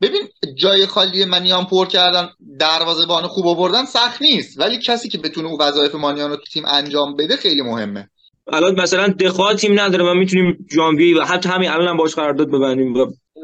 ببین 0.00 0.22
جای 0.54 0.86
خالی 0.86 1.24
منیان 1.24 1.64
پر 1.64 1.86
کردن 1.86 2.28
دروازه 2.58 3.06
بان 3.06 3.26
خوب 3.26 3.46
آوردن 3.46 3.84
سخت 3.84 4.22
نیست. 4.22 4.60
ولی 4.60 4.78
کسی 4.78 5.08
که 5.08 5.18
بتونه 5.18 5.48
او 5.48 5.60
وظایف 5.60 5.94
مانیان 5.94 6.30
رو 6.30 6.36
تو 6.36 6.44
تیم 6.52 6.64
انجام 6.66 7.16
بده 7.16 7.36
خیلی 7.36 7.62
مهمه. 7.62 8.10
الان 8.52 8.80
مثلا 8.80 9.08
دخواه 9.08 9.54
تیم 9.54 9.80
نداره 9.80 10.04
ما 10.04 10.14
می‌تونیم 10.14 10.66
ژانویه 10.74 11.20
و 11.20 11.24
حتی 11.24 11.48
همین 11.48 11.70
الان 11.70 11.96
باش 11.96 12.14
قرارداد 12.14 12.48
ببندیم. 12.48 12.94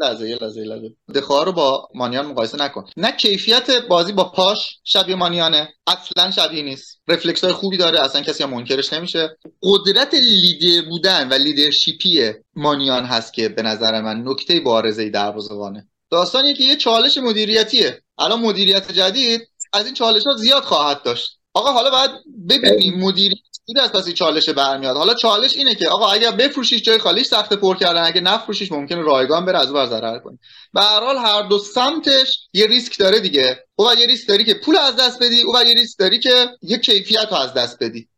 لحظه 0.00 0.28
یه 0.28 0.38
لحظه 0.42 0.60
لحظه. 0.60 0.94
دخواه 1.14 1.44
رو 1.44 1.52
با 1.52 1.88
مانیان 1.94 2.26
مقایسه 2.26 2.58
نکن. 2.58 2.84
نه 2.96 3.12
کیفیت 3.12 3.70
بازی 3.88 4.12
با 4.12 4.24
پاش 4.24 4.78
شبیه 4.84 5.14
مانیانه 5.14 5.68
اصلا 5.86 6.30
شبیه 6.30 6.62
نیست. 6.62 7.00
رفلکس 7.08 7.44
های 7.44 7.52
خوبی 7.52 7.76
داره 7.76 8.00
اصلا 8.00 8.22
کسی 8.22 8.42
هم 8.42 8.50
منکرش 8.50 8.92
نمیشه. 8.92 9.36
قدرت 9.62 10.14
لیدر 10.14 10.88
بودن 10.88 11.28
و 11.28 11.34
leadership 11.34 12.23
ی 12.23 12.32
مانیان 12.56 13.04
هست 13.04 13.34
که 13.34 13.48
به 13.48 13.62
نظر 13.62 14.00
من 14.00 14.22
نکته 14.28 14.60
بارزه 14.60 15.10
دروازه‌بانه. 15.10 15.88
داستانی 16.10 16.54
که 16.54 16.64
یه 16.64 16.76
چالش 16.76 17.18
مدیریتیه. 17.18 18.02
الان 18.18 18.40
مدیریت 18.40 18.92
جدید 18.92 19.48
از 19.72 19.84
این 19.86 19.94
چالش 19.94 20.26
ها 20.26 20.36
زیاد 20.36 20.62
خواهد 20.62 21.02
داشت. 21.02 21.38
آقا 21.54 21.72
حالا 21.72 21.90
باید 21.90 22.10
ببینیم 22.48 22.94
مدیریت 23.00 23.38
از 23.80 23.92
پس 23.92 24.08
چالش 24.08 24.48
برمیاد. 24.48 24.96
حالا 24.96 25.14
چالش 25.14 25.56
اینه 25.56 25.74
که 25.74 25.88
آقا 25.88 26.08
اگر 26.08 26.30
بفروشیش 26.30 26.82
جای 26.82 26.98
خالیش 26.98 27.26
سخت 27.26 27.52
پر 27.52 27.76
کردن. 27.76 28.02
اگه 28.04 28.20
نفروشیش 28.20 28.72
ممکنه 28.72 29.02
رایگان 29.02 29.44
بره 29.44 29.58
از 29.58 29.70
اون 29.70 29.86
ضرر 29.86 30.18
کنه. 30.18 30.38
به 30.74 30.80
هر 30.80 31.00
حال 31.00 31.16
هر 31.16 31.42
دو 31.42 31.58
سمتش 31.58 32.38
یه 32.52 32.66
ریسک 32.66 32.98
داره 32.98 33.20
دیگه. 33.20 33.64
او 33.76 33.94
یه 33.98 34.06
ریسک 34.06 34.28
داری 34.28 34.44
که 34.44 34.54
پول 34.54 34.76
از 34.76 34.96
دست 34.96 35.22
بدی 35.22 35.42
او 35.42 35.54
یه 35.66 35.74
ریسک 35.74 35.98
داری 35.98 36.18
که 36.18 36.48
یه 36.62 36.78
کیفیت 36.78 37.28
رو 37.30 37.36
از 37.36 37.54
دست 37.54 37.82
بدی. 37.82 38.08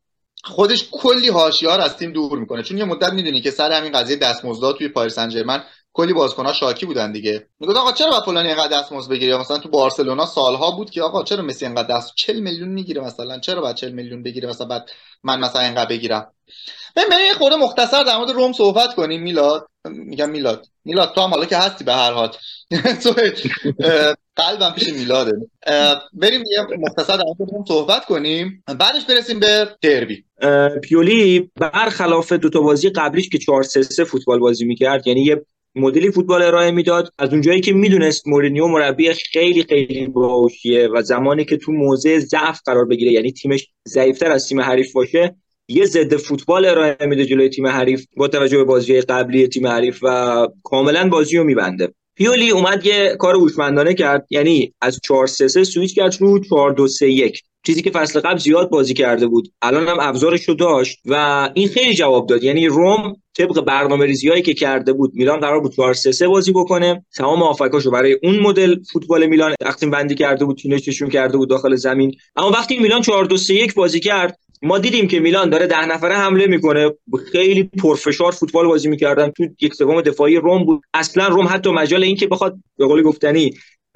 خودش 0.45 0.89
کلی 0.93 1.29
حاشیه 1.29 1.71
از 1.71 1.97
تیم 1.97 2.13
دور 2.13 2.39
می‌کنه. 2.39 2.63
چون 2.63 2.79
یه 2.79 2.85
مدت 2.85 3.13
می‌دونی 3.13 3.41
که 3.41 3.51
سر 3.51 3.73
همین 3.73 3.93
قضیه 3.93 4.17
دستمزدات 4.17 4.79
توی 4.79 4.89
پاریس 4.89 5.15
سن 5.15 5.29
کلی 5.97 6.13
بازیکن‌ها 6.13 6.53
شاکی 6.53 6.87
بودن 6.87 7.13
دیگه. 7.13 7.47
می‌گفت 7.61 7.77
آقا 7.77 7.93
چرا 7.93 8.11
با 8.11 8.21
فلانی 8.21 8.49
اینقدر 8.49 8.81
دستمزد 8.81 9.11
بگیره؟ 9.11 9.37
مثلا 9.39 9.59
تو 9.59 9.69
بارسلونا 9.69 10.27
سالها 10.27 10.71
بود 10.71 10.91
که 10.91 11.03
آقا 11.03 11.23
چرا 11.23 11.43
مسی 11.43 11.67
اینقدر 11.67 11.97
دست 11.97 12.13
40 12.17 12.41
میلیون 12.41 12.69
می‌گیره 12.69 13.03
مثلا؟ 13.03 13.39
چرا 13.39 13.63
بعد 13.63 13.75
40 13.77 13.93
میلیون 13.93 14.23
بگیره 14.23 14.49
مثلا 14.49 14.67
بعد 14.67 14.91
من 15.23 15.41
مثلا 15.41 15.63
اینقدر 15.63 15.89
بگیرم؟ 15.89 16.33
من 16.97 17.19
یه 17.27 17.35
خورده 17.35 17.57
مختصر 17.57 18.03
در 18.03 18.17
مورد 18.17 18.31
روم 18.31 18.53
صحبت 18.53 18.95
کنیم. 18.95 19.23
میلاد 19.23 19.69
میگم 19.85 20.31
میلاد. 20.31 20.67
میلاد 20.85 21.13
تو 21.15 21.21
هم 21.21 21.31
حالا 21.31 21.45
که 21.45 21.57
هستی 21.57 21.85
به 21.85 21.93
هر 21.93 22.13
حال. 22.13 22.33
قلبم 24.37 24.73
پیش 24.77 24.89
میلاده. 24.89 25.33
بریم 26.13 26.45
یه 26.53 26.79
مختصر 26.79 27.17
در 27.17 27.25
مورد 27.39 27.69
صحبت 27.69 28.05
کنیم. 28.05 28.65
بعدش 28.79 29.05
برسیم 29.05 29.41
به 29.41 29.69
دربی. 29.83 30.25
پیولی 30.83 31.51
برخلاف 31.61 32.33
دو 32.33 32.51
تا 32.51 32.61
بازی 32.61 32.91
قبلیش 32.91 33.29
که 33.29 33.39
4 33.39 33.63
3 33.63 33.83
3 33.83 34.05
فوتبال 34.05 34.39
بازی 34.39 34.65
می‌کرد 34.65 35.07
یعنی 35.07 35.21
یه 35.25 35.47
مدلی 35.77 36.11
فوتبال 36.11 36.43
ارائه 36.43 36.71
می‌داد. 36.71 37.13
از 37.19 37.31
اونجایی 37.31 37.61
که 37.61 37.73
می‌دونست 37.73 38.29
مورینیو 38.29 38.67
مربی 38.67 39.13
خیلی 39.13 39.63
خیلی 39.63 40.07
باهوشیه 40.07 40.89
و 40.89 41.03
زمانی 41.03 41.45
که 41.45 41.57
تو 41.57 41.73
موضع 41.73 42.19
ضعف 42.19 42.61
قرار 42.65 42.85
بگیره 42.85 43.13
یعنی 43.13 43.33
تیمش 43.33 43.69
ضعیفتر 43.89 44.31
از 44.31 44.49
تیم 44.49 44.61
حریف 44.61 44.93
باشه 44.93 45.37
یه 45.69 45.85
ضد 45.85 46.17
فوتبال 46.17 46.67
ارائه 46.67 47.07
میده 47.07 47.27
جلوی 47.27 47.49
تیم 47.49 47.67
حریف 47.67 48.05
با 48.17 48.29
توجه 48.29 48.57
به 48.57 48.65
بازی 48.65 49.01
قبلی 49.01 49.47
تیم 49.47 49.67
حریف 49.67 49.99
و 50.03 50.47
کاملا 50.65 51.09
بازی 51.09 51.37
رو 51.37 51.45
میبنده. 51.45 51.93
پیولی 52.17 52.51
اومد 52.51 52.87
یه 52.87 53.17
کار 53.19 53.35
هوشمندانه 53.35 53.95
کرد 53.95 54.27
یعنی 54.31 54.75
از 54.81 55.01
4 55.05 55.27
3 55.27 55.49
3 55.49 55.65
سویچ 55.65 55.95
کرد 55.95 56.17
رو 56.21 56.39
4 56.39 56.73
2 56.73 56.89
3 56.89 57.09
1 57.09 57.43
چیزی 57.67 57.83
که 57.83 57.91
فصل 57.91 58.21
قبل 58.21 58.39
زیاد 58.39 58.71
بازی 58.71 58.95
کرده 58.95 59.27
بود. 59.27 59.53
الان 59.63 59.89
هم 59.89 59.97
ابزارش 60.01 60.49
رو 60.49 60.55
داشت 60.55 60.99
و 61.05 61.49
این 61.55 61.69
خیلی 61.69 61.95
جواب 61.95 62.29
داد. 62.29 62.45
یعنی 62.45 62.67
روم 62.67 63.17
طبق 63.39 63.61
برنامه 63.61 64.07
ریزی 64.07 64.43
که 64.43 64.55
کرده 64.55 64.93
بود 64.93 65.15
میلان 65.15 65.41
قرار 65.41 65.61
بود 65.61 65.73
4 65.73 65.95
3 65.95 66.13
3 66.13 66.29
بازی 66.29 66.53
بکنه. 66.53 67.05
تمام 67.17 67.43
آفکاشو 67.43 67.91
برای 67.91 68.19
اون 68.23 68.39
مدل 68.39 68.77
فوتبال 68.93 69.27
میلان 69.27 69.55
تقسیم 69.61 69.91
بندی 69.91 70.15
کرده 70.15 70.45
بود 70.45 70.57
تینششون 70.57 71.09
کرده 71.09 71.37
بود 71.37 71.51
داخل 71.51 71.77
زمین. 71.77 72.15
اما 72.37 72.51
وقتی 72.51 72.79
میلان 72.79 73.03
4 73.03 73.25
2 73.25 73.37
3 73.37 73.55
1 73.55 73.75
بازی 73.75 74.01
کرد 74.01 74.39
ما 74.63 74.79
دیدیم 74.79 75.09
که 75.09 75.21
میلان 75.21 75.51
داره 75.51 75.67
ده 75.67 75.87
نفره 75.87 76.15
حمله 76.15 76.47
می‌کنه. 76.47 76.91
خیلی 77.33 77.71
پرفشار 77.83 78.33
فوتبال 78.33 78.67
بازی 78.67 78.89
می‌کردن. 78.89 79.31
تو 79.31 79.45
یک 79.61 79.75
سوم 79.75 80.01
دفاعی 80.01 80.37
روم 80.37 80.65
بود. 80.65 80.83
اصلا 80.95 81.29
روم 81.29 81.47
حتی 81.49 81.71
مجال 81.71 82.05
این 82.05 82.17
که 82.17 82.27
بخواد 82.27 82.57
به 82.79 82.87
قول 82.87 83.03
گفتنی 83.03 83.51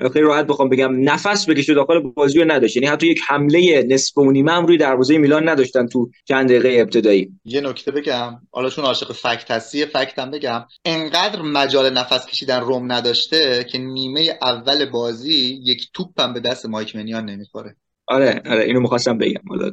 خیلی 0.09 0.25
راحت 0.25 0.47
بخوام 0.47 0.69
بگم 0.69 1.11
نفس 1.11 1.51
بکشه 1.51 1.75
داخل 1.75 2.01
بازی 2.01 2.39
رو 2.39 2.53
نداشت. 2.53 2.77
یعنی 2.77 2.89
حتی 2.89 3.07
یک 3.07 3.21
حمله 3.29 3.87
نصف 3.89 4.19
و 4.19 4.31
نیمه 4.31 4.53
هم 4.53 4.67
روی 4.67 4.77
دروازه 4.77 5.19
میلان 5.19 5.49
نداشتن 5.49 5.87
تو 5.87 6.11
چند 6.25 6.49
دقیقه 6.49 6.81
ابتدایی. 6.81 7.31
یه 7.45 7.61
نکته 7.61 7.91
بگم. 7.91 8.41
حالا 8.51 8.71
چون 8.71 8.85
عاشق 8.85 9.13
فکت 9.13 9.51
هستی 9.51 9.87
فکت 9.87 10.19
هم 10.19 10.31
بگم. 10.31 10.65
انقدر 10.85 11.43
مجال 11.43 11.93
نفس 11.93 12.27
کشیدن 12.27 12.61
روم 12.61 12.93
نداشته 12.93 13.67
که 13.73 13.79
نیمه 13.79 14.39
اول 14.43 14.91
بازی 14.91 15.61
یک 15.65 15.89
توپ 15.95 16.21
هم 16.21 16.33
به 16.33 16.41
دست 16.41 16.67
مایک 16.67 16.97
منیان 16.97 17.25
نمی‌خوره. 17.25 17.77
آره 18.07 18.43
آره 18.47 18.65
اینو 18.65 18.81
می‌خواستم 18.81 19.19
بگم. 19.19 19.43
حالا 19.49 19.71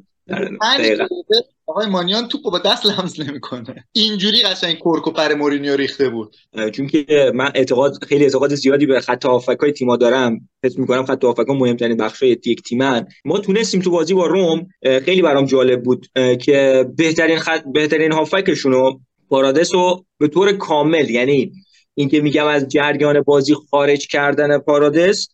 آقای 1.66 1.90
مانیان 1.90 2.28
توپو 2.28 2.52
با 2.52 2.60
دست 2.60 2.86
لمس 2.86 3.20
نمی‌کنه. 3.20 3.86
اینجوری 3.92 4.42
قشنگ 4.42 4.76
کرک 4.76 5.08
و 5.08 5.12
پر 5.12 5.34
مورینیو 5.34 5.76
ریخته 5.76 6.10
بود. 6.10 6.36
چون 6.74 6.88
که 6.88 7.32
من 7.36 7.52
اعتقاد 7.56 8.04
خیلی 8.04 8.24
اعتقاد 8.24 8.56
زیادی 8.56 8.86
به 8.86 9.00
خط 9.00 9.26
هافکای 9.26 9.72
تیما 9.72 9.96
دارم. 9.96 10.50
حس 10.64 10.78
می‌کنم 10.78 11.06
خط 11.06 11.24
هافکا 11.24 11.54
مهمترین 11.54 11.98
بخشای 11.98 12.30
یک 12.30 12.62
تیمن. 12.62 13.08
ما 13.26 13.40
تونستیم 13.40 13.82
تو 13.82 13.92
بازی 13.92 14.14
با 14.14 14.26
روم 14.26 14.68
خیلی 15.06 15.22
برام 15.22 15.46
جالب 15.46 15.84
بود 15.84 16.08
که 16.42 16.86
بهترین 16.98 17.40
خط 17.40 17.64
بهترین 17.74 18.12
هافکشون 18.12 18.72
رو 18.72 19.00
پارادس 19.30 19.74
رو 19.74 20.06
به 20.18 20.28
طور 20.28 20.52
کامل 20.52 21.10
یعنی 21.10 21.52
اینکه 21.96 22.22
میگم 22.22 22.48
از 22.48 22.68
جریان 22.68 23.22
بازی 23.22 23.56
خارج 23.70 24.08
کردن 24.08 24.58
پارادس 24.58 25.28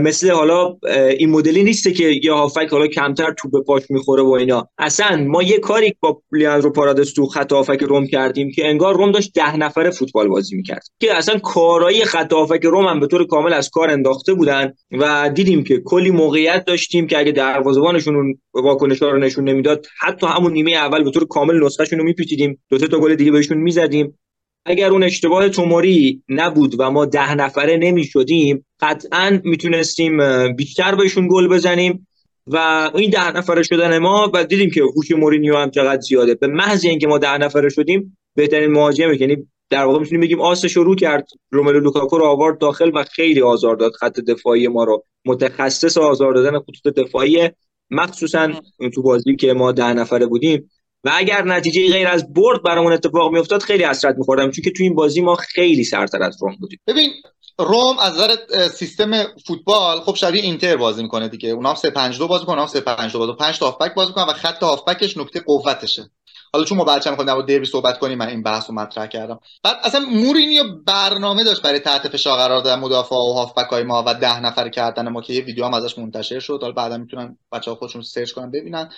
مثل 0.00 0.30
حالا 0.30 0.76
این 1.18 1.30
مدلی 1.30 1.62
نیسته 1.62 1.92
که 1.92 2.20
یه 2.22 2.32
هافک 2.32 2.68
حالا 2.70 2.86
کمتر 2.86 3.34
توپ 3.38 3.52
به 3.52 3.60
پاش 3.60 3.82
می‌خوره 3.90 4.22
و 4.22 4.30
اینا. 4.30 4.68
اصلا 4.78 5.16
ما 5.16 5.42
یه 5.42 5.58
کاری 5.58 5.94
با 6.00 6.22
لیاندرو 6.32 6.72
پارادس 6.72 7.12
تو 7.12 7.26
خط 7.26 7.52
هافک 7.52 7.82
روم 7.82 8.06
کردیم 8.06 8.50
که 8.50 8.68
انگار 8.68 8.96
روم 8.96 9.12
داشت 9.12 9.32
ده 9.34 9.56
نفره 9.56 9.90
فوتبال 9.90 10.28
بازی 10.28 10.56
می‌کرد. 10.56 10.82
که 11.00 11.16
اصلا 11.16 11.38
کارایی 11.38 12.04
خط 12.04 12.32
هافک 12.32 12.60
روم 12.62 12.86
هم 12.86 13.00
به 13.00 13.06
طور 13.06 13.26
کامل 13.26 13.52
از 13.52 13.70
کار 13.70 13.90
انداخته 13.90 14.34
بودن 14.34 14.72
و 14.92 15.30
دیدیم 15.34 15.64
که 15.64 15.80
کلی 15.84 16.10
موقعیت 16.10 16.64
داشتیم 16.64 17.06
که 17.06 17.18
اگه 17.18 17.32
دروازه‌بانشون 17.32 18.16
اون 18.16 18.38
واکنشا 18.54 19.10
رو 19.10 19.18
نشون 19.18 19.48
نمی‌داد 19.48 19.86
حتی 20.00 20.26
همون 20.26 20.52
نیمه 20.52 20.72
اول 20.72 21.04
به 21.04 21.10
طور 21.10 21.26
کامل 21.26 21.64
نسخهشون 21.64 21.98
رو 21.98 22.04
میپیچیدیم. 22.04 22.62
دو 22.70 22.78
تا 22.78 22.98
گل 22.98 23.14
دیگه 23.14 23.30
بهشون 23.30 23.58
می‌زدیم. 23.58 24.18
اگر 24.66 24.90
اون 24.90 25.02
اشتباه 25.02 25.48
توموری 25.48 26.22
نبود 26.28 26.74
و 26.78 26.90
ما 26.90 27.04
ده 27.04 27.34
نفره 27.34 27.76
نمی 27.76 28.04
شدیم 28.04 28.66
قطعا 28.80 29.40
می‌تونستیم 29.44 30.18
بیشتر 30.56 30.94
بهشون 30.94 31.28
گل 31.30 31.48
بزنیم 31.48 32.06
و 32.46 32.90
این 32.94 33.10
ده 33.10 33.36
نفره 33.36 33.62
شدن 33.62 33.98
ما 33.98 34.30
و 34.34 34.44
دیدیم 34.44 34.70
که 34.70 34.82
هوش 34.96 35.10
مورینیو 35.10 35.56
هم 35.56 35.70
چقدر 35.70 36.00
زیاده. 36.00 36.34
به 36.34 36.46
محض 36.46 36.84
اینکه 36.84 37.06
ما 37.06 37.18
ده 37.18 37.38
نفره 37.38 37.68
شدیم 37.68 38.16
بهترین 38.34 38.70
مهاجم 38.72 39.12
یعنی 39.12 39.36
در 39.70 39.84
واقع 39.84 39.98
می‌تونیم 39.98 40.20
بگیم 40.20 40.40
آس 40.40 40.64
شروع 40.66 40.96
کرد 40.96 41.26
روملو 41.50 41.80
لوکاکو 41.80 42.18
رو 42.18 42.24
آورد 42.24 42.58
داخل 42.58 42.90
و 42.94 43.04
خیلی 43.04 43.42
آزار 43.42 43.76
داد 43.76 43.92
خط 43.92 44.20
دفاعی 44.20 44.68
ما 44.68 44.84
رو. 44.84 45.04
متخصص 45.26 45.98
آزار 45.98 46.34
دادن 46.34 46.58
خطوط 46.58 46.94
دفاعی 46.94 47.48
مخصوصا 47.90 48.52
تو 48.94 49.02
بازی 49.02 49.36
که 49.36 49.52
ما 49.52 49.72
ده 49.72 49.92
نفره 49.92 50.26
بودیم. 50.26 50.70
و 51.04 51.10
اگر 51.14 51.44
نتیجه 51.44 51.92
غیر 51.92 52.08
از 52.08 52.32
برد 52.32 52.62
برامون 52.62 52.92
اتفاق 52.92 53.32
میافتاد 53.32 53.62
خیلی 53.62 53.84
حسرت 53.84 54.16
میخوردم. 54.18 54.50
چون 54.50 54.64
که 54.64 54.70
تو 54.70 54.82
این 54.82 54.94
بازی 54.94 55.20
ما 55.20 55.34
خیلی 55.34 55.84
سرتر 55.84 56.22
از 56.22 56.36
روم 56.40 56.56
بودیم. 56.60 56.78
ببین 56.86 57.12
روم 57.58 57.98
از 57.98 58.14
نظر 58.14 58.36
سیستم 58.68 59.24
فوتبال 59.46 60.00
خب 60.00 60.14
شبیه 60.14 60.42
اینتر 60.42 60.76
بازی 60.76 61.02
می‌کنه 61.02 61.28
دیگه. 61.28 61.48
اونا 61.50 61.68
هم 61.68 61.74
3 61.74 61.90
5 61.90 62.18
2 62.18 62.28
بازی 62.28 62.44
کنن 62.44 62.58
هم 62.58 62.66
3 62.66 62.80
5 62.80 63.12
2 63.12 63.18
بازی 63.18 63.32
5 63.32 63.58
تا 63.58 63.66
هافبک 63.66 63.94
بازی 63.94 64.12
کنن 64.12 64.24
و 64.24 64.32
خط 64.32 64.62
هافبکش 64.62 65.16
نکته 65.16 65.40
قوتشه. 65.40 66.10
حالا 66.52 66.64
چون 66.64 66.78
ما 66.78 66.84
بچه‌ها 66.84 67.16
می‌خوایم 67.16 67.40
در 67.40 67.46
دربی 67.54 67.66
صحبت 67.66 67.98
کنیم 67.98 68.18
من 68.18 68.28
این 68.28 68.42
بحث 68.42 68.70
رو 68.70 68.74
مطرح 68.74 69.06
کردم. 69.06 69.40
بعد 69.62 69.76
اصلا 69.84 70.00
مورینیو 70.00 70.62
برنامه 70.86 71.44
داشت 71.44 71.62
برای 71.62 71.78
تحت 71.78 72.08
فشار 72.08 72.38
قرار 72.38 72.62
دادن 72.62 72.80
مدافع 72.80 73.16
و 73.16 73.32
هافبک 73.32 73.66
های 73.70 73.82
ما 73.82 74.04
و 74.06 74.14
ده 74.14 74.40
نفر 74.40 74.68
کردن 74.68 75.08
ما 75.08 75.20
که 75.20 75.32
یه 75.32 75.40
ویدیو 75.40 75.64
هم 75.64 75.74
ازش 75.74 75.98
منتشر 75.98 76.40
شد. 76.40 76.58
حالا 76.62 76.72
بعدا 76.72 76.98
می‌تونن 76.98 77.38
بچه‌ها 77.52 77.76
خودشون 77.76 78.02
سرچ 78.02 78.32
کنن 78.32 78.50
ببینن. 78.50 78.88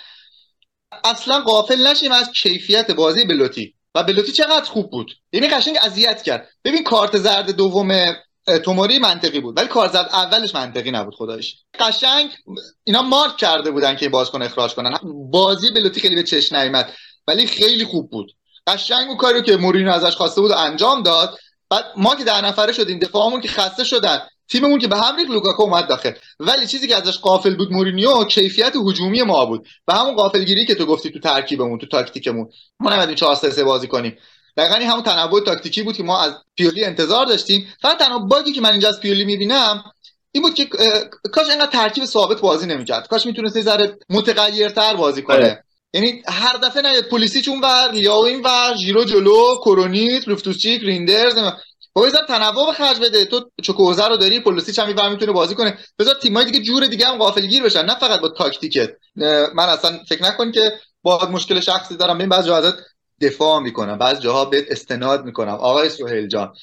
اصلا 1.03 1.39
قافل 1.39 1.87
نشیم 1.87 2.11
از 2.11 2.31
کیفیت 2.31 2.91
بازی 2.91 3.25
بلوتی 3.25 3.73
و 3.95 4.03
بلوتی 4.03 4.31
چقدر 4.31 4.65
خوب 4.65 4.91
بود. 4.91 5.11
یعنی 5.31 5.47
قشنگ 5.47 5.77
اذیت 5.81 6.23
کرد. 6.23 6.49
ببین 6.63 6.83
کارت 6.83 7.17
زرد 7.17 7.51
دوم 7.51 8.15
توموری 8.65 8.99
منطقی 8.99 9.39
بود. 9.39 9.57
ولی 9.57 9.67
کارت 9.67 9.91
زرد 9.91 10.09
اولش 10.13 10.55
منطقی 10.55 10.91
نبود 10.91 11.15
خدایش. 11.15 11.55
قشنگ 11.79 12.31
اینا 12.83 13.01
مارک 13.01 13.37
کرده 13.37 13.71
بودن 13.71 13.95
که 13.95 14.09
بازیکن 14.09 14.41
اخراج 14.41 14.73
کنن. 14.73 14.97
بازی 15.31 15.71
بلوتی 15.71 16.01
خیلی 16.01 16.15
به 16.15 16.23
چشم 16.23 16.55
نیامد 16.55 16.93
ولی 17.27 17.47
خیلی 17.47 17.85
خوب 17.85 18.09
بود. 18.09 18.31
قشنگ 18.67 19.07
اون 19.07 19.17
کاری 19.17 19.41
که 19.41 19.57
مورینو 19.57 19.91
ازش 19.91 20.15
خواسته 20.15 20.41
بود 20.41 20.51
انجام 20.51 21.03
داد. 21.03 21.37
بعد 21.69 21.85
ما 21.97 22.15
که 22.15 22.23
در 22.23 22.41
نفره 22.41 22.73
شدیم 22.73 22.99
دفاعمون 22.99 23.41
که 23.41 23.47
خسته 23.47 23.83
شدن. 23.83 24.19
تیممون 24.49 24.79
که 24.79 24.87
به 24.87 24.97
هم 24.97 25.15
ریخت 25.15 25.29
لوکاکو 25.29 25.63
اومد 25.63 25.87
داخل. 25.87 26.11
ولی 26.39 26.67
چیزی 26.67 26.87
که 26.87 26.95
ازش 26.95 27.17
غافل 27.17 27.55
بود 27.55 27.71
مورینیو 27.71 28.23
کیفیت 28.23 28.73
هجومی 28.75 29.23
ما 29.23 29.45
بود. 29.45 29.67
و 29.87 29.93
همون 29.93 30.15
غافلگیری 30.15 30.65
که 30.65 30.75
تو 30.75 30.85
گفتی 30.85 31.11
تو 31.11 31.19
ترکیبمون 31.19 31.79
تو 31.79 31.87
تاکتیکمون. 31.87 32.49
ما 32.79 32.95
نمیدیم 32.95 33.15
4 33.15 33.35
3 33.35 33.63
بازی 33.63 33.87
کنیم. 33.87 34.17
دقیقا 34.57 34.91
همون 34.91 35.03
تنوع 35.03 35.43
تاکتیکی 35.43 35.83
بود 35.83 35.97
که 35.97 36.03
ما 36.03 36.21
از 36.21 36.33
پیولی 36.55 36.85
انتظار 36.85 37.25
داشتیم. 37.25 37.67
فقط 37.81 37.97
تنها 37.97 38.19
bug 38.19 38.43
ی 38.43 38.51
که 38.51 38.61
من 38.61 38.71
اینجا 38.71 38.89
از 38.89 38.99
پیولی 38.99 39.25
می‌بینم 39.25 39.83
این 40.31 40.43
بود 40.43 40.53
که 40.53 40.65
کاش 41.31 41.49
اینقدر 41.49 41.71
ترکیب 41.71 42.05
ثابت 42.05 42.41
بازی 42.41 42.67
نمی‌کرد. 42.67 43.07
کاش 43.07 43.25
می‌تونست 43.25 43.61
ذره 43.61 43.97
متغیرتر 44.09 44.95
بازی 44.95 45.21
کنه. 45.21 45.35
آره. 45.35 45.63
یعنی 45.93 46.21
هر 46.27 46.57
دفعه 46.57 46.81
نه 46.81 47.01
پولیسیک 47.01 47.51
اون 47.51 47.61
ور 47.61 47.91
لیاو 47.91 48.25
این 48.25 48.41
ور 48.41 48.75
ژیرو 48.75 49.03
جلو 49.03 49.55
کرونیچ 49.55 50.27
لوفتوسچیک 50.27 50.81
ریندرز 50.83 51.37
خب 51.97 52.05
بذار 52.05 52.25
تنوع 52.27 52.65
به 52.65 52.73
خرج 52.73 52.99
بده. 52.99 53.25
تو 53.25 53.51
چوکوزه 53.63 54.07
رو 54.07 54.17
داری 54.17 54.39
پولیسیک 54.39 54.81
هم 54.81 54.87
میبر 54.87 55.09
می‌تونه 55.09 55.31
بازی 55.31 55.55
کنه. 55.55 55.77
بذار 55.99 56.15
تیمای 56.21 56.45
دیگه 56.45 56.59
جور 56.59 56.87
دیگه 56.87 57.07
هم 57.07 57.17
غافلگیر 57.17 57.63
بشن. 57.63 57.85
نه 57.85 57.95
فقط 57.99 58.19
با 58.19 58.29
تاکتیکت 58.29 58.89
من 59.55 59.69
اصلا 59.69 59.99
فکر 60.09 60.23
نکن 60.23 60.51
که 60.51 60.71
با 61.01 61.29
مشکل 61.31 61.59
شخصی 61.59 61.97
دارم. 61.97 62.17
ببین 62.17 62.29
بعضی 62.29 62.47
جاها 62.47 62.73
دفاع 63.21 63.59
می‌کنم. 63.59 63.97
بعضی 63.97 64.21
جاها 64.21 64.45
به 64.45 64.65
استناد 64.69 65.25
می‌کنم. 65.25 65.53
آقای 65.53 65.89
سهیل 65.89 66.27
جان 66.27 66.53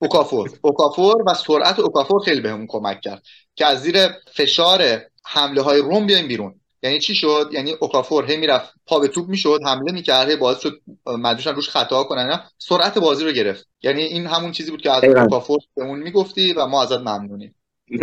اوکافور. 0.00 0.50
اوکافور 0.62 1.22
و 1.26 1.34
سرعت 1.34 1.78
اوکافور 1.78 2.22
خیلی 2.24 2.40
بهمون 2.40 2.66
کمک 2.66 3.00
کرد 3.00 3.22
که 3.56 3.66
از 3.66 3.82
زیر 3.82 4.08
فشار 4.34 5.00
حمله 5.24 5.62
های 5.62 5.80
روم 5.80 6.06
بیایم 6.06 6.28
بیرون. 6.28 6.60
یعنی 6.82 7.00
چی 7.00 7.14
شد؟ 7.14 7.50
یعنی 7.52 7.72
اوکافور 7.80 8.30
هی 8.30 8.36
می‌رفت 8.36 8.72
پا 8.86 8.98
به 8.98 9.08
توپ 9.08 9.28
می‌شد 9.28 9.60
حمله 9.66 9.92
می‌کرد 9.92 10.30
هی 10.30 10.36
باعث 10.36 10.60
شد 10.60 10.80
مدوشن 11.06 11.54
روش 11.54 11.68
خطا 11.68 12.04
کنن. 12.04 12.40
سرعت 12.58 12.98
بازی 12.98 13.24
رو 13.24 13.32
گرفت. 13.32 13.68
یعنی 13.82 14.02
این 14.02 14.26
همون 14.26 14.52
چیزی 14.52 14.70
بود 14.70 14.82
که 14.82 14.90
از 14.90 15.04
اوکافور 15.04 15.58
بهمون 15.76 15.98
می‌گفتی 15.98 16.52
و 16.52 16.66
ما 16.66 16.82
ازت 16.82 16.98
ممنونیم. 16.98 17.54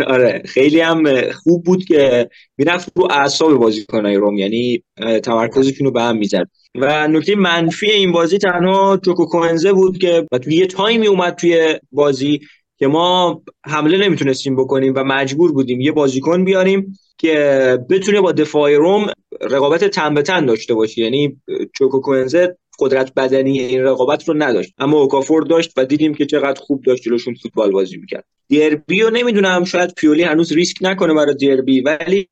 آره 0.06 0.42
خیلی 0.46 0.80
هم 0.80 1.30
خوب 1.32 1.64
بود 1.64 1.84
که 1.84 2.30
می‌رفت 2.58 2.92
رو 2.96 3.08
اعصاب 3.10 3.54
بازیکنای 3.54 4.16
روم 4.16 4.38
یعنی 4.38 4.82
تمرکزشون 5.24 5.86
رو 5.86 5.92
به 5.92 6.02
هم 6.02 6.16
می‌زد. 6.16 6.48
و 6.74 7.08
نکته 7.08 7.34
منفی 7.34 7.90
این 7.90 8.12
بازی 8.12 8.38
تنها 8.38 9.00
چوکو 9.04 9.26
کوهنزه 9.26 9.72
بود 9.72 9.98
که 9.98 10.26
و 10.32 10.38
توی 10.38 10.54
یه 10.54 10.66
تایمی 10.66 11.06
اومد 11.06 11.34
توی 11.34 11.78
بازی 11.92 12.40
که 12.80 12.86
ما 12.86 13.42
حمله 13.66 13.98
نمی‌تونستیم 13.98 14.56
بکنیم 14.56 14.92
و 14.96 15.04
مجبور 15.04 15.52
بودیم 15.52 15.80
یه 15.80 15.92
بازیکن 15.92 16.44
بیاریم 16.44 16.98
که 17.18 17.78
بتونه 17.90 18.20
با 18.20 18.32
دفاع 18.32 18.76
روم 18.76 19.06
رقابت 19.40 19.84
تن 19.84 20.14
به 20.14 20.22
تن 20.22 20.46
داشته 20.46 20.74
باشه. 20.74 21.02
یعنی 21.02 21.40
چوکو 21.78 22.00
کوهنزه 22.00 22.56
قدرت 22.78 23.14
بدنی 23.14 23.60
این 23.60 23.82
رقابت 23.82 24.28
رو 24.28 24.34
نداشت 24.38 24.72
اما 24.78 25.00
اوکافور 25.00 25.42
داشت 25.42 25.72
و 25.76 25.84
دیدیم 25.84 26.14
که 26.14 26.26
چقدر 26.26 26.60
خوب 26.60 26.82
داشت 26.82 27.02
جلوشون 27.02 27.34
فوتبال 27.34 27.70
بازی 27.70 27.96
می‌کرد. 27.96 28.24
دربی 28.50 29.00
رو 29.00 29.10
نمی‌دونم 29.10 29.64
شاید 29.64 29.94
پیولی 29.94 30.22
هنوز 30.22 30.52
ریسک 30.52 30.76
نکنه 30.80 31.14
برای 31.14 31.34
دربی 31.34 31.80
ولی 31.80 32.28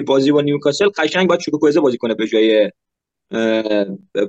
بازی 0.00 0.32
با 0.32 0.40
نیوکاسل 0.40 0.88
قشنگ 0.88 1.28
باید 1.28 1.40
کوزه 1.60 1.80
بازی 1.80 1.96
کنه 1.96 2.14
به 2.14 2.26
جای 2.26 2.70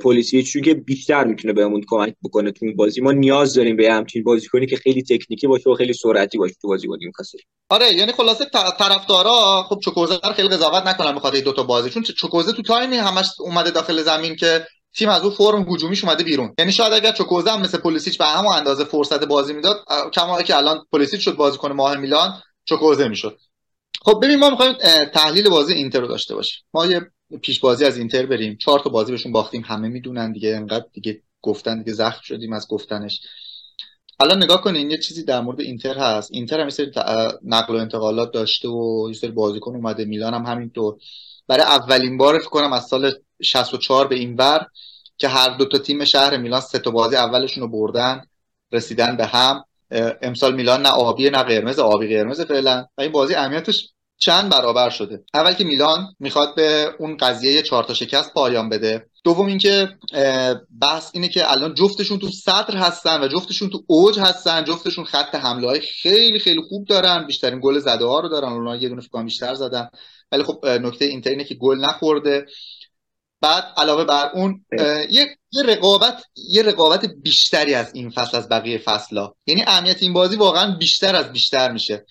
پلیسی 0.02 0.44
چون 0.44 0.62
که 0.62 0.74
بیشتر 0.74 1.24
می‌تونه 1.24 1.54
بهمون 1.54 1.84
کمک 1.88 2.16
بکنه 2.24 2.52
تو 2.52 2.66
این 2.66 2.76
بازی. 2.76 3.02
ما 3.02 3.12
نیاز 3.12 3.54
داریم 3.54 3.76
به 3.76 3.94
همچین 3.94 4.24
بازیکنی 4.24 4.66
که 4.66 4.76
خیلی 4.76 5.04
تکنیکی 5.04 5.48
باشه 5.48 5.70
و 5.70 5.76
خیلی 5.76 5.94
سرعتی 5.94 6.38
باشه 6.38 6.56
تو 6.62 6.68
بازی 6.68 6.88
با 6.88 6.96
نیوکاسل 6.96 7.38
آره 7.70 7.94
یعنی 7.94 8.12
خلاصه 8.12 8.46
طرفدارا 8.80 9.64
خب 9.70 9.80
چوکوزه 9.84 10.20
رو 10.24 10.34
خیلی 10.34 10.48
قضاوت 10.48 10.88
نکنن 10.88 11.16
بخاطر 11.16 11.40
دو 11.40 11.54
تا 11.54 11.64
بازی. 11.64 11.90
چون 11.90 12.04
چوکوزه 12.04 12.52
تو 12.52 12.62
تایمی 12.62 12.98
همش 12.98 13.28
اومده 13.40 13.72
داخل 13.72 14.02
زمین 14.02 14.36
که 14.36 14.66
تیم 14.96 15.10
از 15.10 15.22
اون 15.22 15.34
فرم 15.34 15.74
هجومیش 15.74 16.04
اومده 16.04 16.24
بیرون. 16.24 16.56
یعنی 16.60 16.72
شاید 16.72 16.94
اگر 16.94 17.12
چوکوزه 17.12 17.52
هم 17.52 17.62
مثل 17.62 17.78
پلیسیچ 17.78 18.18
به 18.18 18.26
همون 18.26 18.54
اندازه 18.54 18.84
فرصت 18.84 19.24
بازی 19.26 19.54
می‌داد 19.54 19.86
کما 20.14 20.42
که 20.42 20.58
الان 20.58 20.86
پلیسیچ 20.92 21.22
شد 21.22 21.36
بازیکن 21.36 21.72
ماه 21.72 21.96
میلان 21.96 22.34
چوکوزه 22.66 23.08
می‌شد. 23.08 23.38
خب 24.02 24.20
ببین 24.24 24.40
ما 24.40 24.50
می‌خوایم 24.50 24.74
تحلیل 25.14 25.50
بازی 25.50 25.74
اینتر 25.74 26.00
رو 26.00 26.08
داشته 26.08 26.36
باشیم. 26.36 26.64
ما 26.74 26.86
یه 26.86 27.02
پیش 27.42 27.60
بازی 27.60 27.86
از 27.86 27.98
اینتر 27.98 28.26
بریم. 28.26 28.58
چهار 28.58 28.80
تا 28.80 28.90
بازی 28.90 29.12
بهشون 29.12 29.32
باختیم. 29.32 29.64
همه 29.66 29.88
می‌دونن 29.88 30.32
دیگه 30.32 30.56
انقدر 30.56 30.86
دیگه 30.94 31.22
گفتن 31.42 31.80
دیگه 31.80 31.94
زخم 31.94 32.22
شدیم 32.24 32.54
از 32.54 32.68
گفتنش. 32.68 33.22
الان 34.20 34.44
نگاه 34.44 34.62
کنین 34.62 34.90
یه 34.90 34.98
چیزی 34.98 35.24
در 35.24 35.42
مورد 35.42 35.62
اینتر 35.62 35.98
هست. 35.98 36.30
اینتر 36.34 36.60
هم 36.60 36.70
سری 36.70 36.92
نقل 37.46 37.76
و 37.76 37.78
انتقالات 37.78 38.32
داشته 38.32 38.68
و 38.68 39.06
یه 39.10 39.14
سری 39.14 39.32
بازیکن 39.32 39.76
اومده. 39.76 40.06
میلان 40.06 40.34
هم 40.34 40.46
همینطور 40.46 40.98
برای 41.48 41.64
اولین 41.64 42.18
بار 42.18 42.40
فکر 42.40 42.50
کنم 42.50 42.74
از 42.74 42.86
سال 42.86 43.12
64 43.42 44.08
به 44.08 44.16
این 44.16 44.36
ور 44.36 44.68
که 45.18 45.28
هر 45.28 45.58
دو 45.58 45.66
تا 45.66 45.78
تیم 45.78 46.06
شهر 46.06 46.38
میلان 46.38 46.62
سه 46.62 46.80
تا 46.80 46.92
بازی 46.92 47.16
اولشون 47.16 47.64
رو 47.64 47.70
بردن 47.70 48.26
رسیدن 48.72 49.18
به 49.18 49.26
هم. 49.26 49.64
امسال 50.22 50.56
میلان 50.56 50.82
نه 50.82 50.90
آبی 50.90 51.30
نه 51.30 51.44
قرمز. 51.44 51.80
آبی 51.80 52.08
قرمز 52.08 52.42
فعلا. 52.42 52.86
و 52.98 53.02
این 53.02 53.12
بازی 53.12 53.36
اهمیتش 53.36 53.90
چند 54.20 54.50
برابر 54.50 54.90
شده؟ 54.90 55.24
اول 55.34 55.54
که 55.54 55.64
میلان 55.64 56.16
می‌خواد 56.20 56.56
به 56.56 56.96
اون 57.00 57.18
قضیه 57.18 57.62
چهار 57.62 57.84
تا 57.84 57.94
شکست 57.94 58.34
پایان 58.34 58.70
بده. 58.70 59.10
دوم 59.24 59.46
اینکه 59.46 59.90
بحث 60.82 61.10
اینه 61.14 61.28
که 61.28 61.52
الان 61.52 61.74
جفتشون 61.74 62.20
تو 62.20 62.30
صدر 62.30 62.78
هستن 62.78 63.24
و 63.24 63.28
جفتشون 63.28 63.70
تو 63.70 63.84
اوج 63.88 64.20
هستن. 64.20 64.64
جفتشون 64.64 65.06
خط 65.06 65.36
حمله 65.36 65.68
های 65.68 65.80
خیلی 65.80 66.40
خیلی 66.40 66.62
خوب 66.70 66.88
دارن. 66.88 67.28
بیشترین 67.28 67.60
گل 67.64 67.80
زده 67.80 68.06
ها 68.06 68.20
رو 68.20 68.30
دارن. 68.30 68.54
اونها 68.54 68.76
یه 68.76 68.90
دونه 68.90 69.02
فکر 69.02 69.24
بیشتر 69.24 69.54
زدن. 69.54 69.90
ولی 70.32 70.44
خب 70.44 70.66
نکته 70.66 71.06
اینتر 71.06 71.30
اینه 71.30 71.44
که 71.44 71.56
گل 71.56 71.78
نخورده. 71.80 72.46
بعد 73.42 73.64
علاوه 73.78 74.04
بر 74.04 74.32
اون 74.34 74.66
یه 75.10 75.28
رقابت 75.66 76.24
یه 76.36 76.64
رقابت 76.64 77.06
بیشتری 77.06 77.74
از 77.74 77.96
این 77.96 78.10
فصل 78.10 78.38
از 78.38 78.50
بقیه 78.50 78.78
فصلها. 78.78 79.36
یعنی 79.48 79.64
اهمیت 79.68 80.04
این 80.04 80.14
بازی 80.14 80.36
واقعا 80.36 80.78
بیشتر 80.78 81.16
از 81.16 81.32
بیشتر 81.32 81.72
میشه. 81.72 82.06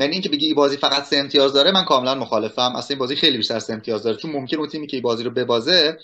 یعنی 0.00 0.12
اینکه 0.12 0.28
بگی 0.28 0.46
این 0.46 0.54
بازی 0.54 0.76
فقط 0.76 1.04
سه 1.04 1.16
امتیاز 1.16 1.52
داره 1.52 1.72
من 1.72 1.84
کاملا 1.84 2.14
مخالفم. 2.14 2.72
اصلا 2.76 2.94
این 2.94 2.98
بازی 2.98 3.16
خیلی 3.16 3.36
بیشتر 3.36 3.58
سه 3.58 3.72
امتیاز 3.72 4.02
داره. 4.02 4.16
چون 4.16 4.32
ممکن 4.32 4.56
اون 4.56 4.68
تیمی 4.68 4.86
که 4.86 4.96
این 4.96 5.02
بازی 5.02 5.24
رو 5.24 5.30
ببازه 5.30 5.98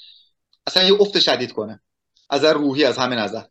اصلا 0.67 0.83
یه 0.83 1.01
افت 1.01 1.19
شدید 1.19 1.53
کنه. 1.53 1.81
از 2.31 2.45
روحی 2.45 2.85
از 2.85 2.99
همه 2.99 3.17
نظر. 3.17 3.43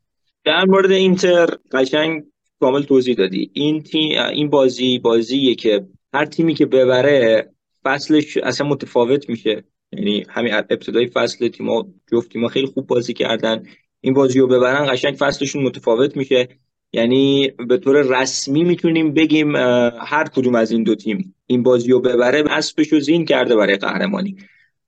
در 0.46 0.66
مورد 0.66 0.92
اینتر 0.92 1.50
قشنگ 1.72 2.24
کامل 2.60 2.84
توضیح 2.84 3.16
دادی. 3.16 3.52
این 3.54 3.84
تیم 3.84 4.22
این 4.22 4.50
بازی 4.50 5.00
بازیه 5.00 5.56
که 5.56 5.86
هر 6.14 6.26
تیمی 6.26 6.54
که 6.54 6.66
ببره 6.66 7.52
فصلش 7.84 8.38
اصلا 8.38 8.68
متفاوت 8.68 9.30
میشه. 9.30 9.64
یعنی 9.92 10.26
همین 10.30 10.54
ابتدای 10.54 11.08
فصل 11.08 11.48
تیم‌ها 11.48 11.88
جفت 12.12 12.32
تیم‌ها 12.32 12.48
خیلی 12.48 12.68
خوب 12.68 12.88
بازی 12.88 13.14
کردن. 13.14 13.64
این 14.02 14.14
بازی 14.14 14.40
رو 14.40 14.48
ببرن 14.48 14.94
قشنگ 14.94 15.16
فصلشون 15.20 15.64
متفاوت 15.64 16.18
میشه. 16.18 16.48
یعنی 16.96 17.52
به 17.68 17.78
طور 17.78 18.22
رسمی 18.22 18.64
می‌تونیم 18.64 19.14
بگیم 19.14 19.56
هر 19.56 20.28
کدوم 20.36 20.56
از 20.56 20.72
این 20.72 20.84
دو 20.84 20.96
تیم 20.96 21.36
این 21.48 21.64
بازی 21.64 21.92
رو 21.92 22.00
ببره 22.00 22.44
اسبش 22.50 22.88
رو 22.88 23.00
زین 23.00 23.26
کرده 23.26 23.56
برای 23.56 23.76
قهرمانی. 23.76 24.36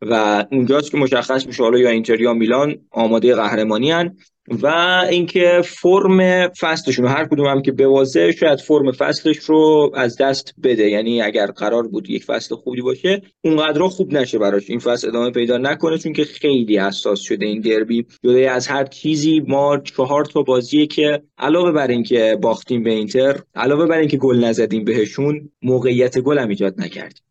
و 0.02 0.46
اونجاست 0.52 0.92
که 0.92 0.98
مشخص 0.98 1.48
میشه 1.48 1.64
حالا 1.64 1.80
یا 1.80 1.90
اینتر 1.90 2.22
یا 2.22 2.34
میلان 2.34 2.76
آماده 2.92 3.36
قهرمانی 3.36 3.92
هن 3.92 4.18
و 4.50 4.68
اینکه 5.10 5.62
فرم 5.66 6.48
فصلشون 6.48 7.06
هر 7.06 7.26
کدوم 7.26 7.46
هم 7.46 7.62
که 7.62 7.72
بوازه 7.72 8.32
شاید 8.32 8.60
فرم 8.60 8.92
فصلش 8.92 9.38
رو 9.38 9.92
از 9.96 10.18
دست 10.18 10.54
بده. 10.64 10.90
یعنی 10.90 11.22
اگر 11.22 11.48
قرار 11.48 11.88
بود 11.88 12.10
یک 12.10 12.24
فصل 12.24 12.56
خوبی 12.56 12.82
باشه 12.82 13.22
اونقدر 13.42 13.88
خوب 13.88 14.14
نشه 14.14 14.38
براش. 14.38 14.70
این 14.70 14.80
فصل 14.80 15.08
ادامه 15.08 15.32
پیدا 15.32 15.58
نکنه 15.58 15.98
چون 15.98 16.14
که 16.14 16.24
خیلی 16.24 16.80
حساس 16.80 17.20
شده 17.20 17.46
این 17.46 17.62
دربی. 17.62 18.06
جدا 18.24 18.52
از 18.52 18.68
هر 18.68 18.86
چیزی 18.86 19.40
ما 19.48 19.78
چهار 19.78 20.26
تا 20.26 20.42
بازیه 20.42 20.88
که 20.88 21.22
علاوه 21.38 21.72
بر 21.72 21.88
اینکه 21.88 22.38
باختیم 22.42 22.84
به 22.84 22.92
اینتر 22.92 23.40
علاوه 23.56 23.86
بر 23.86 23.98
اینکه 23.98 24.18
گل 24.18 24.44
نزدیم 24.44 24.84
بهشون 24.84 25.50
موقعیت 25.62 26.20
گل 26.20 26.40
هم 26.40 26.50
ایجاد 26.50 26.82
نکردیم. 26.82 27.24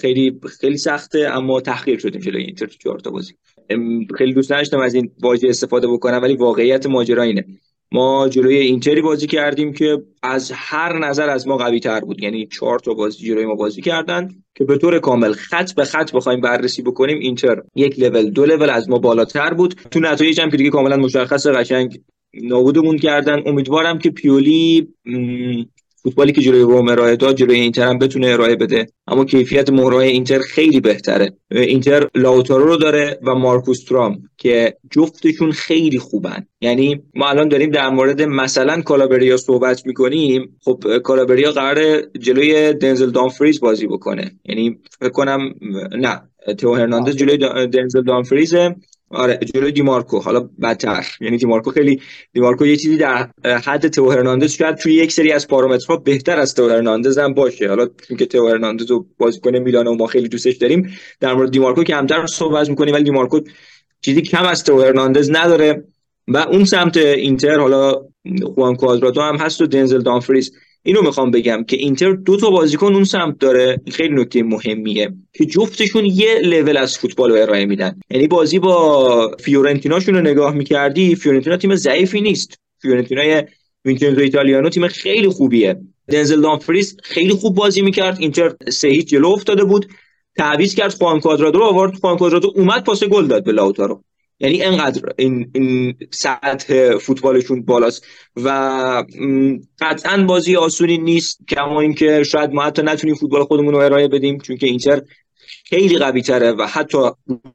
خیلی 0.00 0.40
خیلی 0.60 0.76
سخته 0.76 1.18
اما 1.32 1.60
تحقیر 1.60 1.98
شدیم 1.98 2.20
جلوی 2.20 2.42
اینتر 2.42 2.66
تو 2.66 2.76
چهار 2.78 2.98
تا 2.98 3.10
بازی. 3.10 3.34
خیلی 4.18 4.32
دوست 4.34 4.50
داشتم 4.50 4.80
از 4.80 4.94
این 4.94 5.10
واژه 5.22 5.48
استفاده 5.48 5.88
بکنم 5.88 6.22
ولی 6.22 6.36
واقعیت 6.36 6.86
ماجرا 6.86 7.22
اینه. 7.22 7.44
ما 7.92 8.28
جلوی 8.28 8.56
اینتری 8.56 9.02
بازی 9.02 9.26
کردیم 9.26 9.72
که 9.72 10.02
از 10.22 10.52
هر 10.54 10.98
نظر 10.98 11.28
از 11.28 11.48
ما 11.48 11.56
قوی 11.56 11.80
تر 11.80 12.00
بود. 12.00 12.22
یعنی 12.22 12.46
چهار 12.46 12.78
تا 12.78 12.94
بازی 12.94 13.26
جلوی 13.26 13.46
ما 13.46 13.54
بازی 13.54 13.82
کردن 13.82 14.28
که 14.54 14.64
به 14.64 14.78
طور 14.78 14.98
کامل 14.98 15.32
خط 15.32 15.72
به 15.72 15.84
خط 15.84 16.12
بخوایم 16.12 16.40
بررسی 16.40 16.82
بکنیم 16.82 17.18
اینتر 17.18 17.62
یک 17.74 18.00
لول 18.00 18.30
دو 18.30 18.46
لول 18.46 18.70
از 18.70 18.90
ما 18.90 18.98
بالاتر 18.98 19.54
بود. 19.54 19.74
تو 19.90 20.00
نتایج 20.00 20.40
هم 20.40 20.50
که 20.50 20.56
دیگه 20.56 20.70
کاملا 20.70 20.96
مشخص 20.96 21.46
قشنگ 21.46 22.00
نابودمون 22.34 22.98
کردن. 22.98 23.42
امیدوارم 23.46 23.98
که 23.98 24.10
پیولی 24.10 24.88
فوتبالی 26.02 26.32
که 26.32 26.40
جلوی 26.40 26.60
روم 26.60 26.88
ارائه 26.88 27.16
داد 27.16 27.36
جلوی 27.36 27.60
اینتر 27.60 27.88
هم 27.88 27.98
بتونه 27.98 28.26
ارائه 28.26 28.56
بده. 28.56 28.86
اما 29.06 29.24
کیفیت 29.24 29.70
مهرای 29.70 30.08
اینتر 30.08 30.38
خیلی 30.38 30.80
بهتره. 30.80 31.32
اینتر 31.50 32.08
لاوتارو 32.14 32.64
رو 32.64 32.76
داره 32.76 33.18
و 33.26 33.34
مارکوس 33.34 33.84
ترام 33.84 34.18
که 34.36 34.76
جفتشون 34.90 35.52
خیلی 35.52 35.98
خوبن. 35.98 36.46
یعنی 36.60 37.02
ما 37.14 37.28
الان 37.28 37.48
داریم 37.48 37.70
در 37.70 37.88
مورد 37.88 38.22
مثلا 38.22 38.82
کالابریا 38.82 39.36
صحبت 39.36 39.86
می‌کنیم. 39.86 40.56
خب 40.64 40.98
کالابریا 40.98 41.52
قرار 41.52 42.02
جلوی 42.20 42.72
دنزل 42.72 43.10
دانفریز 43.10 43.60
بازی 43.60 43.86
بکنه. 43.86 44.30
یعنی 44.44 44.78
فکر 45.00 45.10
کنم 45.10 45.54
نه 45.98 46.22
تو 46.58 46.74
هرناندز 46.74 47.16
جلوی 47.16 47.66
دنزل 47.66 48.02
دانفریزه 48.02 48.76
آره 49.10 49.38
جلوی 49.54 49.72
دیمارکو. 49.72 50.18
حالا 50.18 50.40
بدتر. 50.62 51.06
یعنی 51.20 51.36
دیمارکو 51.36 51.70
خیلی 51.70 52.00
دیمارکو 52.32 52.66
یه 52.66 52.76
چیزی 52.76 52.96
در 52.96 53.30
حد 53.44 53.88
تو 53.88 54.10
هرناندز 54.10 54.52
شاید 54.52 54.76
توی 54.76 54.94
یک 54.94 55.12
سری 55.12 55.32
از 55.32 55.48
پارامترها 55.48 55.96
بهتر 55.96 56.40
از 56.40 56.54
تو 56.54 56.68
هرناندز 56.68 57.18
هم 57.18 57.34
باشه. 57.34 57.68
حالا 57.68 57.86
چون 58.08 58.16
تو 58.16 58.48
هرناندز 58.48 58.90
رو 58.90 59.06
بازیکن 59.18 59.56
میلان 59.56 59.86
و 59.86 59.94
ما 59.94 60.06
خیلی 60.06 60.28
دوستش 60.28 60.56
داریم 60.56 60.96
در 61.20 61.34
مورد 61.34 61.50
دیمارکو 61.50 61.84
کمتر 61.84 62.26
صحبت 62.26 62.68
می‌کنیم 62.68 62.94
ولی 62.94 63.04
دیمارکو 63.04 63.40
چیزی 64.00 64.22
کم 64.22 64.44
از 64.44 64.64
تو 64.64 64.82
هرناندز 64.82 65.30
نداره. 65.30 65.84
و 66.28 66.36
اون 66.36 66.64
سمت 66.64 66.96
اینتر 66.96 67.58
حالا 67.58 67.94
خوان 68.54 68.76
کوادراتو 68.76 69.20
هم 69.20 69.36
هست 69.36 69.60
و 69.60 69.66
دنزل 69.66 70.02
دانفریز 70.02 70.52
اینو 70.82 71.02
می‌خوام 71.02 71.30
بگم 71.30 71.64
که 71.64 71.76
اینتر 71.76 72.12
دو 72.12 72.36
تا 72.36 72.50
بازیکن 72.50 72.94
اون 72.94 73.04
سمت 73.04 73.38
داره. 73.38 73.80
خیلی 73.90 74.14
نکته 74.14 74.42
مهمیه. 74.42 75.14
که 75.32 75.44
جفتشون 75.44 76.04
یه 76.04 76.38
لول 76.44 76.76
از 76.76 76.98
فوتبال 76.98 77.30
رو 77.30 77.42
ارائه 77.42 77.66
میدن. 77.66 78.00
یعنی 78.10 78.26
بازی 78.26 78.58
با 78.58 79.36
فیورنتیناشون 79.40 80.14
رو 80.14 80.20
نگاه 80.20 80.54
می‌کردی 80.54 81.14
فیورنتینا 81.14 81.56
تیم 81.56 81.74
ضعیفی 81.74 82.20
نیست. 82.20 82.54
فیورنتینای 82.82 83.42
وینچنزو 83.84 84.20
ایتالیانو 84.20 84.68
تیم 84.68 84.88
خیلی 84.88 85.28
خوبیه. 85.28 85.76
دنزل 86.08 86.40
دامفریز 86.40 86.96
خیلی 87.02 87.32
خوب 87.32 87.54
بازی 87.54 87.82
می‌کرد. 87.82 88.16
اینتر 88.20 88.54
سه 88.68 89.02
جلو 89.02 89.28
افتاده 89.28 89.64
بود. 89.64 89.86
تعویض 90.36 90.74
کرد 90.74 90.92
خوان 90.92 91.20
کوادرادو 91.20 91.62
آورد. 91.62 91.94
خوان 91.94 92.16
کوادرادو 92.16 92.52
اومد 92.56 92.84
پاس 92.84 93.04
گل 93.04 93.26
داد 93.26 93.44
به 93.44 93.52
لاوتارو. 93.52 94.04
یعنی 94.40 94.62
انقدر 94.62 95.12
این, 95.18 95.50
این 95.54 95.96
سطح 96.10 96.98
فوتبالشون 96.98 97.62
بالاست 97.62 98.06
و 98.36 98.48
قطعا 99.80 100.24
بازی 100.24 100.56
آسونی 100.56 100.98
نیست 100.98 101.38
کما 101.48 101.80
اینکه 101.80 102.22
شاید 102.22 102.52
ما 102.52 102.62
حتی 102.62 102.82
نتونیم 102.82 103.14
فوتبال 103.16 103.44
خودمون 103.44 103.74
رو 103.74 103.80
ارائه 103.80 104.08
بدیم 104.08 104.38
چون 104.38 104.56
که 104.56 104.66
اینتر 104.66 105.02
خیلی 105.64 105.98
قوی 105.98 106.22
تره 106.22 106.52
و 106.52 106.66
حتی 106.66 106.98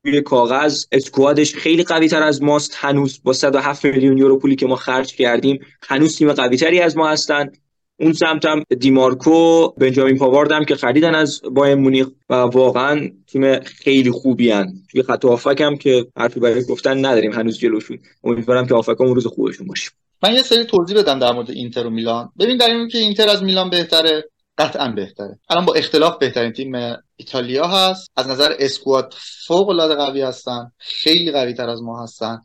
روی 0.04 0.22
کاغذ 0.22 0.86
squad 0.92 1.38
ش 1.38 1.56
خیلی 1.56 1.84
قوی 1.84 2.08
تر 2.08 2.24
از 2.24 2.44
ماست. 2.44 2.76
هنوز 2.76 3.22
با 3.24 3.34
107 3.34 3.86
میلیون 3.86 4.18
یورو 4.18 4.40
پولی 4.40 4.56
که 4.56 4.68
ما 4.68 4.76
خرج 4.76 5.16
کردیم 5.16 5.60
هنوز 5.88 6.18
تیم 6.18 6.34
قوی 6.34 6.58
تری 6.58 6.80
از 6.80 6.98
ما 6.98 7.10
هستن. 7.10 7.52
اون 8.00 8.14
سمت 8.14 8.46
هم 8.46 8.64
دیمارکو 8.80 9.68
بنجامین 9.68 10.18
پاوارد 10.18 10.52
هم 10.52 10.66
که 10.66 10.76
خریدن 10.76 11.16
از 11.16 11.42
بایر 11.52 11.76
مونیخ 11.76 12.08
و 12.30 12.34
واقعا 12.34 13.10
تیم 13.28 13.60
خیلی 13.60 14.12
خوبی 14.12 14.52
هن. 14.52 14.74
توی 14.92 15.04
خط 15.04 15.26
هافک 15.26 15.62
هم 15.62 15.78
که 15.78 16.08
حرفی 16.18 16.40
برای 16.40 16.64
گفتن 16.64 17.06
نداریم 17.06 17.32
هنوز 17.34 17.60
جلوشون. 17.60 18.00
امیدوارم 18.24 18.68
که 18.68 18.74
هافک 18.74 19.02
اون 19.02 19.16
روز 19.16 19.28
خوبشون 19.28 19.68
باشه. 19.68 19.92
من 20.24 20.34
یه 20.34 20.42
سری 20.42 20.64
توضیح 20.64 20.98
بدم 20.98 21.20
در 21.20 21.32
مورد 21.32 21.52
اینتر 21.52 21.88
و 21.88 21.90
میلان. 21.90 22.30
ببین 22.40 22.58
در 22.58 22.70
این 22.70 22.88
که 22.88 22.98
اینتر 22.98 23.30
از 23.30 23.44
میلان 23.44 23.70
بهتره 23.70 24.24
قطعا 24.58 24.88
بهتره. 24.92 25.40
الان 25.50 25.66
با 25.66 25.74
اختلاف 25.74 26.18
بهترین 26.18 26.52
تیم 26.52 26.76
ایتالیا 27.16 27.68
هست. 27.68 28.12
از 28.16 28.28
نظر 28.28 28.54
اسکواد 28.60 29.14
فوق 29.48 29.70
العاده 29.70 29.96
قوی 29.96 30.22
هستن. 30.22 30.72
خیلی 30.78 31.32
قوی 31.32 31.54
تر 31.54 31.70
از 31.70 31.82
ما 31.82 32.04
هستن. 32.04 32.42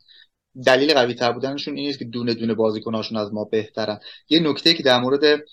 دلیل 0.65 0.93
قوی 0.93 1.13
تر 1.13 1.31
بودنشون 1.31 1.77
این 1.77 1.93
که 1.93 2.05
دونه 2.05 2.33
دونه 2.33 2.53
بازیکناشون 2.53 3.17
از 3.17 3.33
ما 3.33 3.43
بهترن. 3.43 3.99
یه 4.29 4.39
نکته 4.39 4.73
که 4.73 4.83
در 4.83 4.99
مورد 4.99 5.43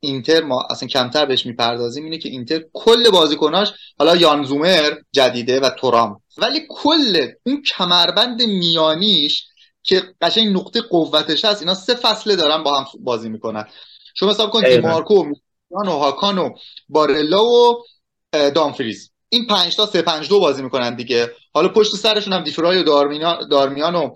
اینتر 0.00 0.42
ما 0.42 0.66
اصلا 0.70 0.88
کمتر 0.88 1.26
بهش 1.26 1.46
می‌پردازیم 1.46 2.04
اینه 2.04 2.18
که 2.18 2.28
اینتر 2.28 2.64
کل 2.72 3.10
بازیکناش 3.10 3.72
حالا 3.98 4.16
یان 4.16 4.44
زومر 4.44 4.90
جدیده 5.12 5.60
و 5.60 5.70
تورام 5.70 6.22
ولی 6.38 6.60
کل 6.68 7.26
اون 7.46 7.62
کمربند 7.62 8.42
میانیش 8.42 9.46
که 9.82 10.02
قشنگ 10.20 10.56
نقطه 10.56 10.80
قوتش 10.80 11.44
هست 11.44 11.62
اینا 11.62 11.74
سه 11.74 11.94
فصله 11.94 12.36
دارن 12.36 12.62
با 12.62 12.78
هم 12.78 12.86
بازی 13.00 13.28
می‌کنن. 13.28 13.64
شما 14.14 14.30
حساب 14.30 14.50
کن 14.50 14.62
دیمارکو 14.62 15.24
و 15.70 15.90
هاکان 15.90 16.38
و 16.38 16.50
بارلا 16.88 17.44
و 17.44 17.84
دامفریز. 18.32 19.10
این 19.28 19.46
پنج 19.46 19.76
تا 19.76 19.86
سه 19.86 20.02
پنج 20.02 20.28
دو 20.28 20.40
بازی 20.40 20.62
می‌کنن 20.62 20.94
دیگه. 20.94 21.30
حالا 21.54 21.68
پشت 21.68 21.96
سرشون 21.96 22.32
هم 22.32 22.44
دیفرای 22.44 22.78
و 22.78 22.82
دارمیان 23.50 23.94
و 23.94 24.14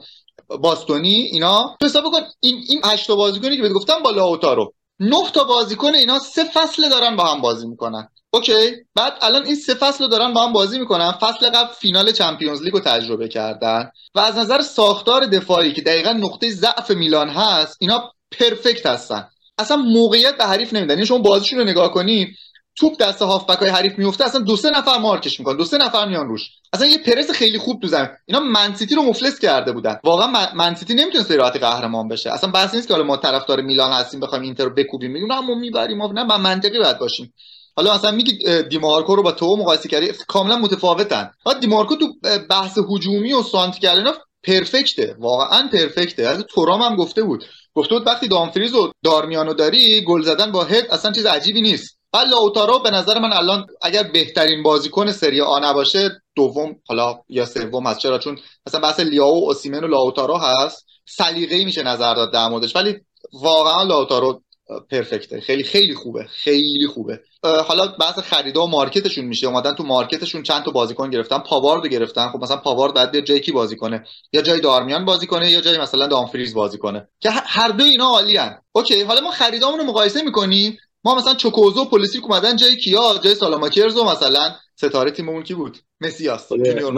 باستونی 0.48 1.14
اینا. 1.14 1.76
تو 1.80 1.86
حساب 1.86 2.04
کن 2.04 2.20
این 2.40 2.64
این 2.68 2.80
هشت 2.84 3.10
بازیکنی 3.10 3.56
که 3.56 3.62
بهت 3.62 3.72
گفتم 3.72 4.02
با 4.02 4.10
لاوتارو 4.10 4.72
نه 5.00 5.30
تا 5.32 5.44
بازیکن 5.44 5.94
اینا 5.94 6.18
سه 6.18 6.44
فصل 6.44 6.88
دارن 6.88 7.16
با 7.16 7.24
هم 7.24 7.40
بازی 7.40 7.66
می‌کنن. 7.66 8.08
اوکی؟ 8.30 8.72
بعد 8.94 9.12
الان 9.22 9.46
این 9.46 9.54
سه 9.54 9.74
فصل 9.74 10.04
رو 10.04 10.10
دارن 10.10 10.32
با 10.32 10.46
هم 10.46 10.52
بازی 10.52 10.78
می‌کنن. 10.78 11.12
فصل 11.12 11.50
قبل 11.50 11.72
فینال 11.72 12.12
Champions 12.12 12.62
League 12.62 12.72
رو 12.72 12.80
تجربه 12.80 13.28
کردن. 13.28 13.90
و 14.14 14.20
از 14.20 14.36
نظر 14.36 14.60
ساختار 14.60 15.26
دفاعی 15.26 15.72
که 15.72 15.82
دقیقا 15.82 16.12
نقطه 16.12 16.50
ضعف 16.50 16.90
میلان 16.90 17.28
هست 17.28 17.76
اینا 17.80 18.12
perfect 18.40 18.86
هستن. 18.86 19.28
اصلا 19.58 19.76
موقعیت 19.76 20.36
به 20.36 20.44
حریف 20.44 20.72
نمیدن. 20.72 20.94
یعنی 20.94 21.06
شما 21.06 21.18
بازیشون 21.18 21.58
رو 21.58 21.64
نگاه 21.64 21.92
کنی 21.92 22.34
توپ 22.76 22.96
دست 23.00 23.22
هافبک 23.22 23.58
های 23.58 23.68
حریف 23.68 23.98
میفته 23.98 24.24
اصلا 24.24 24.40
دو 24.40 24.56
سه 24.56 24.70
نفر 24.70 24.98
مارکش 24.98 25.40
می‌کنن 25.40 25.56
دو 25.56 25.64
سه 25.64 25.78
نفر 25.78 26.08
میان 26.08 26.28
روش. 26.28 26.50
اصلا 26.72 26.86
یه 26.86 26.98
پرس 26.98 27.30
خیلی 27.30 27.58
خوب 27.58 27.80
تو 27.82 27.88
زمین. 27.88 28.08
اینا 28.26 28.40
منسیتی 28.40 28.94
رو 28.94 29.02
مفلس 29.02 29.38
کرده 29.38 29.72
بودن. 29.72 29.98
واقعا 30.04 30.54
منسیتی 30.54 30.94
نمی‌تونه 30.94 31.24
سری 31.24 31.48
آ 31.48 31.56
قهرمان 31.56 32.08
بشه. 32.08 32.32
اصلا 32.32 32.50
بحث 32.50 32.74
نیست 32.74 32.88
که 32.88 32.94
حالا 32.94 33.06
ما 33.06 33.16
طرفدار 33.16 33.60
میلان 33.60 33.92
هستیم 33.92 34.20
بخوایم 34.20 34.44
اینتر 34.44 34.64
رو 34.64 34.70
بکوبیم. 34.70 35.10
میگیم 35.10 35.32
نه 35.32 35.40
ما 35.40 35.54
می‌بریم 35.54 35.98
ما 35.98 36.12
نه 36.12 36.38
منطقی 36.38 36.78
باید 36.78 36.98
باشیم. 36.98 37.34
حالا 37.76 37.94
مثلا 37.94 38.10
میگی 38.10 38.62
دیمارکو 38.62 39.16
رو 39.16 39.22
با 39.22 39.32
تو 39.32 39.56
مقایسه 39.56 39.88
کردی 39.88 40.12
کاملا 40.28 40.56
متفاوتن. 40.56 41.30
دیمارکو 41.60 41.96
تو 41.96 42.06
بحث 42.50 42.78
هجومی 42.90 43.32
و 43.32 43.42
سانت 43.42 43.78
کردن 43.78 44.12
پرفکته. 44.42 45.16
واقعا 45.18 45.68
پرفکته. 45.72 46.22
از 46.22 46.44
تورام 46.54 46.82
هم 46.82 46.96
گفته 46.96 47.22
بود. 47.22 47.44
گفته 47.74 47.94
بود 47.94 48.06
وقتی 48.06 48.28
دامفریز 48.28 48.74
و 48.74 48.92
دارمیانو 49.04 49.54
داری 49.54 50.04
گل 50.04 50.22
زدن 50.22 50.52
با 50.52 50.64
هد 50.64 50.86
اصلا 50.90 51.12
چیز 51.12 51.26
عجیبی 51.26 51.60
نیست. 51.60 51.93
بعد 52.14 52.28
لاوتارو 52.28 52.78
به 52.78 52.90
نظر 52.90 53.18
من 53.18 53.32
الان 53.32 53.66
اگر 53.82 54.02
بهترین 54.02 54.62
بازیکن 54.62 55.12
سری 55.12 55.40
آ 55.40 55.58
نباشه 55.58 56.10
دوم 56.36 56.76
حالا 56.88 57.20
یا 57.28 57.46
سوم 57.46 57.86
هست 57.86 57.98
چرا؟ 57.98 58.18
چون 58.18 58.38
مثلا 58.66 58.80
بحث 58.80 59.00
لیاو 59.00 59.40
و 59.40 59.44
اوسیمن 59.44 59.84
و 59.84 59.86
لاوتارو 59.86 60.36
هست. 60.36 60.86
سلیقه‌ای 61.06 61.64
میشه 61.64 61.82
نظر 61.82 62.14
داد 62.14 62.32
در 62.32 62.48
موردش 62.48 62.76
ولی 62.76 62.96
واقعا 63.32 63.82
لاوتارو 63.82 64.42
perfect 64.90 65.29
ه. 65.29 65.40
خیلی 65.40 65.62
خیلی 65.62 65.94
خوبه 65.94 66.24
خیلی 66.30 66.86
خوبه. 66.86 67.20
حالا 67.66 67.86
بحث 67.86 68.18
خریدا 68.18 68.64
و 68.64 68.66
market 68.66 69.01
شون 69.01 69.24
میشه. 69.24 69.46
اومدن 69.46 69.74
تو 69.74 69.82
market 69.82 70.18
شون 70.18 70.42
چند 70.42 70.64
تا 70.64 70.70
بازیکن 70.70 71.10
گرفتن. 71.10 71.38
پاوارد 71.38 71.86
گرفتن. 71.86 72.28
خب 72.28 72.42
مثلا 72.42 72.56
پاوارد 72.56 72.94
بعد 72.94 73.20
جای 73.20 73.40
کی 73.40 73.52
بازی 73.52 73.76
کنه؟ 73.76 74.04
یا 74.32 74.42
جای 74.42 74.60
دارمیان 74.60 75.04
بازی 75.04 75.26
کنه 75.26 75.50
یا 75.50 75.60
جای 75.60 75.78
مثلا 75.78 76.06
دامفریز 76.06 76.54
بازی 76.54 76.78
کنه. 76.78 77.08
که 77.20 77.30
هر 77.30 77.68
دو 77.68 77.84
اینا 77.84 78.06
عالی 78.06 78.38
اوکی 78.72 79.02
حالا 79.02 79.20
ما 79.20 79.30
خریدامون 79.30 79.78
رو 79.78 79.84
مقایسه 79.84 80.22
می‌کنیم. 80.22 80.78
ما 81.04 81.14
مثلا 81.14 81.34
چوکوزو 81.34 81.80
و 81.80 81.84
پلیسیک 81.84 82.24
اومدن 82.24 82.56
جای 82.56 82.76
کیا؟ 82.76 83.18
جای 83.22 83.34
سالاماکرز 83.34 83.96
مثلا. 83.96 84.54
ستاره 84.76 85.10
تیممون 85.10 85.42
کی 85.42 85.54
بود؟ 85.54 85.78
مسیاس 86.00 86.52
آره، 86.52 86.90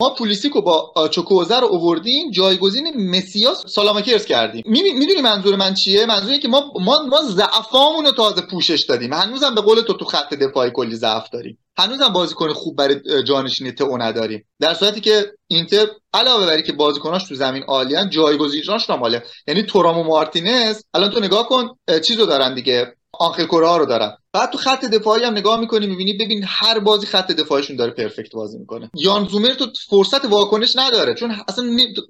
ما 0.00 0.14
پولیسیکو 0.18 0.60
با 0.62 1.08
چوکوزه 1.08 1.60
رو 1.60 1.66
اووردیم 1.66 2.30
جایگزین 2.30 3.10
مسیاس 3.10 3.66
سالاماکرز 3.66 4.24
کردیم. 4.24 4.62
می‌دونی 4.66 5.20
منظور 5.22 5.56
من 5.56 5.74
چیه؟ 5.74 6.06
منظور 6.06 6.36
که 6.36 6.48
ما 6.48 6.72
ما 6.80 7.02
ما 7.02 7.22
ضعفامون 7.22 8.04
رو 8.04 8.10
تازه 8.10 8.42
پوشش 8.42 8.82
دادیم. 8.82 9.12
هنوزم 9.12 9.54
به 9.54 9.60
قول 9.60 9.80
تو 9.80 9.92
تو 9.92 10.04
خط 10.04 10.34
دفاعی 10.34 10.70
کلی 10.74 10.94
ضعف 10.94 11.30
داریم. 11.30 11.58
هنوزم 11.78 12.08
بازیکن 12.08 12.52
خوب 12.52 12.76
برای 12.76 13.22
جانشینی 13.24 13.72
تو 13.72 13.98
نداریم. 13.98 14.44
در 14.60 14.74
صورتی 14.74 15.00
که 15.00 15.32
اینتر 15.46 15.86
علاوه 16.14 16.46
بر 16.46 16.60
که 16.60 16.72
بازیکناش 16.72 17.28
تو 17.28 17.34
زمین 17.34 17.62
عالیان 17.62 18.10
جایگزیناش 18.10 18.90
هم 18.90 19.02
عالیه 19.02 19.22
یعنی 19.48 19.62
تورام 19.62 19.98
و 19.98 20.02
مارتینز 20.02 20.82
الان 20.94 21.10
تو 21.10 21.20
نگاه 21.20 21.48
کن 21.48 21.68
چیزو 22.02 22.26
دارن 22.26 22.54
دیگه. 22.54 22.96
آنخل 23.20 23.44
کره 23.44 23.76
رو 23.78 23.86
دارن 23.86 24.16
بعد 24.32 24.50
تو 24.50 24.58
خط 24.58 24.84
دفاعی 24.84 25.24
هم 25.24 25.32
نگاه 25.32 25.60
می‌کنی 25.60 25.86
می‌بینی 25.86 26.12
ببین 26.12 26.44
هر 26.46 26.78
بازی 26.78 27.06
خط 27.06 27.32
دفاعیشون 27.32 27.76
داره 27.76 27.90
پرفکت 27.90 28.32
بازی 28.32 28.58
می‌کنه. 28.58 28.90
یان 28.94 29.28
زومر 29.28 29.54
تو 29.54 29.66
فرصت 29.90 30.24
واکنش 30.24 30.76
نداره. 30.76 31.14
چون 31.14 31.36
اصلا 31.48 31.64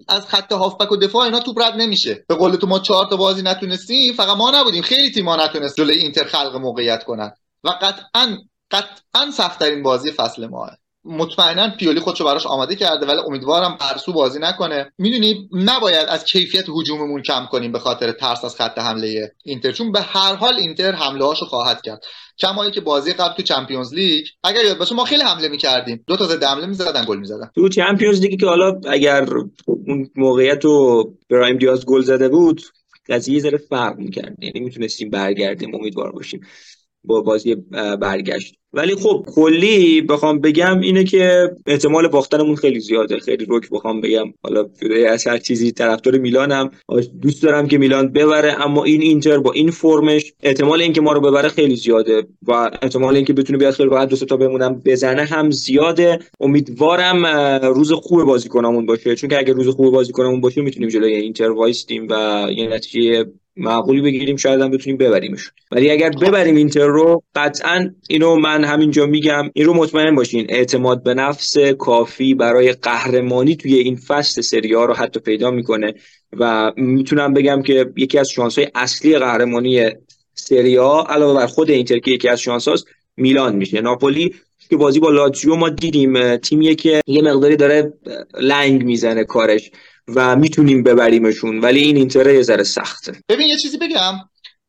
از 0.08 0.26
خط 0.26 0.52
هافبک 0.52 0.92
و 0.92 0.96
دفاع 0.96 1.24
اینا 1.24 1.40
توپ 1.40 1.58
رد 1.58 1.74
نمیشه. 1.74 2.24
به 2.28 2.34
قول 2.34 2.56
تو 2.56 2.66
ما 2.66 2.78
چهار 2.78 3.06
تا 3.06 3.16
بازی 3.16 3.42
نتونستیم 3.42 4.14
فقط 4.14 4.36
ما 4.36 4.50
نبودیم. 4.50 4.82
خیلی 4.82 5.10
تیم‌ها 5.10 5.44
نتونست 5.44 5.76
جلوی 5.76 5.98
اینتر 5.98 6.24
خلق 6.24 6.56
موقعیت 6.56 7.04
کنن. 7.04 7.32
و 7.64 7.68
قطعا 7.68 8.36
قطعا 8.70 9.30
سختترین 9.30 9.82
بازی 9.82 10.12
فصل 10.12 10.46
ماه. 10.46 10.70
مطمئنا 11.08 11.70
پیولی 11.78 12.00
خودشو 12.00 12.24
براش 12.24 12.46
آماده 12.46 12.76
کرده 12.76 13.06
ولی 13.06 13.18
امیدوارم 13.26 13.78
برسو 13.80 14.12
بازی 14.12 14.38
نکنه. 14.38 14.92
می‌دونی 14.98 15.48
نباید 15.52 16.06
از 16.08 16.24
کیفیت 16.24 16.64
هجوممون 16.68 17.22
کم 17.22 17.46
کنیم 17.50 17.72
به 17.72 17.78
خاطر 17.78 18.12
ترس 18.12 18.44
از 18.44 18.56
خط 18.56 18.78
حمله 18.78 19.32
اینتر 19.44 19.72
چون 19.72 19.92
به 19.92 20.00
هر 20.00 20.34
حال 20.34 20.54
اینتر 20.54 20.92
حمله 20.92 21.24
هاشو 21.24 21.46
خواهد 21.46 21.82
کرد. 21.82 22.04
کما 22.38 22.70
که 22.70 22.80
بازی 22.80 23.12
قبل 23.12 23.34
تو 23.34 23.42
چمپیونز 23.42 23.94
لیگ 23.94 24.26
اگر 24.44 24.64
یاد 24.64 24.78
باشه 24.78 24.94
ما 24.94 25.04
خیلی 25.04 25.22
حمله 25.22 25.48
می‌کردیم. 25.48 26.04
دو 26.06 26.16
تا 26.16 26.24
ضد 26.24 26.44
حمله 26.44 26.66
می‌زدن 26.66 27.04
گل 27.08 27.16
می‌زدن. 27.16 27.50
تو 27.54 27.68
چمپیونز 27.68 28.20
لیگ 28.20 28.40
که 28.40 28.46
حالا 28.46 28.80
اگر 28.88 29.28
اون 29.66 30.10
موقعیت 30.16 30.64
رو 30.64 31.04
برایم 31.30 31.58
دیاز 31.58 31.86
گل 31.86 32.02
زده 32.02 32.28
بود 32.28 32.62
قضیه 33.08 33.34
یه 33.34 33.40
ذره 33.40 33.58
فرق 33.58 33.96
می‌کرد. 33.96 34.44
یعنی 34.44 34.60
می‌تونستیم 34.60 35.10
برگردیم 35.10 35.74
امیدوار 35.74 36.12
باشیم 36.12 36.40
با 37.04 37.20
بازی 37.20 37.54
برگشت. 38.00 38.54
ولی 38.76 38.94
خب 38.94 39.24
کلی 39.34 40.00
بخوام 40.00 40.40
بگم 40.40 40.80
اینه 40.80 41.04
که 41.04 41.50
احتمال 41.66 42.08
باختنمون 42.08 42.56
خیلی 42.56 42.80
زیاده. 42.80 43.18
خیلی 43.18 43.44
روک 43.44 43.70
بخوام 43.70 44.00
بگم. 44.00 44.24
حالا 44.42 44.64
جدای 44.82 45.06
از 45.06 45.26
هر 45.26 45.38
چیزی 45.38 45.72
طرفدار 45.72 46.18
میلانم. 46.18 46.70
دوست 47.22 47.42
دارم 47.42 47.68
که 47.68 47.78
میلان 47.78 48.12
ببره 48.12 48.64
اما 48.64 48.84
این 48.84 49.02
اینتر 49.02 49.38
با 49.38 49.52
این 49.52 49.70
فرمش 49.70 50.32
احتمال 50.42 50.80
اینکه 50.80 51.00
ما 51.00 51.12
رو 51.12 51.20
ببره 51.20 51.48
خیلی 51.48 51.76
زیاده 51.76 52.26
و 52.42 52.70
احتمال 52.82 53.16
اینکه 53.16 53.32
بتونه 53.32 53.58
بیاد 53.58 53.74
خیلی 53.74 53.88
راحت 53.88 54.08
دو 54.08 54.16
تا 54.16 54.36
بمونم 54.36 54.82
بزنه 54.84 55.24
هم 55.24 55.50
زیاده. 55.50 56.18
امیدوارم 56.40 57.26
روز 57.74 57.92
خوب 57.92 58.24
بازیکنامون 58.24 58.86
باشه. 58.86 59.16
چون 59.16 59.30
که 59.30 59.38
اگه 59.38 59.52
روز 59.52 59.68
خوب 59.68 59.94
بازیکنامون 59.94 60.40
باشه 60.40 60.60
می‌تونیم 60.60 60.88
جلوی 60.88 61.14
اینتر 61.14 61.50
وایستیم 61.50 62.06
و 62.10 62.46
یه 62.56 62.68
نتیجه 62.68 63.24
معقولی 63.56 64.00
بگیریم. 64.00 64.36
شاید 64.36 64.60
هم 64.60 64.70
بتونیم 64.70 64.96
ببریمش. 64.96 65.50
ولی 65.72 65.90
اگر 65.90 66.10
ببریم 66.10 66.56
اینتر 66.56 66.86
رو 66.86 67.22
قطعا 67.34 67.90
اینو 68.08 68.36
من 68.36 68.64
همینجا 68.66 69.06
میگم 69.06 69.50
این 69.54 69.66
رو 69.66 69.74
مطمئن 69.74 70.14
باشین 70.14 70.46
اعتماد 70.48 71.02
به 71.02 71.14
نفس 71.14 71.58
کافی 71.58 72.34
برای 72.34 72.72
قهرمانی 72.72 73.56
توی 73.56 73.74
این 73.74 73.96
فصل 73.96 74.40
سری 74.40 74.72
رو 74.72 74.94
حتی 74.94 75.20
پیدا 75.20 75.50
می‌کنه. 75.50 75.94
و 76.32 76.72
می‌تونم 76.76 77.34
بگم 77.34 77.62
که 77.62 77.92
یکی 77.96 78.18
از 78.18 78.28
شانس 78.28 78.58
های 78.58 78.68
اصلی 78.74 79.18
قهرمانی 79.18 79.90
سری 80.34 80.76
علاوه 80.76 81.34
بر 81.34 81.46
خود 81.46 81.70
اینتر 81.70 81.98
که 81.98 82.10
یکی 82.10 82.28
از 82.28 82.40
شانس 82.40 82.68
هاست 82.68 82.84
میلان 83.16 83.56
میشه. 83.56 83.80
ناپولی 83.80 84.34
که 84.70 84.76
بازی 84.76 85.00
با 85.00 85.10
لاتزیو 85.10 85.54
ما 85.54 85.68
دیدیم 85.68 86.36
تیمیه 86.36 86.74
که 86.74 87.00
یه 87.06 87.22
مقداری 87.22 87.56
داره 87.56 87.92
لنگ 88.40 88.84
می‌زنه 88.84 89.24
کارش 89.24 89.70
و 90.14 90.36
می‌تونیم 90.36 90.82
ببریمشون 90.82 91.60
ولی 91.60 91.80
این 91.80 91.96
اینتر 91.96 92.34
یه 92.34 92.42
ذره 92.42 92.62
سخته. 92.62 93.12
ببین 93.28 93.46
یه 93.46 93.56
چیزی 93.56 93.78
بگم. 93.78 94.12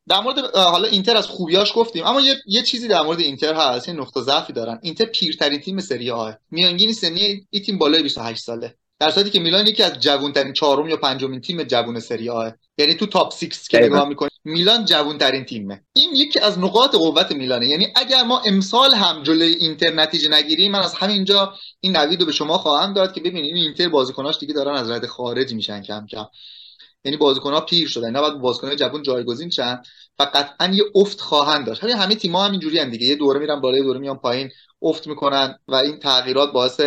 در 0.09 0.19
مورد 0.19 0.55
حالا 0.55 0.87
اینتر 0.87 1.17
از 1.17 1.27
خوبیاش 1.27 1.71
گفتیم 1.75 2.05
اما 2.05 2.21
یه, 2.21 2.35
یه 2.45 2.61
چیزی 2.61 2.87
در 2.87 3.01
مورد 3.01 3.19
اینتر 3.19 3.53
هست 3.53 3.87
یه 3.87 3.93
نقطه 3.93 4.21
ضعفی 4.21 4.53
دارن. 4.53 4.79
اینتر 4.81 5.05
پیرترین 5.05 5.59
تیم 5.59 5.79
سری 5.79 6.11
آ 6.11 6.31
میانگین 6.51 6.93
سنی 6.93 7.47
این 7.49 7.63
تیم 7.63 7.77
بالای 7.77 8.03
28 8.03 8.43
ساله. 8.43 8.75
در 8.99 9.11
صورتی 9.11 9.29
که 9.29 9.39
میلان 9.39 9.67
یکی 9.67 9.83
از 9.83 9.99
جوانترین 9.99 10.53
چهارم 10.53 10.89
یا 10.89 10.97
پنجمین 10.97 11.41
تیم 11.41 11.63
جوون 11.63 11.99
سری 11.99 12.29
آ 12.29 12.49
یعنی 12.77 12.93
تو 12.93 13.05
تاپ 13.05 13.33
6 13.33 13.67
که 13.69 13.79
نگاه 13.79 14.07
می‌کنی 14.07 14.29
میلان 14.43 14.85
جوانترین 14.85 15.45
تیمه. 15.45 15.83
این 15.93 16.15
یکی 16.15 16.39
از 16.39 16.59
نقاط 16.59 16.95
قوت 16.95 17.31
میلانه. 17.31 17.67
یعنی 17.67 17.87
اگر 17.95 18.23
ما 18.23 18.41
امسال 18.45 18.93
هم 18.93 19.23
جلوی 19.23 19.53
اینتر 19.53 19.93
نتیجه 19.93 20.29
نگیریم 20.29 20.71
من 20.71 20.79
از 20.79 20.93
همینجا 20.93 21.53
این 21.79 21.97
نوید 21.97 22.19
رو 22.19 22.25
به 22.25 22.31
شما 22.31 22.57
خواهم 22.57 22.93
داد 22.93 23.13
که 23.13 23.19
ببینید 23.21 23.55
این 23.55 23.55
اینتر 23.55 23.89
بازیکناش 23.89 24.37
دیگه 24.39 24.53
دارن 24.53 24.75
از 24.75 24.89
رد 24.89 25.05
خارج 25.05 25.53
میشن 25.53 25.81
کم 25.81 26.05
کم. 26.11 26.25
یعنی 27.05 27.17
بازیکن 27.17 27.53
ها 27.53 27.61
پیر 27.61 27.87
شدن. 27.87 28.09
نه 28.11 28.21
بعد 28.21 28.33
بازیکن 28.33 28.75
جوان 28.75 29.03
جایگزین 29.03 29.49
شن. 29.49 29.81
و 30.19 30.23
قطعا 30.33 30.67
یه 30.73 30.83
افت 30.95 31.21
خواهند 31.21 31.65
داشت. 31.65 31.83
همین 31.83 31.95
همه 31.95 32.15
تیم‌ها 32.15 32.45
هم 32.45 32.51
اینجوری 32.51 32.85
دیگه. 32.85 33.07
یه 33.07 33.15
دوره 33.15 33.39
میرن 33.39 33.61
بالا 33.61 33.77
یه 33.77 33.83
دوره 33.83 33.99
میان 33.99 34.17
پایین 34.17 34.49
افت 34.81 35.07
می‌کنن 35.07 35.59
و 35.67 35.75
این 35.75 35.99
تغییرات 35.99 36.51
باعث 36.51 36.81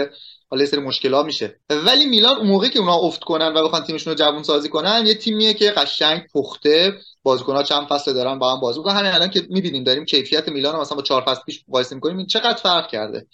حالا 0.50 0.66
سری 0.66 0.80
مشکلات 0.80 1.26
میشه. 1.26 1.60
ولی 1.70 2.06
میلان 2.06 2.36
اون 2.36 2.46
موقعی 2.46 2.70
که 2.70 2.78
اونا 2.78 2.94
افت 2.94 3.24
کنن 3.24 3.52
و 3.56 3.64
بخوان 3.64 3.84
تیمشون 3.84 4.12
رو 4.12 4.18
جوون 4.18 4.42
سازی 4.42 4.68
کنن 4.68 5.06
یه 5.06 5.14
تیمیه 5.14 5.54
که 5.54 5.70
قشنگ 5.70 6.26
پخته. 6.34 6.98
بازیکن‌ها 7.22 7.62
چند 7.62 7.86
فصل 7.86 8.12
دارن 8.12 8.38
با 8.38 8.54
هم 8.54 8.60
بازی 8.60 8.78
می‌کنن. 8.78 8.96
همین 8.96 9.12
الان 9.12 9.30
که 9.30 9.46
می‌بینیم 9.50 9.84
داریم 9.84 10.04
کیفیت 10.04 10.48
میلان 10.48 10.80
مثلا 10.80 10.96
با 10.96 11.02
چهار 11.02 11.22
فصل 11.22 11.40
پیش 11.46 11.64
مقایسه 11.68 11.94
می‌کنیم 11.94 12.26
چقدر 12.26 12.54
فرق 12.54 12.88
کرده؟ 12.88 13.26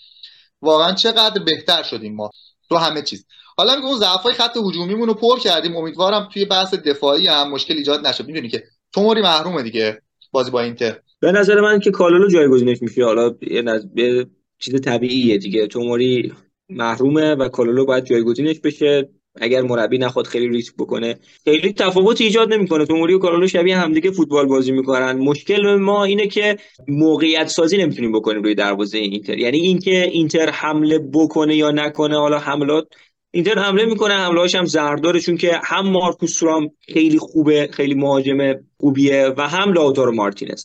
واقعا 0.63 0.93
چقدر 0.93 1.43
بهتر 1.43 1.83
شدیم 1.83 2.15
ما؟ 2.15 2.31
تو 2.69 2.77
همه 2.77 3.03
چیز. 3.03 3.27
حالا 3.59 3.77
میگم 3.77 3.87
اون 3.87 3.99
ضعفای 3.99 4.33
خط 4.33 4.57
هجومیمون 4.57 5.09
رو 5.09 5.15
پر 5.15 5.39
کردیم 5.39 5.77
امیدوارم 5.77 6.29
توی 6.33 6.45
بحث 6.45 6.75
دفاعی 6.75 7.27
هم 7.27 7.51
مشکل 7.51 7.75
ایجاد 7.75 8.07
نشه. 8.07 8.25
می‌دونی 8.25 8.49
که 8.49 8.65
توموری 8.93 9.23
محرومه 9.23 9.63
دیگه 9.63 10.03
بازی 10.31 10.51
با 10.51 10.61
اینتر. 10.61 10.97
به 11.21 11.33
نظر 11.33 11.61
من 11.61 11.81
که 11.81 11.91
کالولو 11.91 12.29
جایگزینش 12.29 12.83
میشه. 12.83 13.05
حالا 13.05 13.35
یه 13.51 13.63
نظر... 13.63 14.25
چیز 14.59 14.81
طبیعیه 14.81 15.39
دیگه. 15.39 15.67
توموری 15.67 16.33
محرومه 16.69 17.35
و 17.35 17.49
کالولو 17.49 17.85
باید 17.85 18.05
جایگزینش 18.05 18.61
بشه. 18.61 19.09
اگر 19.41 19.63
مربی 19.63 19.99
نخواد 19.99 20.27
خیلی 20.27 20.49
ریسک 20.49 20.75
بکنه. 20.79 21.19
خیلی 21.45 21.73
تفاوت 21.73 22.21
ایجاد 22.21 22.53
نمی‌کنه. 22.53 22.87
توموری 22.87 23.15
و 23.15 23.19
کارولو 23.19 23.49
شبیه 23.49 23.77
همدیگه 23.77 24.11
فوتبال 24.11 24.47
بازی 24.47 24.73
می‌کنن. 24.73 25.13
مشکل 25.13 25.75
ما 25.75 26.05
اینه 26.05 26.27
که 26.27 26.57
موقعیت 26.89 27.49
سازی 27.49 27.77
نمی‌تونیم 27.77 28.13
بکنیم 28.13 28.43
روی 28.43 28.55
دروازه 28.55 28.99
اینتر. 28.99 29.39
یعنی 29.39 29.59
اینکه 29.59 30.05
اینتر 30.05 30.51
حمله 30.51 30.99
بکنه 30.99 31.57
یا 31.57 31.71
نکنه 31.71 32.19
حالا 32.19 32.39
حملات 32.39 32.89
اینتر 33.37 33.59
حمله 33.59 33.85
می‌کنه 33.85 34.15
حملهاش 34.15 34.55
هم 34.55 34.65
زرداره 34.65 35.21
چون 35.21 35.37
که 35.37 35.61
هم 35.65 35.89
مارکوس 35.89 36.43
رام 36.43 36.71
خیلی 36.81 37.19
خوبه 37.19 37.69
خیلی 37.73 37.95
مهاجم 37.95 38.55
خوبیه 38.81 39.35
و 39.37 39.49
هم 39.49 39.73
لاوتارو 39.73 40.15
مارتینز. 40.15 40.65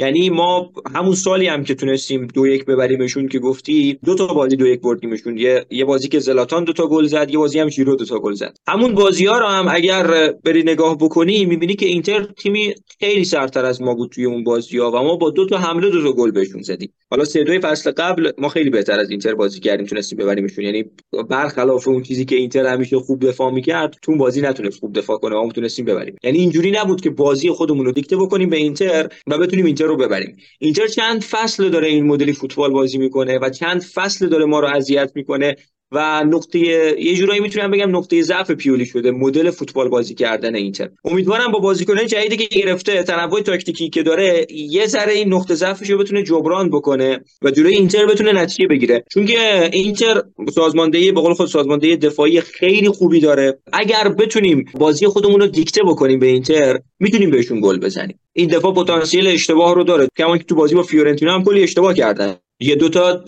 یعنی 0.00 0.30
ما 0.30 0.72
همون 0.94 1.14
سالی 1.14 1.46
هم 1.46 1.64
که 1.64 1.74
تونستیم 1.74 2.26
دو 2.26 2.46
یک 2.46 2.64
ببریمشون 2.64 3.28
که 3.28 3.38
گفتی 3.38 3.98
دو 4.04 4.14
تا 4.14 4.26
بازی 4.26 4.56
دو 4.56 4.66
یک 4.66 4.80
بردیمشون. 4.80 5.38
یه 5.38 5.66
یه 5.70 5.84
بازی 5.84 6.08
که 6.08 6.18
زلاتان 6.18 6.64
دو 6.64 6.72
تا 6.72 6.86
گل 6.86 7.06
زد 7.06 7.30
یه 7.30 7.38
بازی 7.38 7.58
هم 7.58 7.68
ژیرو 7.68 7.96
دو 7.96 8.04
تا 8.04 8.18
گل 8.18 8.32
زد. 8.32 8.56
همون 8.68 8.94
بازی 8.94 9.26
ها 9.26 9.38
رو 9.38 9.46
هم 9.46 9.68
اگر 9.70 10.32
بری 10.44 10.62
نگاه 10.62 10.98
بکنی 10.98 11.44
می‌بینی 11.44 11.74
که 11.74 11.86
اینتر 11.86 12.22
تیمی 12.22 12.74
خیلی 13.00 13.24
سرتر 13.24 13.64
از 13.64 13.82
ما 13.82 13.94
بود 13.94 14.10
توی 14.10 14.24
اون 14.24 14.44
بازی 14.44 14.78
ها 14.78 14.90
و 14.90 14.96
ما 14.96 15.16
با 15.16 15.30
دو 15.30 15.46
تا 15.46 15.58
حمله 15.58 15.90
دو 15.90 16.02
تا 16.02 16.12
گل 16.12 16.30
بهشون 16.30 16.62
زدیم. 16.62 16.92
حالا 17.10 17.24
سه 17.24 17.44
دوی 17.44 17.58
فصل 17.58 17.90
قبل 17.90 18.30
ما 18.38 18.48
خیلی 18.48 18.70
بهتر 18.70 19.00
از 19.00 19.10
اینتر 19.10 19.34
بازی 19.34 19.60
کردیم 19.60 19.86
تونستیم 19.86 20.18
ببریمشون. 20.18 20.64
یعنی 20.64 20.84
برخلاف 21.30 21.88
اون 21.88 22.02
چیزی 22.02 22.24
که 22.24 22.36
اینتر 22.36 22.66
همیشه 22.66 22.98
خوب 22.98 23.26
دفاع 23.26 23.52
می‌کرد 23.52 23.94
تو 24.02 24.16
بازی 24.16 24.40
نتونست 24.40 24.80
خوب 24.80 24.98
دفاع 24.98 25.18
کنه 25.18 25.34
ما 25.34 25.52
تونستیم 25.52 25.84
ببریم. 25.84 26.16
یعنی 26.22 26.38
اینجوری 26.38 26.70
نبود 26.70 27.00
که 27.00 27.10
بازی 27.10 27.50
خودمون 27.50 27.86
رو 27.86 27.92
دیکته 27.92 28.16
بکنیم 28.16 28.50
به 28.50 28.56
اینتر 28.56 29.08
و 29.26 29.38
بتونیم 29.38 29.64
اینتر 29.64 29.89
رو 29.90 29.96
ببریم. 29.96 30.36
اینتر 30.58 30.86
چند 30.86 31.22
فصل 31.22 31.70
داره 31.70 31.88
این 31.88 32.06
مدلی 32.06 32.32
فوتبال 32.32 32.72
بازی 32.72 32.98
می‌کنه 32.98 33.38
و 33.38 33.50
چند 33.50 33.82
فصل 33.82 34.28
داره 34.28 34.44
ما 34.44 34.60
رو 34.60 34.68
اذیت 34.68 35.12
می‌کنه. 35.14 35.56
و 35.92 36.24
نقطه 36.24 36.58
یه 36.58 37.14
جورایی 37.14 37.40
می‌تونم 37.40 37.70
بگم 37.70 37.96
نقطه 37.96 38.22
ضعف 38.22 38.50
پیولی 38.50 38.86
شده 38.86 39.10
مدل 39.10 39.50
فوتبال 39.50 39.88
بازی 39.88 40.14
کردن 40.14 40.54
اینتر 40.54 40.88
امیدوارم 41.04 41.52
با 41.52 41.58
بازیکنان 41.58 42.06
جدیدی 42.06 42.36
که 42.36 42.58
گرفته 42.58 43.02
تنوع 43.02 43.40
تاکتیکی 43.40 43.88
که 43.88 44.02
داره 44.02 44.46
یه 44.50 44.86
ذره 44.86 45.12
این 45.12 45.34
نقطه 45.34 45.54
ضعفش 45.54 45.90
رو 45.90 45.98
بتونه 45.98 46.22
جبران 46.22 46.70
بکنه 46.70 47.20
و 47.42 47.50
جلوی 47.50 47.74
اینتر 47.74 48.06
بتونه 48.06 48.32
نتیجه 48.32 48.68
بگیره. 48.68 49.04
چون 49.12 49.26
که 49.26 49.70
اینتر 49.72 50.22
سازماندهی 50.54 51.12
به 51.12 51.20
قول 51.20 51.34
خود 51.34 51.48
سازماندهی 51.48 51.96
دفاعی 51.96 52.40
خیلی 52.40 52.88
خوبی 52.88 53.20
داره. 53.20 53.58
اگر 53.72 54.08
بتونیم 54.08 54.64
بازی 54.74 55.06
خودمون 55.06 55.40
رو 55.40 55.46
دیکته 55.46 55.82
بکنیم 55.82 56.18
به 56.18 56.26
اینتر 56.26 56.78
می‌تونیم 57.00 57.30
بهشون 57.30 57.60
گل 57.60 57.78
بزنیم. 57.78 58.18
این 58.32 58.48
دفاع 58.48 58.74
پتانسیل 58.74 59.26
اشتباه 59.26 59.74
رو 59.74 59.84
داره. 59.84 60.08
کما 60.18 60.38
که 60.38 60.44
تو 60.44 60.54
بازی 60.54 60.74
با 60.74 60.82
فیورنتینا 60.82 61.34
هم 61.34 61.44
کلی 61.44 61.62
اشتباه 61.62 61.94
کردن. 61.94 62.36
یه 62.60 62.74
دوتا 62.74 63.24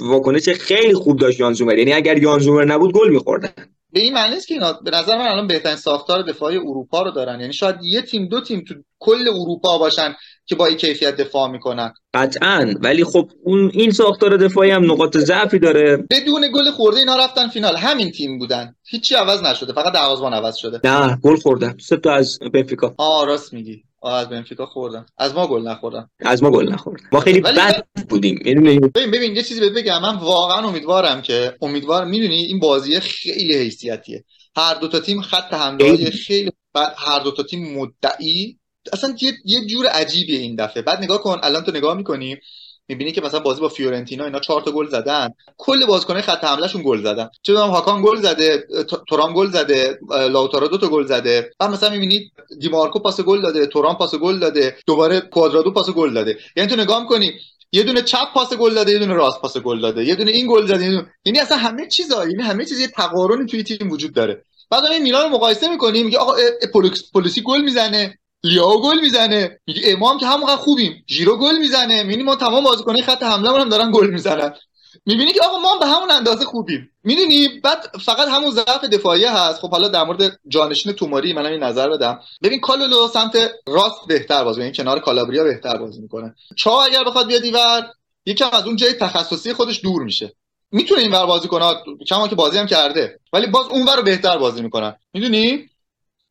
واکنش 0.00 0.48
خیلی 0.48 0.94
خوب 0.94 1.18
داشت 1.18 1.40
یان 1.40 1.52
زومر. 1.52 1.78
یعنی 1.78 1.92
اگر 1.92 2.22
یان 2.22 2.38
زومر 2.38 2.64
نبود 2.64 2.92
گل 2.92 3.10
میخوردن. 3.10 3.52
به 3.92 4.00
این 4.00 4.12
معنی 4.14 4.36
که 4.40 4.54
اینا 4.54 4.72
به 4.72 4.90
نظر 4.90 5.18
من 5.18 5.26
الان 5.26 5.46
بهترین 5.46 5.76
ساختار 5.76 6.22
دفاعی 6.22 6.56
اروپا 6.56 7.02
رو 7.02 7.10
دارن. 7.10 7.40
یعنی 7.40 7.52
شاید 7.52 7.76
یه 7.82 8.02
تیم 8.02 8.28
دو 8.28 8.40
تیم 8.40 8.64
تو 8.68 8.74
کل 8.98 9.28
اروپا 9.28 9.78
باشن 9.78 10.14
که 10.46 10.54
با 10.54 10.66
این 10.66 10.76
کیفیت 10.76 11.16
دفاع 11.16 11.50
می‌کنن. 11.50 11.94
قطعا. 12.14 12.74
ولی 12.80 13.04
خب 13.04 13.30
اون 13.44 13.70
این 13.74 13.90
ساختار 13.90 14.36
دفاعی 14.36 14.70
هم 14.70 14.92
نقاط 14.92 15.16
ضعفی 15.16 15.58
داره. 15.58 15.96
بدون 16.10 16.52
گل 16.54 16.70
خورده 16.70 16.98
اینا 16.98 17.16
رفتن 17.16 17.48
فینال. 17.48 17.76
همین 17.76 18.10
تیم 18.10 18.38
بودن. 18.38 18.74
هیچی 18.88 19.14
عوض 19.14 19.42
نشده. 19.42 19.72
فقط 19.72 19.92
دروازه‌بان 19.92 20.34
عوض 20.34 20.56
شده. 20.56 20.80
نه 20.84 21.18
گل 21.22 21.36
خوردن. 21.36 21.76
سه 21.80 21.96
تا 21.96 22.12
از 22.12 22.38
بنفیکا. 22.52 22.94
آ 22.98 23.24
راست 23.24 23.52
میگی. 23.52 23.82
از 24.02 24.28
بنفیکا 24.28 24.66
خوردن. 24.66 25.06
از 25.18 25.34
ما 25.34 25.46
گل 25.46 25.62
نخوردن. 25.62 26.08
از 26.20 26.42
ما 26.42 26.50
گل 26.50 26.72
نخوردن 26.72 27.04
ما 27.12 27.20
خیلی 27.20 27.40
بد 27.40 27.86
بودیم. 28.08 28.38
ببین 28.44 29.10
ببین 29.10 29.36
یه 29.36 29.42
چیزی 29.42 29.60
بهت 29.60 29.72
بگم. 29.72 30.02
من 30.02 30.16
واقعا 30.16 30.68
امیدوارم 30.68 31.22
که 31.22 31.56
امیدوارم 31.62 32.08
می‌دونی 32.08 32.34
این 32.34 32.58
بازی 32.58 33.00
خیلی 33.00 33.54
حیثیتیه. 33.58 34.24
هر 34.56 34.74
دو 34.74 34.88
تا 34.88 35.00
تیم 35.00 35.22
خط 35.22 35.54
حمله 35.54 36.10
خیلی 36.10 36.52
هر 36.96 37.18
دو 37.18 37.30
تا 37.30 37.42
تیم 37.42 37.78
مدعی 37.78 38.58
اصلا 38.92 39.16
یه, 39.20 39.32
یه 39.44 39.66
جور 39.66 39.86
عجیبیه 39.86 40.38
این 40.38 40.54
دفعه. 40.54 40.82
بعد 40.82 41.02
نگاه 41.02 41.20
کن 41.20 41.40
الان 41.42 41.64
تو 41.64 41.70
نگاه 41.70 41.94
می‌کنی 41.94 42.36
می‌بینی 42.88 43.12
که 43.12 43.20
مثلا 43.20 43.40
بازی 43.40 43.60
با 43.60 43.68
فیورنتینا 43.68 44.24
اینا 44.24 44.40
چهار 44.40 44.62
تا 44.62 44.70
گل 44.70 44.88
زدن. 44.88 45.28
کل 45.56 45.86
بازیکن‌های 45.86 46.22
خط 46.22 46.44
حملهشون 46.44 46.82
گل 46.84 47.02
زدن. 47.02 47.28
چه 47.42 47.52
می‌دونم 47.52 47.70
هاکان 47.70 48.02
گل 48.02 48.16
زده 48.16 48.66
تورام 49.08 49.34
گل 49.34 49.46
زده 49.46 49.98
لاوتارو 50.10 50.68
دو 50.68 50.78
تا 50.78 50.88
گل 50.88 51.06
زده. 51.06 51.50
بعد 51.58 51.70
مثلا 51.70 51.90
می‌بینی 51.90 52.30
دیمارکو 52.60 52.98
پاس 52.98 53.20
گل 53.20 53.40
داده 53.42 53.66
تورام 53.66 53.94
پاس 53.94 54.14
گل 54.14 54.38
داده 54.38 54.76
دوباره 54.86 55.20
کوادرادو 55.20 55.70
پاس 55.70 55.90
گل 55.90 56.14
داده. 56.14 56.38
یعنی 56.56 56.70
تو 56.70 56.76
نگاه 56.76 57.02
می‌کنی 57.02 57.32
یه 57.72 57.82
دونه 57.82 58.02
چپ 58.02 58.32
پاس 58.34 58.52
گل 58.52 58.74
داده 58.74 58.92
یه 58.92 58.98
دونه 58.98 59.14
راست 59.14 59.40
پاس 59.40 59.56
گل 59.56 59.80
داده. 59.80 60.04
یه 60.04 60.14
دونه 60.14 60.30
این 60.30 60.46
گل 60.50 60.66
زده 60.66 60.90
دونه... 60.90 61.06
یعنی 61.24 61.38
اصلا 61.38 61.56
همه 61.56 61.86
چیزا 61.86 62.24
یعنی 62.24 62.42
همه 62.42 62.64
چیز 62.64 62.80
یه 62.80 62.88
تقارنی 62.88 63.46
توی 63.46 63.62
تیم 63.62 63.90
وجود 63.90 64.14
داره. 64.14 64.44
بعد 64.70 64.82
میلان 65.02 65.22
رو 65.22 65.28
مقایسه 65.28 65.68
می‌کنیم 65.68 66.04
میگه 66.06 66.18
آقا 66.18 66.34
پلیسی 67.14 67.42
گل 67.42 67.60
می‌زنه. 67.60 68.18
لیاو 68.46 68.82
گل 68.82 69.00
می‌زنه. 69.00 69.60
میگه 69.66 69.82
امام 69.84 70.18
که 70.18 70.26
همونقدر 70.26 70.56
خوبیم. 70.56 71.04
ژیرو 71.08 71.36
گل 71.36 71.56
می‌زنه. 71.58 72.02
می‌بینی 72.02 72.22
ما 72.22 72.36
تمام 72.36 72.64
بازیکنای 72.64 73.02
خط 73.02 73.22
حمله 73.22 73.50
هم 73.50 73.68
دارن 73.68 73.90
گل 73.92 74.10
می‌زنن. 74.10 74.54
می‌بینی 75.06 75.32
که 75.32 75.40
آقا 75.44 75.58
ما 75.58 75.78
به 75.80 75.86
همون 75.86 76.10
اندازه 76.10 76.44
خوبیم. 76.44 76.90
می‌دونی؟ 77.04 77.48
بعد 77.48 77.90
فقط 78.04 78.28
همون 78.28 78.50
ضعف 78.50 78.84
دفاعی 78.84 79.24
هست. 79.24 79.60
خب 79.60 79.70
حالا 79.70 79.88
در 79.88 80.04
مورد 80.04 80.38
جانشین 80.48 80.92
توماری 80.92 81.32
منم 81.32 81.52
این 81.52 81.62
نظر 81.62 81.90
بدم. 81.90 82.20
ببین 82.42 82.60
کالولو 82.60 83.08
سمت 83.08 83.50
راست 83.66 84.06
بهتر 84.08 84.44
بازی 84.44 84.62
این 84.62 84.72
کنار 84.72 85.00
کالابریا 85.00 85.44
بهتر 85.44 85.76
بازی 85.76 86.00
می‌کنه. 86.00 86.34
چا 86.56 86.82
اگر 86.82 87.04
بخواد 87.04 87.26
بیاد 87.26 87.42
دیور 87.42 87.86
یکم 88.26 88.48
از 88.52 88.66
اون 88.66 88.76
جای 88.76 88.92
تخصصی 88.92 89.52
خودش 89.52 89.80
دور 89.82 90.02
میشه. 90.02 90.32
می‌تونه 90.72 91.00
این 91.00 91.12
ور 91.12 91.26
بازی 91.26 91.48
کنه. 91.48 91.74
کما 92.08 92.28
که 92.28 92.34
بازی 92.34 92.58
هم 92.58 92.66
کرده. 92.66 93.20
ولی 93.32 93.46
باز 93.46 93.66
اونور 93.66 93.96
رو 93.96 94.02
بهتر 94.02 94.38
بازی 94.38 94.62
می‌کنن. 94.62 94.96
می‌دونی؟ 95.14 95.68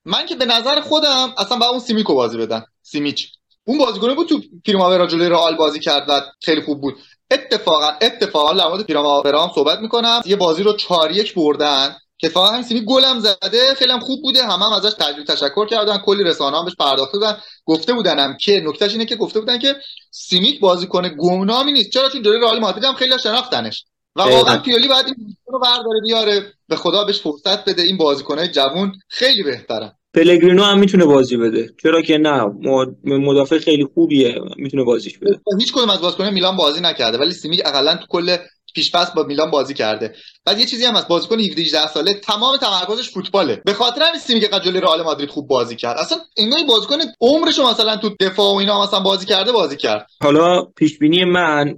من 0.06 0.26
که 0.26 0.36
به 0.36 0.46
نظر 0.46 0.82
خودم 0.82 1.34
اصلا 1.38 1.58
با 1.58 1.66
اون 1.66 1.80
سیمیکو 1.80 2.14
بازی 2.16 2.38
بدن. 2.38 2.64
سیمیچ. 2.82 3.32
اون 3.64 3.78
بازیکنه 3.78 4.14
بود 4.14 4.28
تو 4.28 4.42
پیرماورا 4.64 5.08
جلوی 5.08 5.30
رئال 5.30 5.56
بازی 5.56 5.80
کرد 5.80 6.06
و 6.10 6.22
خیلی 6.44 6.62
خوب 6.62 6.82
بود. 6.82 6.96
اتفاقا 7.32 7.92
اتفاقا 8.02 8.54
در 8.54 8.68
مورد 8.68 8.84
پیرماورا 8.84 9.44
هم 9.44 9.52
صحبت 9.56 9.80
می‌کنم. 9.80 10.22
یه 10.26 10.36
بازی 10.36 10.64
رو 10.64 10.74
4 10.74 11.12
1 11.12 11.34
بردن 11.34 11.96
که 12.18 12.28
اتفاقا 12.28 12.48
هم 12.48 12.62
سیمی 12.62 12.86
گلم 12.86 13.20
زده. 13.20 13.74
خیلی 13.74 13.92
هم 13.92 14.00
خوب 14.00 14.22
بوده. 14.22 14.44
همه 14.44 14.66
هم 14.66 14.74
ازش 14.74 14.94
تجربه 14.94 15.24
تشکر 15.24 15.66
کردن. 15.68 15.98
کلی 15.98 16.24
رسانه 16.24 16.58
هم 16.58 16.66
بهش 16.66 16.76
پرداخته 16.76 17.18
بودن. 17.18 17.38
گفته 17.66 17.94
بودنم 17.94 18.38
که 18.42 18.62
نکتهش 18.66 18.92
اینه 18.92 19.06
که 19.06 19.16
گفته 19.16 19.40
بودن 19.40 19.60
که 19.60 19.76
سیمیک 20.12 20.60
بازیکن 20.60 21.16
گمنامی 21.18 21.72
نیست. 21.72 21.90
چرا؟ 21.90 22.10
چون 22.10 22.22
جلوی 22.24 22.40
رئال 22.40 22.60
مادرید 22.60 22.84
هم 22.84 22.94
خیلی 22.94 23.20
شناختنش. 23.24 23.86
و 24.16 24.22
واقعا 24.22 24.58
پیولی 24.58 24.88
باید 24.88 25.06
این 25.06 25.36
رو 25.48 25.60
برداره 25.60 26.00
بیاره 26.04 26.54
به 26.68 26.76
خدا 26.76 27.04
بهش 27.04 27.22
فرصت 27.22 27.66
بده. 27.66 27.82
این 27.82 27.98
بازیکنای 27.98 28.48
جوون 28.48 28.94
خیلی 29.08 29.44
بهترن. 29.44 29.92
پلگرینو 30.14 30.64
هم 30.64 30.80
می‌تونه 30.80 31.06
بازی 31.06 31.38
بده. 31.38 31.70
چرا 31.84 32.02
که 32.02 32.18
نه 32.18 32.46
مدافع 33.04 33.58
خیلی 33.58 33.86
خوبیه 33.94 34.36
می‌تونه 34.58 34.84
بازیش 34.84 35.18
بده. 35.18 35.40
هیچ 35.60 35.74
کدوم 35.74 35.90
از 35.90 36.02
بازیکنان 36.02 36.34
میلان 36.34 36.56
بازی 36.56 36.82
نکرده 36.82 37.18
ولی 37.18 37.32
سیمی 37.32 37.62
اقلا 37.66 37.96
تو 37.96 38.06
کل 38.10 38.38
پیش 38.76 38.92
پس 38.92 39.12
با 39.12 39.24
میلان 39.24 39.52
بازی 39.52 39.74
کرده. 39.74 40.16
بعد 40.46 40.60
یه 40.60 40.66
چیزی 40.66 40.86
هم 40.86 40.96
هست 40.96 41.08
بازیکن 41.08 41.40
17 41.40 41.62
18 41.62 41.88
ساله 41.88 42.14
تمام 42.14 42.58
تمرکزش 42.58 43.10
فوتباله. 43.10 43.62
به 43.66 43.74
خاطر 43.74 44.02
همین 44.02 44.20
سیمی 44.20 44.40
که 44.40 44.48
جلوی 44.66 44.82
رئال 44.82 45.04
مادرید 45.04 45.30
خوب 45.30 45.48
بازی 45.48 45.76
کرد. 45.76 45.98
اصلا 45.98 46.18
انگار 46.38 46.60
بازیکن 46.68 46.98
عمرش 47.22 47.60
مثلا 47.60 47.98
تو 47.98 48.10
دفاع 48.20 48.54
و 48.54 48.56
اینا 48.56 48.84
مثلا 48.84 49.00
بازی 49.00 49.26
کرده 49.26 49.52
بازی 49.52 49.78
کرد. 49.78 50.08
حالا 50.24 50.62
پیش 50.62 50.98
بینی 50.98 51.26
من 51.26 51.76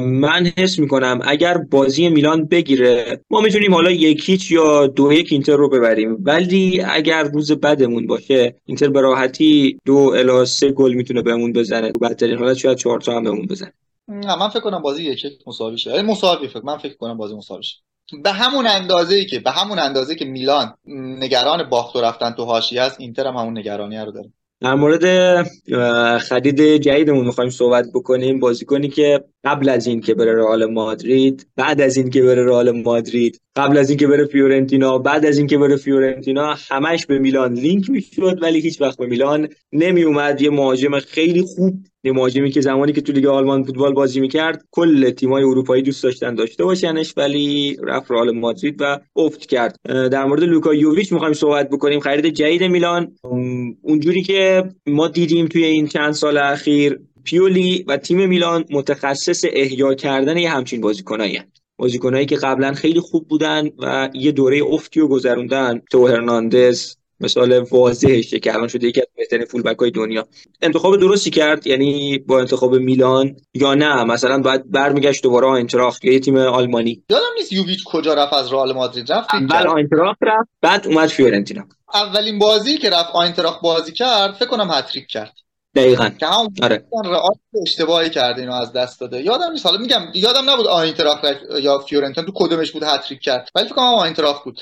من 0.00 0.52
حس 0.56 0.78
می‌کنم 0.78 1.20
اگر 1.24 1.58
بازی 1.58 2.08
میلان 2.08 2.46
بگیره 2.46 3.20
ما 3.30 3.40
می‌تونیم 3.40 3.74
حالا 3.74 3.90
یکیچ 3.90 4.50
یا 4.50 4.86
دو 4.86 5.12
یک 5.12 5.28
اینتر 5.32 5.56
رو 5.56 5.68
ببریم. 5.70 6.16
ولی 6.22 6.82
اگر 6.90 7.22
روز 7.22 7.52
بدمون 7.52 8.06
باشه 8.06 8.54
اینتر 8.66 8.88
به 8.88 9.00
راحتی 9.00 9.78
دو 9.84 9.96
الی 9.96 10.46
سه 10.46 10.72
گل 10.72 10.94
می‌تونه 10.94 11.22
بهمون 11.22 11.52
بزنه. 11.52 11.92
بدترین 11.92 12.38
حالت 12.38 12.56
شاید 12.56 12.78
چهار 12.78 13.00
تا 13.00 13.12
هم 13.16 13.24
بهمون 13.24 13.46
بزنه. 13.46 13.72
نه 14.08 14.38
من 14.38 14.48
فکر 14.48 14.60
کنم 14.60 14.82
بازی 14.82 15.02
یک 15.02 15.26
مساوی 15.46 15.78
شه. 15.78 16.02
مساوی 16.02 16.48
فکر 16.48 16.62
من 16.64 16.76
فکر 16.76 16.96
کنم 16.96 17.16
بازی 17.16 17.34
مساوی 17.34 17.62
شه. 17.62 17.76
به 18.24 18.32
همون 18.32 18.66
اندازه 18.66 19.14
ای 19.14 19.26
که 19.26 19.38
به 19.38 19.50
همون 19.50 19.78
اندازه 19.78 20.14
که 20.14 20.24
میلان 20.24 20.74
نگران 21.20 21.70
باخت 21.70 21.96
و 21.96 22.00
رفتن 22.00 22.30
تو 22.30 22.44
حاشیه 22.44 22.82
است 22.82 23.00
اینتر 23.00 23.26
هم 23.26 23.36
همون 23.36 23.58
نگرانی 23.58 23.98
رو 23.98 24.12
داره. 24.12 24.32
در 24.60 24.74
مورد 24.74 25.04
خرید 26.18 26.60
جدیدمون 26.60 27.26
می‌خوایم 27.26 27.50
صحبت 27.50 27.86
بکنیم. 27.94 28.40
بازیکنی 28.40 28.88
که 28.88 29.24
قبل 29.44 29.68
از 29.68 29.86
این 29.86 30.00
که 30.00 30.14
بره 30.14 30.34
رئال 30.34 30.64
مادرید 30.64 31.46
بعد 31.56 31.80
از 31.80 31.96
این 31.96 32.10
که 32.10 32.22
بره 32.22 32.44
رئال 32.44 32.82
مادرید 32.82 33.40
قبل 33.56 33.78
از 33.78 33.90
این 33.90 33.98
که 33.98 34.06
بره 34.06 34.24
فیورنتینا 34.24 34.98
بعد 34.98 35.26
از 35.26 35.38
این 35.38 35.46
که 35.46 35.58
بره 35.58 35.76
فیورنتینا 35.76 36.54
همش 36.70 37.06
به 37.06 37.18
میلان 37.18 37.54
لینک 37.54 37.90
می‌شد 37.90 38.42
ولی 38.42 38.60
هیچ 38.60 38.80
وقت 38.80 38.98
به 38.98 39.06
میلان 39.06 39.48
نمی 39.72 40.02
اومد 40.02 40.40
یه 40.40 40.50
مهاجم 40.50 40.98
خیلی 40.98 41.42
خوب 41.42 41.74
مهاجمی 42.04 42.50
که 42.50 42.60
زمانی 42.60 42.92
که 42.92 43.00
تو 43.00 43.12
لیگ 43.12 43.26
آلمان 43.26 43.62
فوتبال 43.62 43.94
بازی 43.94 44.20
می‌کرد 44.20 44.64
کل 44.70 45.10
تیمای 45.10 45.42
اروپایی 45.42 45.82
دوست 45.82 46.02
داشتن 46.02 46.34
داشته 46.34 46.64
باشنش 46.64 47.14
ولی 47.16 47.76
رفت 47.82 48.10
رئال 48.10 48.30
مادرید 48.30 48.76
و 48.80 48.98
افت 49.16 49.46
کرد. 49.46 49.76
در 49.84 50.24
مورد 50.24 50.42
لوکا 50.42 50.74
یوویچ 50.74 51.12
می‌خوایم 51.12 51.34
صحبت 51.34 51.70
بکنیم. 51.70 52.00
خرید 52.00 52.26
جدید 52.26 52.64
میلان. 52.64 53.12
اونجوری 53.82 54.22
که 54.22 54.64
ما 54.86 55.08
دیدیم 55.08 55.46
توی 55.46 55.64
این 55.64 55.86
چند 55.86 56.12
سال 56.12 56.36
اخیر 56.36 57.00
پیولی 57.24 57.84
و 57.88 57.96
تیم 57.96 58.28
میلان 58.28 58.64
متخصص 58.70 59.44
احیا 59.52 59.94
کردن 59.94 60.36
یه 60.36 60.50
همچین 60.50 60.80
بازیکنایی 60.80 61.40
بازیکنایی 61.76 62.26
که 62.26 62.36
قبلا 62.36 62.72
خیلی 62.72 63.00
خوب 63.00 63.28
بودن 63.28 63.70
و 63.78 64.10
یه 64.14 64.32
دوره 64.32 64.62
افتی 64.62 65.00
رو 65.00 65.08
گذروندن. 65.08 65.80
تو 65.90 66.06
هرناندز 66.06 66.96
مثال 67.20 67.58
واضحش 67.58 68.34
که 68.34 68.54
الان 68.54 68.68
شده 68.68 68.86
یکی 68.86 69.00
از 69.00 69.06
بهترین 69.16 69.44
فول 69.44 69.62
بک 69.62 69.78
های 69.78 69.90
دنیا. 69.90 70.28
انتخاب 70.62 70.96
درستی 70.96 71.30
کرد؟ 71.30 71.66
یعنی 71.66 72.18
با 72.18 72.40
انتخاب 72.40 72.74
میلان؟ 72.74 73.36
یا 73.54 73.74
نه؟ 73.74 74.04
مثلا 74.04 74.38
باید 74.38 74.70
برمیگشت 74.70 75.22
دوباره 75.22 75.46
آینتراخت 75.46 76.04
یا 76.04 76.12
یه 76.12 76.20
تیم 76.20 76.36
آلمانی؟ 76.36 77.02
یادم 77.10 77.24
نیست 77.38 77.52
یوویچ 77.52 77.84
کجا 77.84 78.14
رفت 78.14 78.32
از 78.32 78.52
رئال 78.52 78.72
مادرید. 78.72 79.12
رفت 79.12 79.28
اول 79.34 79.66
آینتراخت 79.66 80.18
رفت 80.22 80.48
بعد 80.62 80.86
اومد 80.86 81.08
فیورنتینا. 81.08 81.64
اولین 81.94 82.38
بازی 82.38 82.78
که 82.78 82.90
رفت 82.90 83.10
آینتراخت 83.14 83.60
بازی 83.62 83.92
کرد 83.92 84.32
فکر 84.32 84.48
کنم 84.48 84.68
هتریک 84.70 85.06
کرد. 85.06 85.32
دقیقا. 85.74 86.08
که 86.08 86.26
همون 86.26 86.54
آره. 86.62 86.84
اشتباهی 87.62 88.10
کرده 88.10 88.40
اینو 88.40 88.54
از 88.54 88.72
دست 88.72 89.00
داده. 89.00 89.22
یادم 89.22 89.52
نیست. 89.52 89.66
حالا 89.66 89.78
میگم 89.78 90.02
یادم 90.14 90.50
نبود 90.50 90.66
آینتراخت 90.66 91.24
یا 91.62 91.78
فیورنتینا 91.78 92.26
تو 92.26 92.32
کدومش 92.34 92.70
بود 92.70 92.82
هتریک 92.82 93.20
کرد. 93.20 93.48
ولی 93.54 93.66
فکر 93.66 93.74
کنم 93.74 93.84
آینتراخت 93.84 94.44
بود. 94.44 94.60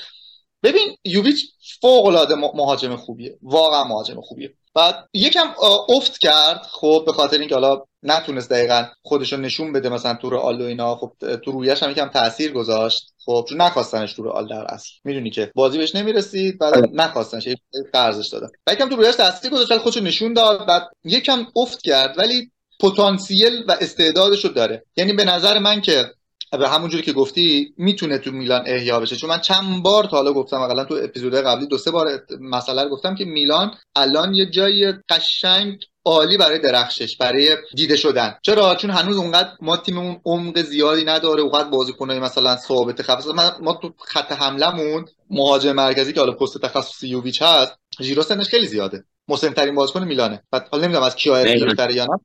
ببین 0.66 0.96
یوویچ 1.04 1.46
فوق 1.80 2.06
العاده 2.06 2.34
مهاجم 2.34 2.96
خوبیه. 2.96 3.38
واقعا 3.42 3.84
مهاجم 3.84 4.20
خوبیه. 4.20 4.54
بعد 4.74 5.08
یکم 5.14 5.46
افت 5.88 6.18
کرد. 6.18 6.62
خب 6.70 7.02
به 7.06 7.12
خاطر 7.12 7.38
اینکه 7.38 7.54
حالا 7.54 7.82
نتونست 8.02 8.50
دقیقا 8.50 8.84
خودشو 9.02 9.36
نشون 9.36 9.72
بده 9.72 9.88
مثلا 9.88 10.14
تو 10.14 10.30
رئال 10.30 10.60
و 10.60 10.64
اینا. 10.64 10.96
خب 10.96 11.12
تو 11.44 11.52
رویش 11.52 11.82
هم 11.82 11.90
یکم 11.90 12.08
تاثیر 12.08 12.52
گذاشت. 12.52 13.12
خب 13.24 13.46
چون 13.48 13.60
نخواستنش 13.60 14.12
تو 14.12 14.22
رئال 14.22 14.48
در 14.48 14.64
اصل. 14.68 14.88
می‌دونی 15.04 15.30
که 15.30 15.52
بازی 15.54 15.78
بهش 15.78 15.94
نمی‌رسید 15.94 16.58
بعد 16.58 16.74
آره. 16.74 16.88
نخواستنش. 16.92 17.48
قرضش 17.92 18.28
دادن. 18.28 18.48
و 18.66 18.72
یکم 18.72 18.88
تو 18.88 18.96
رویش 18.96 19.14
تاثیر 19.14 19.50
گذاشت 19.50 19.70
ولی 19.70 19.80
خودشو 19.80 20.00
نشون 20.00 20.32
داد. 20.32 20.66
بعد 20.66 20.82
یکم 21.04 21.46
افت 21.56 21.82
کرد 21.82 22.18
ولی 22.18 22.50
پتانسیل 22.80 23.64
و 23.68 23.76
استعدادشو 23.80 24.48
داره. 24.48 24.84
یعنی 24.96 25.12
به 25.12 25.24
نظر 25.24 25.58
من 25.58 25.80
که 25.80 26.04
به 26.52 26.68
همونجوری 26.68 27.02
که 27.02 27.12
گفتی 27.12 27.74
می‌تونه 27.76 28.18
تو 28.18 28.30
میلان 28.32 28.62
احیا 28.66 29.00
بشه. 29.00 29.16
چون 29.16 29.30
من 29.30 29.40
چند 29.40 29.82
بار 29.82 30.04
تا 30.04 30.16
حالا 30.16 30.32
گفتم 30.32 30.60
اقلا 30.60 30.84
تو 30.84 30.94
اپیزود 31.02 31.34
قبلی 31.34 31.66
دو 31.66 31.78
سه 31.78 31.90
بار 31.90 32.06
مسئله 32.40 32.82
رو 32.82 32.88
گفتم 32.88 33.14
که 33.14 33.24
میلان 33.24 33.74
الان 33.96 34.34
یه 34.34 34.46
جای 34.46 34.94
قشنگ 35.08 35.84
عالی 36.04 36.36
برای 36.36 36.58
درخشش 36.58 37.16
برای 37.16 37.56
دیده 37.74 37.96
شدن. 37.96 38.34
چرا؟ 38.42 38.74
چون 38.74 38.90
هنوز 38.90 39.16
اونقدر 39.16 39.48
ما 39.60 39.76
تیممون 39.76 40.20
عمق 40.24 40.62
زیادی 40.62 41.04
نداره 41.04 41.42
اونقدر 41.42 41.68
بازیکنای 41.68 42.20
مثلا 42.20 42.56
ثابت 42.56 43.02
خفیف 43.02 43.26
ما 43.60 43.78
تو 43.82 43.94
خط 43.98 44.32
حملمون 44.32 45.04
مهاجم 45.30 45.72
مرکزی 45.72 46.12
که 46.12 46.20
حالا 46.20 46.32
پست 46.32 46.58
تخصصی 46.58 47.08
یوویچ 47.08 47.42
هست 47.42 47.78
ژیرو 48.00 48.22
سنش 48.22 48.48
خیلی 48.48 48.66
زیاده. 48.66 49.04
مسن 49.28 49.52
ترین 49.52 49.74
بازیکن 49.74 50.04
میلانه. 50.04 50.42
بعد 50.50 50.68
حالا 50.72 50.84
نمی‌دونم 50.84 51.04
از 51.04 51.16
کیا 51.16 51.40
یا 51.40 52.04
نه. 52.04 52.18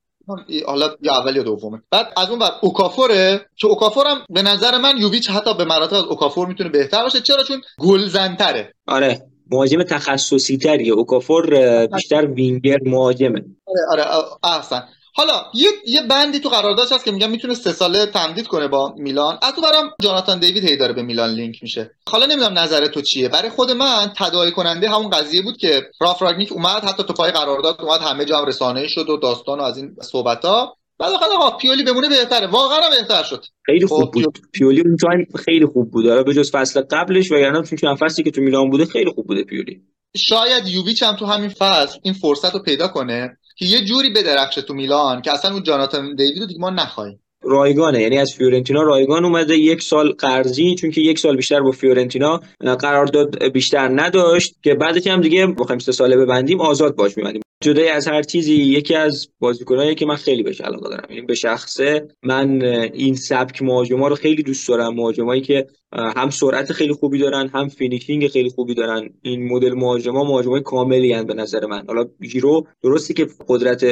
حالا 0.65 0.89
یا 1.01 1.13
اول 1.13 1.35
یا 1.35 1.43
دومه. 1.43 1.81
بعد 1.91 2.07
از 2.17 2.29
اون 2.29 2.39
بعد 2.39 2.53
اوکافوره. 2.61 3.45
که 3.55 3.67
اوکافور 3.67 4.07
هم 4.07 4.17
به 4.29 4.41
نظر 4.41 4.77
من 4.77 4.97
یوویچ 4.97 5.29
حتی 5.29 5.53
به 5.53 5.65
مراتب 5.65 5.95
از 5.95 6.03
اوکافور 6.03 6.47
می‌تونه 6.47 6.69
بهتر 6.69 7.03
باشه. 7.03 7.19
چرا؟ 7.21 7.43
چون 7.43 7.61
گلزنتره 7.79 8.73
آره. 8.87 9.21
مهاجم 9.51 9.83
تخصصی 9.83 10.57
تریه 10.57 10.93
اوکافور 10.93 11.45
بیشتر 11.87 12.25
وینگر 12.25 12.77
مهاجمه. 12.85 13.45
آره 13.91 14.03
آره 14.03 14.25
احسن. 14.43 14.83
حالا 15.13 15.45
یه 15.53 15.69
یه 15.85 16.01
بندی 16.01 16.39
تو 16.39 16.49
قراردادش 16.49 16.91
هست 16.91 17.05
که 17.05 17.11
میگم 17.11 17.29
می‌تونه 17.29 17.53
سه 17.53 17.71
ساله 17.71 18.05
تمدید 18.05 18.47
کنه 18.47 18.67
با 18.67 18.93
میلان. 18.97 19.37
از 19.41 19.53
اون 19.53 19.61
برام 19.61 19.91
جاناتان 20.01 20.39
دیوید 20.39 20.63
هی 20.63 20.77
داره 20.77 20.93
به 20.93 21.01
میلان 21.01 21.29
لینک 21.29 21.63
میشه. 21.63 21.91
حالا 22.09 22.25
نمی‌دونم 22.25 22.59
نظر 22.59 22.87
تو 22.87 23.01
چیه. 23.01 23.29
برای 23.29 23.49
خود 23.49 23.71
من 23.71 24.11
تداعی 24.17 24.51
کننده 24.51 24.89
همون 24.89 25.09
قضیه 25.09 25.41
بود 25.41 25.57
که 25.57 25.81
راف 26.01 26.21
راگنیک 26.21 26.51
اومد 26.51 26.83
حتی 26.83 27.03
تو 27.03 27.13
پای 27.13 27.31
قرارداد 27.31 27.81
اومد 27.81 28.01
همه 28.01 28.25
جا 28.25 28.37
هم 28.37 28.45
رسانه‌ای 28.45 28.89
شد 28.89 29.09
و 29.09 29.17
داستان 29.17 29.59
و 29.59 29.63
از 29.63 29.77
این 29.77 29.95
صحبت 30.01 30.45
ها 30.45 30.77
بعد 30.99 31.13
آقا 31.13 31.57
پیولی 31.57 31.83
بمونه 31.83 32.09
بهتره. 32.09 32.47
واقعا 32.47 32.89
بهتر 32.89 33.23
شد. 33.23 33.45
خیلی 33.65 33.85
خوب 33.85 34.05
خب، 34.05 34.11
بود. 34.11 34.39
پیولی 34.53 34.81
اون 34.81 34.97
تایم 34.97 35.27
خیلی 35.45 35.65
خوب 35.65 35.91
بود. 35.91 36.07
آره 36.07 36.23
به 36.23 36.33
جز 36.33 36.51
فصل 36.51 36.81
قبلش 36.81 37.31
و 37.31 37.35
یعنی 37.35 37.63
چون 37.63 37.77
چند 37.77 37.97
فصلی 37.97 38.23
که 38.23 38.31
تو 38.31 38.41
میلان 38.41 38.69
بوده 38.69 38.85
خیلی 38.85 39.11
خوب 39.15 39.27
بوده 39.27 39.43
پیولی. 39.43 39.81
شاید 40.17 40.67
یوویچ 40.67 41.03
هم 41.03 41.15
تو 41.15 41.25
همین 41.25 41.49
فصل 41.49 41.99
این 42.03 42.13
فرصت 42.13 42.53
رو 42.53 42.59
پیدا 42.59 42.87
کنه. 42.87 43.37
که 43.55 43.65
یه 43.65 43.85
جوری 43.85 44.09
بدرخشه 44.09 44.61
تو 44.61 44.73
میلان 44.73 45.21
که 45.21 45.31
اصلا 45.31 45.51
اون 45.51 45.63
جاناتان 45.63 46.15
دیوید 46.15 46.39
رو 46.39 46.45
دیگه 46.45 46.59
ما 46.59 46.69
نخواهیم. 46.69 47.19
رایگانه. 47.43 48.01
یعنی 48.01 48.17
از 48.17 48.33
فیورنتینا 48.33 48.81
رایگان 48.81 49.25
اومده 49.25 49.57
یک 49.57 49.81
سال 49.81 50.11
قرضی 50.11 50.75
چون 50.75 50.91
که 50.91 51.01
یک 51.01 51.19
سال 51.19 51.35
بیشتر 51.35 51.61
با 51.61 51.71
فیورنتینا 51.71 52.41
قرارداد 52.59 53.43
بیشتر 53.43 54.01
نداشت 54.01 54.55
که 54.63 54.73
بعدش 54.73 55.07
هم 55.07 55.21
دیگه 55.21 55.47
بخوایم 55.47 55.79
سه 55.79 55.91
ساله 55.91 56.17
ببندیم 56.17 56.61
آزاد 56.61 56.95
باهاش 56.95 57.17
میبندیم. 57.17 57.41
جدای 57.61 57.89
از 57.89 58.07
هر 58.07 58.21
چیزی 58.21 58.53
یکی 58.53 58.95
از 58.95 59.27
بازیکنایی 59.39 59.95
که 59.95 60.05
من 60.05 60.15
خیلی 60.15 60.43
بهش 60.43 60.61
علاقه 60.61 60.89
دارم. 60.89 61.07
یعنی 61.09 61.21
به 61.21 61.35
شخصه 61.35 62.07
من 62.23 62.61
این 62.93 63.15
سبک 63.15 63.61
مهاجما 63.61 64.07
رو 64.07 64.15
خیلی 64.15 64.43
دوست 64.43 64.67
دارم. 64.67 64.95
مهاجمایی 64.95 65.41
که 65.41 65.67
هم 65.93 66.29
سرعت 66.29 66.71
خیلی 66.71 66.93
خوبی 66.93 67.19
دارن 67.19 67.47
هم 67.47 67.67
فینیشینگ 67.67 68.27
خیلی 68.27 68.49
خوبی 68.49 68.73
دارن. 68.73 69.09
این 69.21 69.47
مدل 69.47 69.73
مهاجما 69.73 70.23
مهاجمای 70.23 70.61
کاملی 70.61 71.13
هستن 71.13 71.23
به 71.23 71.33
نظر 71.33 71.65
من. 71.65 71.83
حالا 71.87 72.05
ژیرو 72.21 72.67
درسته 72.83 73.13
که 73.13 73.27
قدرت 73.47 73.85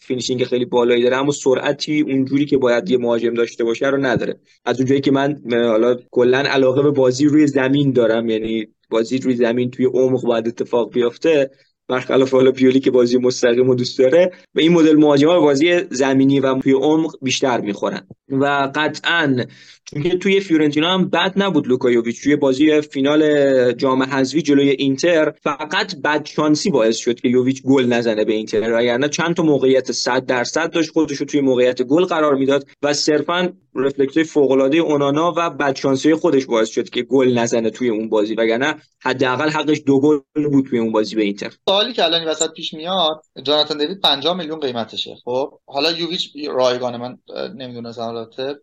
فینیشینگ 0.00 0.44
خیلی 0.44 0.64
بالایی 0.64 1.02
داره 1.02 1.16
اما 1.16 1.32
سرعتی 1.32 2.00
اونجوری 2.00 2.46
که 2.46 2.56
باید 2.56 2.90
یه 2.90 2.98
مهاجم 2.98 3.34
داشته 3.34 3.64
باشه 3.64 3.86
رو 3.86 4.06
نداره. 4.06 4.40
از 4.64 4.78
اونجایی 4.78 5.00
که 5.00 5.10
من 5.10 5.40
حالا 5.52 5.96
کلا 6.10 6.38
علاقه 6.38 6.82
به 6.82 6.90
بازی 6.90 7.26
روی 7.26 7.46
زمین 7.46 7.92
دارم. 7.92 8.30
یعنی 8.30 8.66
بازی 8.90 9.18
روی 9.18 9.34
زمین 9.34 9.70
توی 9.70 9.86
عمق 9.86 10.22
باید 10.22 10.48
اتفاق 10.48 10.92
بیفته. 10.92 11.50
برخلاف 11.90 12.30
حالا 12.30 12.52
پیولی 12.52 12.80
که 12.80 12.90
بازی 12.90 13.18
مستقیم 13.18 13.68
و 13.68 13.74
دوست 13.74 13.98
داره 13.98 14.32
به 14.54 14.62
این 14.62 14.72
مدل 14.72 14.96
مهاجما 14.96 15.40
بازی 15.40 15.80
زمینی 15.90 16.40
و 16.40 16.54
توی 16.54 16.72
عمق 16.72 17.16
بیشتر 17.22 17.60
می‌خورن. 17.60 18.06
و 18.28 18.70
قطعا 18.74 19.44
چون 19.84 20.02
توی 20.02 20.40
فیورنتینا 20.40 20.94
هم 20.94 21.08
بد 21.08 21.32
نبود 21.36 21.68
لوکا 21.68 21.90
یوویچ 21.90 22.22
توی 22.22 22.36
بازی 22.36 22.80
فینال 22.80 23.72
جام 23.72 24.02
حذفی 24.02 24.42
جلوی 24.42 24.70
اینتر 24.70 25.32
فقط 25.42 25.96
بد 26.04 26.26
شانسی 26.26 26.70
باعث 26.70 26.96
شد 26.96 27.20
که 27.20 27.28
یوویچ 27.28 27.62
گل 27.62 27.86
نزنه 27.86 28.24
به 28.24 28.32
اینتر. 28.32 28.72
وگرنه 28.72 29.08
چند 29.08 29.34
تا 29.34 29.42
موقعیت 29.42 29.92
100 29.92 30.26
درصد 30.26 30.70
داشت 30.70 30.90
خودش 30.90 31.16
رو 31.16 31.26
توی 31.26 31.40
موقعیت 31.40 31.82
گل 31.82 32.04
قرار 32.04 32.34
می‌داد 32.34 32.68
و 32.82 32.92
صرفا 32.92 33.52
رفلکس 33.74 34.18
فوق 34.18 34.50
العاده 34.50 34.78
اونانا 34.78 35.34
و 35.36 35.50
بدشانسی 35.50 36.14
خودش 36.14 36.46
باعث 36.46 36.68
شد 36.68 36.88
که 36.88 37.02
گل 37.02 37.38
نزنه 37.38 37.70
توی 37.70 37.88
اون 37.88 38.08
بازی. 38.08 38.34
وگرنه 38.34 38.74
حداقل 39.00 39.50
حقش 39.50 39.82
دو 39.86 40.00
گل 40.00 40.48
بود 40.48 40.66
توی 40.66 40.78
اون 40.78 40.92
بازی 40.92 41.16
به 41.16 41.22
اینتر. 41.22 41.52
سوالی 41.80 41.94
که 41.94 42.04
الان 42.04 42.24
وسط 42.24 42.50
پیش 42.52 42.74
میاد 42.74 43.22
جاناتان 43.42 43.78
دیوید 43.78 44.00
50 44.00 44.36
میلیون 44.36 44.60
قیمتشه. 44.60 45.16
خب 45.24 45.58
حالا 45.66 45.90
یوویچ 45.90 46.32
رایگان 46.50 46.96
من 46.96 47.18
نمی‌دونم 47.54 47.92
البته 47.98 48.54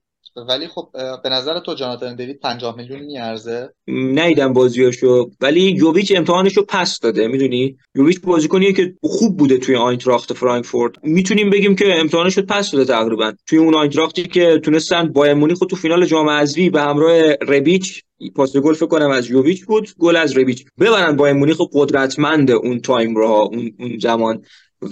ولی 0.49 0.67
خب 0.67 0.89
به 1.23 1.29
نظر 1.29 1.59
تو 1.59 1.73
جاناتان 1.73 2.15
دیوید 2.15 2.39
50 2.39 2.77
میلیون 2.77 2.99
میارزه؟ 2.99 3.69
ندیدم 3.87 4.53
بازیاشو. 4.53 5.29
ولی 5.41 5.61
یوویچ 5.61 6.13
امتحانشو 6.15 6.65
پس 6.67 6.99
داده 6.99 7.27
می‌دونی؟ 7.27 7.77
یوویچ 7.95 8.21
بازیکنیه 8.21 8.73
که 8.73 8.93
خوب 9.03 9.37
بوده 9.37 9.57
توی 9.57 9.75
آینتراخت 9.75 10.33
فرانکفورت. 10.33 10.93
می‌تونیم 11.03 11.49
بگیم 11.49 11.75
که 11.75 11.99
امتحانشو 11.99 12.41
پس 12.41 12.71
داده 12.71 12.85
تقریبا. 12.85 13.33
توی 13.47 13.59
اون 13.59 13.75
آینتراختی 13.75 14.23
که 14.23 14.59
تونستن 14.63 15.07
بایر 15.07 15.33
مونیخ 15.33 15.59
تو 15.59 15.75
فینال 15.75 16.05
جام 16.05 16.29
حذفی 16.29 16.69
به 16.69 16.81
همراه 16.81 17.31
ربیچ 17.31 18.03
پاس 18.35 18.57
گل 18.57 18.73
فکر 18.73 18.85
کنم 18.85 19.09
از 19.09 19.29
یوویچ 19.29 19.65
بود 19.65 19.89
گل 19.99 20.15
از 20.15 20.37
ربیچ. 20.37 20.65
ببرن 20.79 21.15
بایر 21.15 21.33
مونیخ 21.33 21.57
قدرتمند 21.73 22.51
اون 22.51 22.79
تایم 22.79 23.15
را 23.15 23.29
اون, 23.29 23.71
اون 23.79 23.99
زمان. 24.01 24.41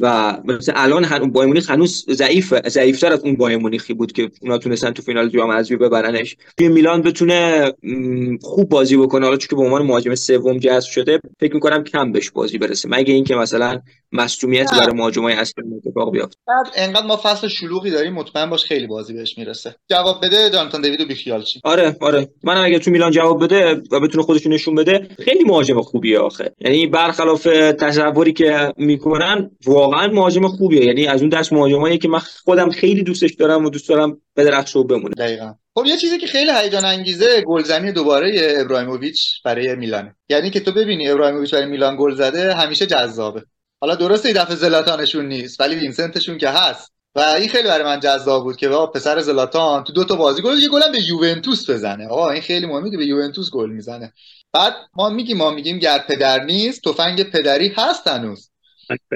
و 0.01 0.38
مثلا 0.45 0.75
الان 0.77 1.03
هن... 1.03 1.31
بایر 1.31 1.47
مونیخ 1.47 1.69
هنوز 1.69 2.05
ضعیف 2.09 2.53
ضعیفتر 2.67 3.13
از 3.13 3.23
اون 3.23 3.36
بایر 3.36 3.57
مونیخی 3.57 3.93
بود 3.93 4.11
که 4.11 4.31
اونا 4.41 4.57
تونستن 4.57 4.91
تو 4.91 5.01
فینال 5.01 5.29
جام 5.29 5.51
حذفی 5.51 5.75
ببرنش. 5.75 6.36
که 6.57 6.69
میلان 6.69 7.01
بتونه 7.01 7.71
خوب 8.41 8.69
بازی 8.69 8.97
بکنه. 8.97 9.25
حالا 9.25 9.38
چون 9.38 9.47
که 9.49 9.55
به 9.55 9.61
عنوان 9.61 9.81
مهاجم 9.81 10.15
سوم 10.15 10.57
جذب 10.57 10.89
شده 10.89 11.19
فکر 11.39 11.53
می‌کنم 11.53 11.83
کم 11.83 12.11
بهش 12.11 12.29
بازی 12.29 12.57
برسه. 12.57 12.89
مگه 12.89 13.13
اینکه 13.13 13.36
مثلا 13.36 13.81
مصونیت 14.11 14.71
برای 14.71 14.93
مهاجمای 14.93 15.33
اصلی 15.33 15.63
اتفاق 15.86 16.11
بیفته؟ 16.11 16.38
بعد 16.47 16.67
انقدر 16.75 17.05
ما 17.05 17.19
فصل 17.23 17.47
شلوغی 17.47 17.91
داریم 17.91 18.13
مطمئن 18.13 18.49
باش 18.49 18.63
خیلی 18.63 18.88
بازی 18.88 19.13
بهش 19.13 19.38
می‌رسه. 19.38 19.75
جواب 19.89 20.25
بده 20.25 20.49
جانتان 20.49 20.81
دیوید 20.81 21.07
بیخیال 21.07 21.43
چی 21.43 21.61
آره 21.63 21.95
آره. 22.01 22.29
من 22.43 22.57
اگه 22.57 22.79
تو 22.79 22.91
میلان 22.91 23.11
جواب 23.11 23.43
بده 23.43 23.81
و 23.91 23.99
بتونه 23.99 24.23
خودش 24.23 24.47
نشون 24.47 24.75
بده 24.75 25.07
خیلی 25.25 25.43
مهاجم 25.43 25.81
خوبیه 25.81 26.19
آخه. 26.19 26.53
یعنی 26.59 26.88
برخلاف 26.88 27.43
تصوری 27.79 28.33
که 28.33 28.73
می‌کنن 28.77 29.51
واقعا 29.76 30.07
مهاجم 30.07 30.47
خوبیه. 30.47 30.86
یعنی 30.86 31.07
از 31.07 31.21
اون 31.21 31.30
دست 31.30 31.53
مهاجمایی 31.53 31.97
که 31.97 32.07
من 32.07 32.19
خودم 32.19 32.69
خیلی 32.69 33.03
دوستش 33.03 33.34
دارم 33.34 33.65
و 33.65 33.69
دوست 33.69 33.89
دارم 33.89 34.21
بدرخش 34.36 34.78
بمونه. 34.78 35.15
دقیقاً. 35.17 35.53
خب 35.76 35.86
یه 35.86 35.97
چیزی 35.97 36.17
که 36.17 36.28
خیلی 36.28 36.51
هیجان 36.51 36.86
انگیزه 36.86 37.41
گلزنی 37.41 37.91
دوباره 37.91 38.53
ابراهیموویچ 38.57 39.21
برای 39.45 39.76
میلان 39.76 40.15
یعنی 40.30 40.49
که 40.49 40.59
تو 40.59 40.71
ببینی 40.71 41.09
ابراهیموویچ 41.09 41.53
برای 41.53 41.65
میلان 41.65 41.95
گل 41.99 42.15
زده 42.15 42.53
همیشه 42.53 42.86
جذابه. 42.86 43.43
حالا 43.82 43.95
درسته 43.95 44.30
این 44.30 44.38
دفعه 44.43 44.55
زلاتانشون 44.55 45.26
نیست 45.26 45.61
ولی 45.61 45.76
وینسنتشون 45.76 46.38
که 46.38 46.49
هست. 46.49 46.91
و 47.15 47.19
این 47.19 47.49
خیلی 47.49 47.67
برای 47.67 47.84
من 47.84 47.99
جذاب 47.99 48.43
بود 48.43 48.57
که 48.57 48.69
با 48.69 48.88
پسر 48.88 49.19
زلاتان 49.19 49.84
تو 49.84 49.93
دو 49.93 50.03
تا 50.03 50.15
بازی 50.15 50.41
گل 50.41 50.59
یه 50.59 50.69
گلم 50.69 50.91
به 50.91 51.01
یوونتوس 51.07 51.69
بزنه. 51.69 52.07
آقا 52.07 52.30
این 52.30 52.41
خیلی 52.41 52.65
مهمه 52.65 52.91
که 52.91 52.97
به 52.97 53.05
یوونتوس 53.05 53.51
گل 53.51 53.69
می‌زنه. 53.69 54.13
بعد 54.53 54.73
ما 54.95 55.09
میگیم 55.09 55.38
ما 55.38 55.51
میگیم 55.51 55.80
گر 55.80 55.99
پدر 56.07 56.43
نیست 56.43 56.82
تفنگ 56.82 57.23
پدری 57.23 57.73
هست 57.78 58.07
هنوز. 58.07 58.49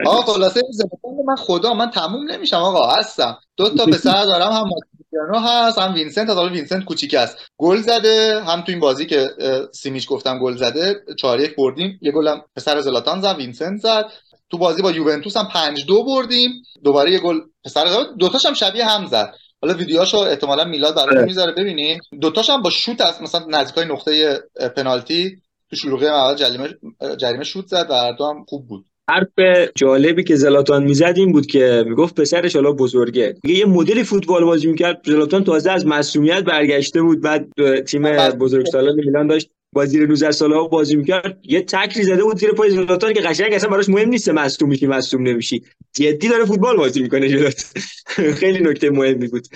آقا 0.05 0.34
خلاصه 0.34 0.61
زلاتان 0.72 1.26
من 1.26 1.36
خدا 1.36 1.74
من 1.74 1.89
تموم 1.89 2.32
نمیشم 2.32 2.57
آقا 2.57 2.91
هستم. 2.91 3.38
دو 3.57 3.70
تا 3.70 3.86
پسر 3.86 4.26
دارم 4.26 4.51
هم 4.51 4.70
ماتیانو 4.70 5.47
هست 5.47 5.78
هم 5.78 5.93
وینسنت 5.93 6.30
حالا 6.30 6.49
وینسنت 6.49 6.86
کوچیک 6.86 7.13
است. 7.13 7.38
گل 7.57 7.78
زده 7.78 8.43
هم 8.43 8.61
تو 8.61 8.72
این 8.72 8.80
بازی 8.80 9.05
که 9.05 9.30
سیمیش 9.72 10.05
گفتم 10.09 10.39
گل 10.39 10.55
زده 10.55 10.95
4 11.17 11.39
1 11.39 11.55
بردیم. 11.55 11.99
یه 12.01 12.11
گلم 12.11 12.41
پسر 12.55 12.82
زلاتان 12.82 13.22
زد 13.22 13.36
وینسنت 13.36 13.82
زد. 13.82 14.05
تو 14.51 14.57
بازی 14.57 14.82
با 14.82 14.91
یوونتوس 14.91 15.38
هم 15.38 15.47
5 15.47 15.86
2 15.86 16.03
بردیم. 16.03 16.51
دوباره 16.84 17.11
یه 17.11 17.20
گل 17.20 17.39
پسر 17.65 18.05
دوتاش 18.20 18.45
هم 18.45 18.53
شبیه 18.53 18.86
هم 18.86 19.05
زد. 19.05 19.34
حالا 19.61 19.74
ویدیوهاشو 19.74 20.17
احتمالا 20.17 20.63
میلاد 20.63 20.95
براتون 20.95 21.17
آره. 21.17 21.26
می‌ذاره 21.26 21.51
ببینید 21.51 22.01
دوتاش 22.22 22.49
هم 22.49 22.61
با 22.61 22.70
شوت 22.70 23.01
از 23.01 23.22
مثلا 23.22 23.45
نزدیکای 23.49 23.86
نقطه 23.86 24.43
پنالتی 24.76 25.41
تو 25.70 25.76
شلوغی 25.76 26.07
اول 26.07 26.36
جریمه 26.36 26.70
جریمه 27.17 27.43
شوت 27.43 27.67
زد 27.67 27.88
و 27.89 28.13
دو 28.17 28.26
هم 28.26 28.45
خوب 28.47 28.67
بود. 28.67 28.86
حرف 29.10 29.70
جالبی 29.76 30.24
که 30.24 30.36
زلاتان 30.36 30.84
می‌زد 30.84 31.14
این 31.16 31.32
بود 31.32 31.45
که 31.45 31.84
می‌گفت 31.88 32.22
پسرش 32.22 32.55
حالا 32.55 32.72
بزرگه. 32.72 33.36
یه 33.43 33.66
مدلی 33.66 34.03
فوتبال 34.03 34.45
بازی 34.45 34.68
می‌کرد 34.68 35.01
زلاتان 35.05 35.43
تازه 35.43 35.72
از 35.72 35.86
مسئولیت 35.86 36.43
برگشته 36.43 37.01
بود 37.01 37.22
بعد 37.22 37.47
تیم 37.82 38.30
بزرگسالان 38.30 38.95
میلان 38.95 39.28
داشت 39.28 39.49
با 39.74 39.86
زیر 39.86 40.07
19 40.07 40.32
ساله 40.32 40.55
ها 40.55 40.68
بازی 40.68 40.95
می‌کرد. 40.95 41.39
یه 41.43 41.62
تکری 41.62 42.03
زده 42.03 42.24
بود 42.24 42.38
زیر 42.38 42.51
پای 42.51 42.70
زلاتان 42.70 43.14
که 43.14 43.22
قشنگ 43.22 43.53
اصلا 43.53 43.70
براش 43.70 43.89
مهم 43.89 44.10
نیست 44.10 44.30
مصدوم 44.30 44.70
میشی 44.70 44.88
مصدوم 44.88 45.28
نمیشی. 45.28 45.64
جدی 45.93 46.30
داره 46.30 46.45
فوتبال 46.45 46.78
بازی 46.78 47.01
می‌کنه 47.01 47.30
جلات 47.30 47.66
خیلی 48.39 48.64
نکته 48.64 48.89
مهمی 48.89 49.28
بود. 49.28 49.47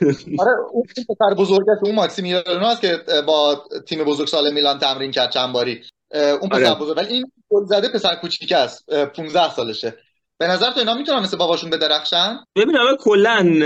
آره 0.38 0.52
اون 0.72 0.84
پسر 1.08 1.34
بزرگش 1.38 1.78
اون 1.82 1.94
ماکسیمیلیانو 1.94 2.66
هست 2.66 2.80
که 2.80 2.96
با 3.26 3.64
تیم 3.86 4.04
بزرگسال 4.04 4.54
میلان 4.54 4.78
تمرین 4.78 5.10
کرد 5.10 5.30
چند 5.30 5.52
باری. 5.52 5.80
اون 6.14 6.48
پسر 6.50 6.64
آره. 6.66 6.80
بزرگ. 6.80 6.96
ولی 6.96 7.14
این 7.14 7.32
گل 7.50 7.64
زده 7.64 7.88
پسر 7.88 8.14
کوچیک 8.14 8.52
است. 8.52 8.94
15 8.94 9.54
سالشه. 9.54 9.96
به 10.38 10.46
نظر 10.46 10.70
تو 10.70 10.78
اینا 10.78 10.94
می‌تونن 10.94 11.20
مثل 11.20 11.36
باباشون 11.36 11.70
بدرخشن؟ 11.70 12.38
ببین 12.56 12.76
حالا 12.76 12.96
کلا 12.96 13.60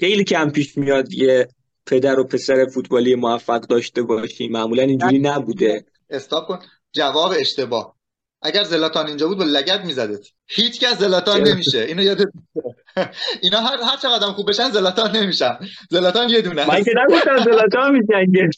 خیلی 0.00 0.24
کم 0.24 0.50
پیش 0.50 0.78
میاد 0.78 1.12
یه 1.12 1.48
پدر 1.86 2.18
و 2.18 2.24
پسر 2.24 2.66
فوتبالی 2.74 3.14
موفق 3.14 3.60
داشته 3.60 4.02
باشی. 4.02 4.48
معمولا 4.48 4.82
اینجوری 4.82 5.18
نبوده. 5.18 5.84
استاپ 6.10 6.48
کن. 6.48 6.58
جواب 6.92 7.32
اشتباه. 7.36 7.96
اگر 8.42 8.64
زلاتان 8.64 9.06
اینجا 9.06 9.28
بود 9.28 9.38
با 9.38 9.44
لگد 9.44 9.84
میزدت. 9.84 10.26
هیچ 10.48 10.80
کس 10.80 10.98
زلاتان 10.98 11.48
نمیشه. 11.48 11.78
اینو 11.78 12.02
یادت 12.02 12.26
اینا 13.42 13.58
هر 13.58 13.76
هر 13.82 13.96
چقدر 14.02 14.26
خوب 14.26 14.48
بشن 14.48 14.70
زلاتان 14.70 15.16
نمیشن. 15.16 15.58
زلاتان 15.90 16.30
یه 16.30 16.40
دونه. 16.40 16.68
من 16.68 16.82
که 16.82 16.90
نگفتم 17.04 17.44
زلاتان 17.44 17.92
میشن 17.92 18.50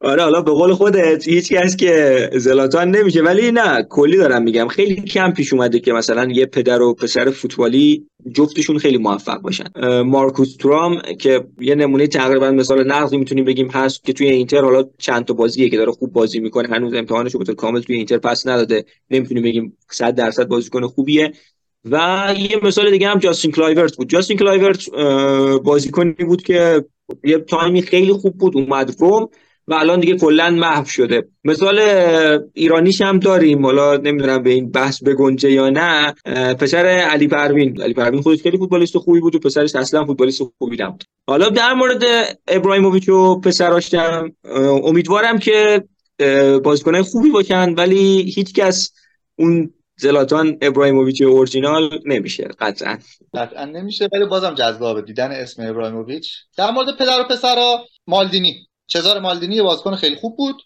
آره 0.00 0.22
حالا 0.22 0.42
به 0.42 0.50
قول 0.50 0.72
خودت 0.74 1.28
هیچ 1.28 1.52
کس 1.52 1.76
که 1.76 2.30
زلاتان 2.32 2.90
نمیشه. 2.90 3.22
ولی 3.22 3.52
نه 3.52 3.82
کلی 3.82 4.16
دارم 4.16 4.42
میگم. 4.42 4.68
خیلی 4.68 4.94
کم 4.94 5.32
پیش 5.32 5.52
اومده 5.52 5.80
که 5.80 5.92
مثلا 5.92 6.24
یه 6.32 6.46
پدر 6.46 6.82
و 6.82 6.94
پسر 6.94 7.30
فوتبالی 7.30 8.06
جفتشون 8.34 8.78
خیلی 8.78 8.98
موفق 8.98 9.40
باشن. 9.40 10.00
مارکوس 10.00 10.56
ترام 10.56 11.02
که 11.20 11.44
یه 11.60 11.74
نمونه 11.74 12.06
تقریبا 12.06 12.50
مثال 12.50 12.86
نقضی 12.86 13.16
می‌تونیم 13.16 13.44
بگیم 13.44 13.68
هست 13.68 14.04
که 14.04 14.12
توی 14.12 14.26
اینتر 14.28 14.60
حالا 14.60 14.84
چند 14.98 15.24
تا 15.24 15.34
بازیه 15.34 15.70
که 15.70 15.76
داره 15.76 15.92
خوب 15.92 16.12
بازی 16.12 16.40
می‌کنه. 16.40 16.68
هنوز 16.68 16.94
امتحانش 16.94 17.34
رو 17.34 17.54
کامل 17.54 17.80
توی 17.80 17.96
اینتر 17.96 18.18
پس 18.18 18.46
نداده. 18.46 18.84
نمی‌تونیم 19.10 19.42
بگیم 19.42 19.78
100 19.90 20.14
درصد 20.14 20.44
بازیکن 20.44 20.86
خوبیه. 21.12 21.32
و 21.84 22.34
یه 22.38 22.60
مثال 22.62 22.90
دیگه 22.90 23.08
هم 23.08 23.18
جاستین 23.18 23.50
کلایورت 23.50 23.96
بود. 23.96 24.08
جاستین 24.08 24.36
کلایورت 24.36 24.90
بازیکنی 25.64 26.12
بود 26.12 26.42
که 26.42 26.84
یه 27.24 27.38
تایمی 27.38 27.82
خیلی 27.82 28.12
خوب 28.12 28.38
بود 28.38 28.56
اومد 28.56 28.94
روم 29.00 29.28
و 29.68 29.74
الان 29.74 30.00
دیگه 30.00 30.16
کلا 30.16 30.50
محو 30.50 30.84
شده. 30.84 31.28
مثال 31.44 31.78
ایرانیش 32.54 33.00
هم 33.00 33.18
داریم. 33.18 33.66
حالا 33.66 33.96
نمی‌دونم 33.96 34.42
به 34.42 34.50
این 34.50 34.70
بحث 34.70 35.02
بگنجه 35.02 35.52
یا 35.52 35.70
نه. 35.70 36.14
پسر 36.54 36.86
علی 36.86 37.28
پروین. 37.28 37.82
علی 37.82 37.94
پروین 37.94 38.22
خودش 38.22 38.42
خیلی 38.42 38.58
فوتبالیست 38.58 38.98
خوبی 38.98 39.20
بود 39.20 39.34
و 39.34 39.38
پسرش 39.38 39.76
اصلا 39.76 40.04
فوتبالیست 40.04 40.42
خوبی 40.58 40.76
نبود. 40.80 41.04
حالا 41.26 41.48
در 41.48 41.74
مورد 41.74 42.04
ابراهیموویچ 42.48 43.08
و 43.08 43.40
پسراش 43.40 43.94
امیدوارم 44.84 45.38
که 45.38 45.84
بازیکنای 46.64 47.02
خوبی 47.02 47.30
باشن 47.30 47.74
ولی 47.74 48.32
هیچکس 48.34 48.92
اون 49.38 49.70
زلاتان 50.02 50.58
ابراهیموویچ 50.62 51.22
اورجینال 51.22 52.00
نمیشه 52.06 52.48
قطعا. 52.58 52.98
قطعا 53.34 53.64
نمیشه 53.64 54.08
ولی 54.12 54.24
بازم 54.24 54.54
جذابه. 54.54 55.02
دیدن 55.02 55.30
اسم 55.32 55.68
ابراهیموویچ 55.68 56.32
در 56.56 56.70
مورد 56.70 56.96
پدر 56.96 57.20
و 57.20 57.24
پسرا 57.24 57.84
مالدینی. 58.06 58.66
چزار 58.86 59.20
مالدینی 59.20 59.62
بازیکن 59.62 59.94
خیلی 59.94 60.16
خوب 60.16 60.36
بود. 60.36 60.62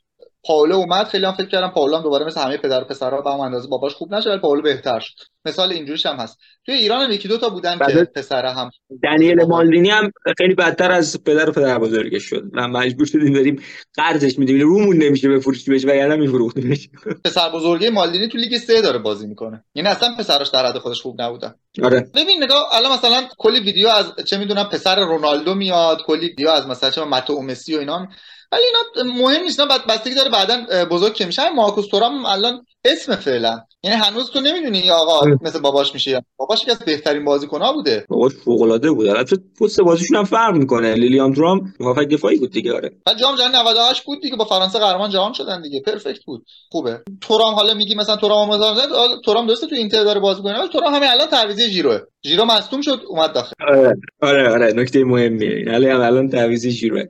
پاولو 0.47 0.75
اومد 0.75 1.07
خیلی 1.07 1.27
هم 1.27 1.33
فکر 1.33 1.47
کردم 1.47 1.69
پاولو 1.69 1.97
هم 1.97 2.03
دوباره 2.03 2.27
مثل 2.27 2.41
همه 2.41 2.57
پدر 2.57 2.81
و 2.83 2.85
پسرها 2.85 3.21
به 3.21 3.31
هم 3.31 3.41
اندازه 3.41 3.69
باباش 3.69 3.95
خوب 3.95 4.15
نشه 4.15 4.31
ولی 4.31 4.39
پاولو 4.39 4.63
بهتر 4.63 5.01
شد. 5.01 5.15
مثال 5.45 5.73
اینجوریش 5.73 6.07
هم 6.07 6.17
هست. 6.17 6.39
توی 6.67 6.75
ایران 6.75 7.03
هم 7.03 7.13
یکی 7.13 7.29
دو 7.29 7.39
تا 7.39 7.49
بودن 7.49 7.79
که 7.79 8.09
پسر 8.15 8.47
هم. 8.47 8.71
دنیل 9.03 9.45
مالدینی 9.45 9.91
هم 9.91 10.13
خیلی 10.39 10.55
بدتر 10.55 10.93
از 10.93 11.25
پدر 11.25 11.49
و 11.49 11.53
پدر 11.53 11.79
بزرگش 11.79 12.23
شد. 12.23 12.43
من 12.53 12.71
مجبور 12.71 13.07
شدیم 13.07 13.33
داریم 13.33 13.63
قرضش 13.95 14.39
میدیم 14.39 14.61
رومون 14.61 14.97
نمیشه 14.97 15.29
بفروشیم 15.29 15.75
بهش 15.75 15.85
وگرنه 15.85 16.17
میفروختیمش 16.17 16.89
پسر 17.25 17.51
بزرگی 17.51 17.89
مالدینی 17.89 18.29
تو 18.29 18.39
لیگ 18.39 18.59
3 18.59 18.81
داره 18.81 18.99
بازی 18.99 19.27
می‌کنه. 19.27 19.65
یعنی 19.75 19.89
اصلا 19.89 20.15
پسرش 20.19 20.49
در 20.49 20.67
حد 20.67 20.79
خودش 20.79 21.01
خوب 21.01 21.23
نبودن 21.23 21.55
آره. 21.83 22.11
ببین 22.15 22.45
نگاه 22.45 22.69
الان 22.73 22.93
مثلا 22.93 23.29
کلی 23.39 23.61
ویدیو 23.61 23.89
از 23.89 24.13
چه 24.27 24.39
می‌دونم 24.39 24.65
پسر 24.65 24.97
رونالدو 24.97 25.55
میاد 25.55 26.03
کلی 26.07 26.29
ویدیو 26.29 26.49
از 26.49 26.67
مثلا 26.67 26.91
چه 26.91 27.05
ماتو 27.05 27.43
مسی 27.43 27.77
و 27.77 27.79
اینا 27.79 28.09
ولی 28.53 28.63
اینا 28.63 29.13
مهم 29.15 29.43
نیست 29.43 29.61
نه 29.61 29.67
بستگی 29.89 30.15
داره 30.15 30.31
بعدا 30.31 30.85
بزرگ 30.91 31.15
که 31.15 31.27
میشه. 31.27 31.51
مارکوس 31.51 31.87
تورام 31.87 32.27
الان 32.27 32.67
اسم 32.85 33.17
فعلا. 33.17 33.61
یعنی 33.83 33.97
هنوز 33.97 34.31
تو 34.31 34.41
نمی‌دونی 34.41 34.91
آقا 34.91 35.13
آره. 35.13 35.39
مثل 35.43 35.59
باباش 35.61 35.95
میشه 35.95 36.23
باباش 36.37 36.63
یکی 36.63 36.71
از 36.71 36.79
بهترین 36.79 37.25
بازیکن‌ها 37.25 37.73
بوده. 37.73 38.05
باباش 38.09 38.33
فوق 38.33 38.63
العاده 38.63 38.91
بود. 38.91 39.07
البته 39.07 39.37
پست 39.61 39.81
بازیشون 39.81 40.17
هم 40.17 40.25
فرق 40.25 40.55
می‌کنه. 40.55 40.95
لیلیام 40.95 41.33
درام 41.33 41.75
مهاجم 41.81 42.09
دفاعی 42.09 42.37
بود 42.39 42.51
دیگه 42.51 42.75
آره. 42.75 42.91
بعد 43.07 43.19
جام 43.19 43.37
جهانی 43.37 43.55
98 43.59 44.05
بود 44.05 44.21
دیگه. 44.23 44.37
با 44.37 44.45
فرانسه 44.45 44.79
قهرمان 44.79 45.11
جهان 45.11 45.33
شدن 45.33 45.63
دیگه. 45.63 45.81
پرفکت 45.81 46.25
بود. 46.25 46.47
خوبه. 46.71 47.03
تورام 47.21 47.55
حالا 47.55 47.75
میگی 47.75 47.95
مثلا 47.95 48.17
تورام 48.17 48.49
مثلا 48.49 48.77
تورام 49.25 49.47
درسته 49.47 49.67
تو 49.67 49.75
اینتر 49.75 50.05
داره 50.05 50.21
بازی 50.21 50.43
کنه 50.43 50.59
ولی 50.59 50.69
تورام 50.69 50.95
همین 50.95 51.09
الان 51.09 51.27
تعویض 51.27 51.61
ژیروه 51.61 52.01
ژیرو 52.25 52.45
مصدوم 52.45 52.81
شد 52.81 53.01
اومد 53.09 53.33
داخل. 53.33 53.55
آره 53.61 53.95
آره, 54.21 54.51
آره. 54.51 54.73
نکته 54.73 55.05
مهمیه. 55.05 55.65
الان 55.69 56.01
الان 56.01 56.29
تعویض 56.29 56.67
ژیروه 56.67 57.05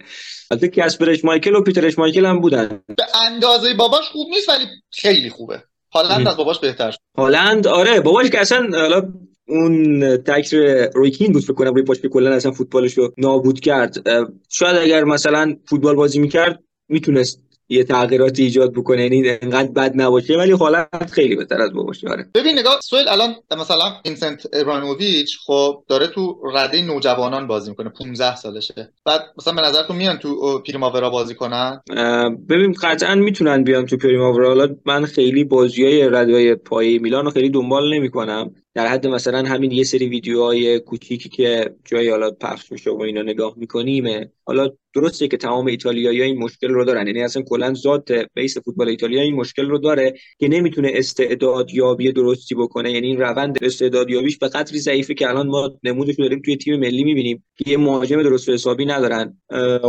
البته 0.51 0.69
کاسپر 0.69 1.17
مایکل 1.25 1.55
و 1.55 1.63
پیتر 1.63 1.93
مایکل 1.99 2.27
هم 2.27 2.41
بودن. 2.41 2.81
به 2.97 3.05
اندازه 3.27 3.75
باباش 3.75 4.05
خوب 4.09 4.29
نیست 4.31 4.49
ولی 4.49 4.65
خیلی 4.91 5.31
خوبه. 5.31 5.63
هالند 5.93 6.29
از 6.29 6.37
باباش 6.37 6.59
بهتر 6.59 6.91
شد. 6.91 6.99
هالند 7.19 7.67
آره 7.67 8.01
باباش 8.01 8.31
که 8.31 8.41
اصلا 8.41 8.79
حالا 8.81 9.13
اون 9.49 10.17
تکر 10.17 10.89
روی 10.95 11.11
کین 11.11 11.33
بود 11.33 11.43
فکر 11.43 11.53
کنم 11.53 11.75
روی 11.75 11.83
پاش 11.83 12.01
که 12.01 12.09
کلا 12.09 12.35
اصلا 12.35 12.53
فوتبالش 12.53 12.99
رو 12.99 13.15
نابود 13.19 13.61
کرد. 13.61 14.09
شاید 14.49 14.77
اگر 14.77 15.05
مثلا 15.05 15.57
فوتبال 15.65 15.95
بازی 15.95 16.19
می‌کرد 16.19 16.63
می‌تونست 16.89 17.43
یه 17.69 17.85
تغییراتی 17.85 18.43
ایجاد 18.43 18.73
بکنه 18.73 19.03
یعنی 19.03 19.29
انقدر 19.29 19.69
بد 19.73 19.93
نباشه 19.95 20.39
ولی 20.39 20.53
حالت 20.53 21.11
خیلی 21.11 21.37
بهتر 21.37 21.63
از 21.63 21.73
باباشه 21.73 22.09
آره. 22.09 22.31
ببین 22.35 22.59
نگاه 22.59 22.81
سوال 22.81 23.09
الان 23.09 23.35
مثلا 23.59 23.93
اینسنت 24.05 24.47
ابراهیموویچ 24.53 25.39
خب 25.47 25.85
داره 25.89 26.07
تو 26.07 26.41
رده 26.55 26.83
نوجوانان 26.83 27.47
بازی 27.47 27.71
می‌کنه 27.71 27.89
15 27.89 28.37
سالشه. 28.37 28.93
بعد 29.05 29.21
مثلا 29.39 29.55
به 29.55 29.63
نظر 29.63 29.83
تو 29.83 29.95
میان 29.95 30.19
تو 30.19 30.59
پریماورا 30.59 31.11
بازی 31.11 31.35
کنن؟ 31.35 31.81
ببین 32.49 32.73
قطعا 32.83 33.15
می‌تونن 33.15 33.65
بیان 33.65 33.87
تو 33.87 33.97
پریماورا 33.97 34.49
حالا 34.49 34.77
من 34.87 35.05
خیلی 35.05 35.45
بازیای 35.45 36.09
رده 36.09 36.55
پایه 36.55 36.99
میلان 36.99 37.25
رو 37.25 37.31
خیلی 37.31 37.51
دنبال 37.51 37.95
نمی‌کنم. 37.95 38.55
در 38.77 38.87
حد 38.87 39.07
مثلا 39.07 39.43
همین 39.43 39.71
یه 39.71 39.85
سری 39.85 40.09
ویدیوهای 40.09 40.79
کوچیکی 40.79 41.29
که 41.29 41.75
جای 41.85 42.11
حالا 42.11 42.31
پخش 42.31 42.73
میشه 42.73 42.91
و 42.91 43.01
اینا 43.01 43.23
نگاه 43.23 43.55
می‌کنیم 43.57 44.31
حالا 44.45 44.71
درسته 44.95 45.29
که 45.29 45.37
تمام 45.37 45.67
ایتالیایی 45.67 46.23
این 46.23 46.39
مشکل 46.39 46.69
رو 46.69 46.85
دارن. 46.85 47.07
یعنی 47.07 47.23
اصلا 47.23 47.43
کلا 47.43 47.75
ذات 47.75 48.13
بیس 48.35 48.59
فوتبال 48.59 48.89
ایتالیا 48.89 49.23
این 49.23 49.35
مشکل 49.35 49.69
رو 49.69 49.79
داره 49.79 50.15
که 50.39 50.49
نمی‌تونه 50.49 50.91
استعداد 50.95 51.75
یابی 51.75 52.13
درستی 52.13 52.55
بکنه. 52.55 52.93
یعنی 52.93 53.07
این 53.07 53.21
روند 53.21 53.59
استعداد 53.63 54.11
یابیش 54.11 54.39
به 54.39 54.49
قدری 54.49 54.79
ضعیفه 54.79 55.15
که 55.15 55.29
الان 55.29 55.47
ما 55.47 55.79
نمودش 55.83 56.15
داریم 56.15 56.43
توی 56.45 56.57
تیم 56.57 56.81
ملی 56.81 57.05
می‌بینیم 57.05 57.45
که 57.57 57.71
یه 57.71 57.77
مهاجم 57.77 58.23
درست 58.23 58.49
حسابی 58.49 58.85
ندارن. 58.85 59.41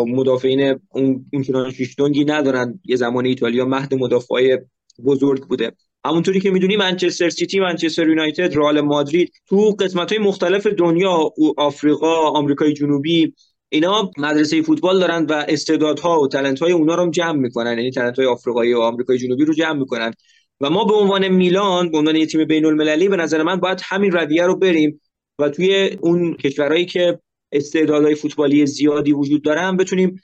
مدافعین 0.08 0.80
اون 0.90 1.26
اونچنان 1.34 1.72
شیشتونگی 1.72 2.26
ندارن. 2.26 2.80
یه 2.86 2.96
زمان 2.96 3.26
ایتالیا 3.26 3.66
مهد 3.66 3.94
مدافع 3.94 4.58
بزرگ 5.06 5.44
بوده. 5.44 5.72
همونطوری 6.08 6.40
که 6.40 6.52
می‌دونی 6.52 6.78
منچستر 6.78 7.30
سیتی 7.30 7.60
منچستر 7.60 8.10
یونایتد 8.10 8.58
رئال 8.58 8.82
مادرید 8.82 9.34
تو 9.48 9.76
قسمت 9.80 10.12
های 10.12 10.22
مختلف 10.22 10.68
دنیا 10.68 11.32
آفریقا 11.58 12.14
آمریکای 12.14 12.74
جنوبی 12.74 13.34
اینا 13.70 14.12
مدرسه 14.18 14.62
فوتبال 14.62 15.00
دارن 15.00 15.26
و 15.26 15.46
استعدادها 15.48 16.22
و 16.22 16.28
تلنت 16.28 16.60
های 16.60 16.72
اونا 16.72 16.96
رو 16.96 17.10
جمع 17.10 17.40
می‌کنن. 17.40 17.78
یعنی 17.78 17.92
تلنت 17.92 18.20
های 18.20 18.28
آفریقایی 18.28 18.74
و 18.74 18.80
آمریکای 18.80 19.18
جنوبی 19.18 19.46
رو 19.46 19.54
جمع 19.54 19.80
می‌کنن. 19.80 20.14
و 20.62 20.70
ما 20.70 20.84
به 20.84 20.94
عنوان 20.94 21.28
میلان 21.28 21.92
به 21.92 21.98
عنوان 21.98 22.16
یه 22.16 22.26
تیم 22.26 22.46
بین 22.46 22.66
المللی 22.66 23.10
به 23.10 23.16
نظر 23.16 23.44
من 23.44 23.56
باید 23.56 23.82
همین 23.84 24.12
رویه 24.12 24.46
رو 24.46 24.56
بریم 24.56 25.02
و 25.40 25.50
توی 25.50 25.98
اون 26.02 26.34
کشورهایی 26.34 26.86
که 26.86 27.20
استعدادهای 27.52 28.16
فوتبالی 28.16 28.66
زیادی 28.66 29.12
وجود 29.12 29.44
دارن 29.44 29.78
بتونیم 29.78 30.22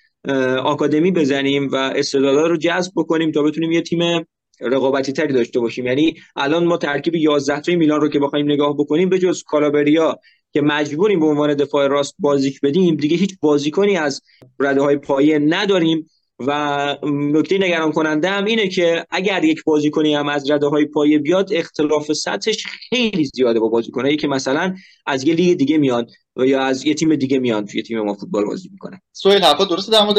آکادمی 0.63 1.11
بزنیم 1.11 1.69
و 1.71 1.75
استعدادها 1.75 2.47
رو 2.47 2.57
جذب 2.57 2.91
بکنیم 2.95 3.31
تا 3.31 3.43
بتونیم 3.43 3.71
یه 3.71 3.81
تیم 3.81 4.25
رقابتی 4.63 5.11
تری 5.11 5.33
داشته 5.33 5.59
باشیم. 5.59 5.85
یعنی 5.85 6.15
الان 6.35 6.65
ما 6.65 6.77
ترکیب 6.77 7.15
11 7.15 7.59
تای 7.59 7.75
میلان 7.75 8.01
رو 8.01 8.09
که 8.09 8.19
بخوایم 8.19 8.51
نگاه 8.51 8.73
بکنیم 8.77 9.09
به 9.09 9.19
جز 9.19 9.43
کالابریا 9.43 10.19
که 10.53 10.61
مجبوریم 10.61 11.19
به 11.19 11.25
عنوان 11.25 11.53
دفاع 11.53 11.87
راست 11.87 12.15
بازیک 12.19 12.61
بدیم 12.61 12.95
دیگه 12.95 13.17
هیچ 13.17 13.35
بازیکنی 13.41 13.97
از 13.97 14.21
رده 14.59 14.81
های 14.81 14.97
پایه 14.97 15.39
نداریم. 15.39 16.09
و 16.39 16.97
نکته 17.03 17.57
نگران 17.57 17.91
کننده 17.91 18.29
هم 18.29 18.45
اینه 18.45 18.67
که 18.67 19.05
اگر 19.09 19.43
یک 19.43 19.63
بازیکنی 19.63 20.15
هم 20.15 20.29
از 20.29 20.51
رده 20.51 20.67
های 20.67 20.85
پایه 20.85 21.19
بیاد 21.19 21.53
اختلاف 21.53 22.13
سطحش 22.13 22.65
خیلی 22.89 23.25
زیاده 23.25 23.59
با 23.59 23.67
بازیکنایی 23.67 24.17
که 24.17 24.27
مثلا 24.27 24.75
از 25.05 25.23
یه 25.23 25.33
لیگ 25.33 25.57
دیگه 25.57 25.77
میاد. 25.77 26.09
و 26.09 26.13
یا 26.35 26.61
از 26.61 26.85
یه 26.85 26.93
تیم 26.93 27.15
دیگه 27.15 27.39
میان 27.39 27.65
توی 27.65 27.81
تیم 27.81 28.01
ما 28.01 28.13
فوتبال 28.13 28.45
بازی 28.45 28.69
می‌کنن. 28.71 28.99
سویل 29.11 29.43
حرفا 29.43 29.65
درسته 29.65 29.91
در 29.91 30.03
مورد 30.03 30.17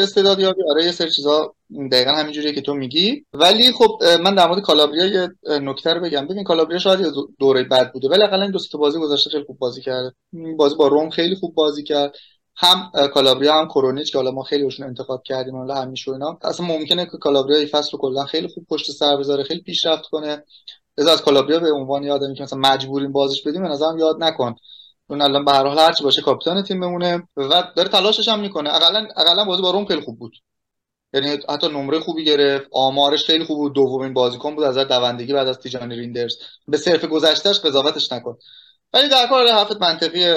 آره 0.70 0.84
یه 0.84 0.92
سری 0.92 1.10
چیزا 1.10 1.54
دقیقا 1.92 2.10
همینجوریه 2.10 2.52
که 2.52 2.60
تو 2.60 2.74
میگی. 2.74 3.24
ولی 3.32 3.72
خب 3.72 3.98
من 4.22 4.34
در 4.34 4.48
مورد 4.48 4.62
کالابریا 4.62 5.06
یه 5.06 5.28
نکته 5.60 5.94
رو 5.94 6.00
بگم. 6.00 6.26
ببین 6.26 6.44
کالابریا 6.44 6.78
شاید 6.78 7.00
یه 7.00 7.06
دوره 7.38 7.64
بد 7.64 7.92
بوده 7.92 8.08
ولی 8.08 8.22
حداقل 8.22 8.42
این 8.42 8.50
دو 8.50 8.58
تا 8.72 8.78
بازی 8.78 8.98
گذاشته 8.98 9.30
خیلی 9.30 9.44
خوب 9.44 9.58
بازی 9.58 9.80
کرده 9.80 10.12
بازی 10.56 10.74
با 10.76 10.88
روم 10.88 11.10
خیلی 11.10 11.34
خوب 11.34 11.54
بازی 11.54 11.82
کرد. 11.82 12.14
هم 12.56 12.90
کالابریا 13.14 13.54
هم 13.54 13.68
کرونیچ 13.68 14.12
که 14.12 14.18
حالا 14.18 14.30
ما 14.30 14.42
خیلی 14.42 14.64
بهشون 14.64 14.86
انتقاد 14.86 15.22
کردیم 15.24 15.56
حالا 15.56 15.74
همیشه 15.74 16.10
اینا. 16.10 16.38
اصلا 16.42 16.66
ممکنه 16.66 17.04
که 17.06 17.18
کالابریا 17.18 17.58
این 17.58 17.66
فصل 17.66 17.98
کلا 17.98 18.24
خیلی 18.24 18.48
خوب 18.48 18.66
پشت 18.70 18.90
سر 18.90 19.16
بذاره 19.16 19.44
خیلی 19.44 19.60
پیشرفت 19.60 20.04
کنه. 20.04 20.44
از 20.98 21.22
کالابریا 21.22 21.58
به 21.58 21.72
عنوان 21.72 22.02
یادمی 22.02 22.34
که 22.34 22.42
مثلا 22.42 22.58
مجبوریم 22.58 23.12
بازیش 23.12 23.42
بدیم 23.42 23.62
به 23.62 23.68
نظرم 23.68 23.98
یاد 23.98 24.16
نکن. 24.24 24.54
اون 25.06 25.22
الان 25.22 25.44
به 25.44 25.52
هر 25.52 25.66
حال 25.66 25.78
هرچی 25.78 26.04
باشه 26.04 26.22
کاپیتان 26.22 26.62
تیم 26.62 26.80
بمونه 26.80 27.28
و 27.36 27.72
داره 27.76 27.88
تلاشش 27.88 28.28
هم 28.28 28.40
می‌کنه. 28.40 28.74
اقلا 28.74 29.08
اقلا 29.16 29.44
بازی 29.44 29.62
با 29.62 29.70
روم 29.70 29.84
خیلی 29.86 30.00
خوب 30.00 30.18
بود. 30.18 30.36
یعنی 31.12 31.38
حتی 31.48 31.68
نمره 31.68 32.00
خوبی 32.00 32.24
گرفت 32.24 32.66
آمارش 32.72 33.24
خیلی 33.24 33.44
خوب 33.44 33.56
بود. 33.56 33.74
دومین 33.74 34.14
بازیکن 34.14 34.54
بود 34.54 34.64
از 34.64 34.78
دوندگی 34.78 35.32
بعد 35.32 35.48
از 35.48 35.58
تیجانی 35.58 35.96
ریندرز 35.96 36.36
به 36.68 36.76
صرف 36.76 37.04
گذشتهش 37.04 37.60
قضاوتش 37.60 38.12
نکن. 38.12 38.38
ولی 38.92 39.08
در 39.08 39.26
کار 39.26 39.46
حرفت 39.46 39.82
منطقیه. 39.82 40.36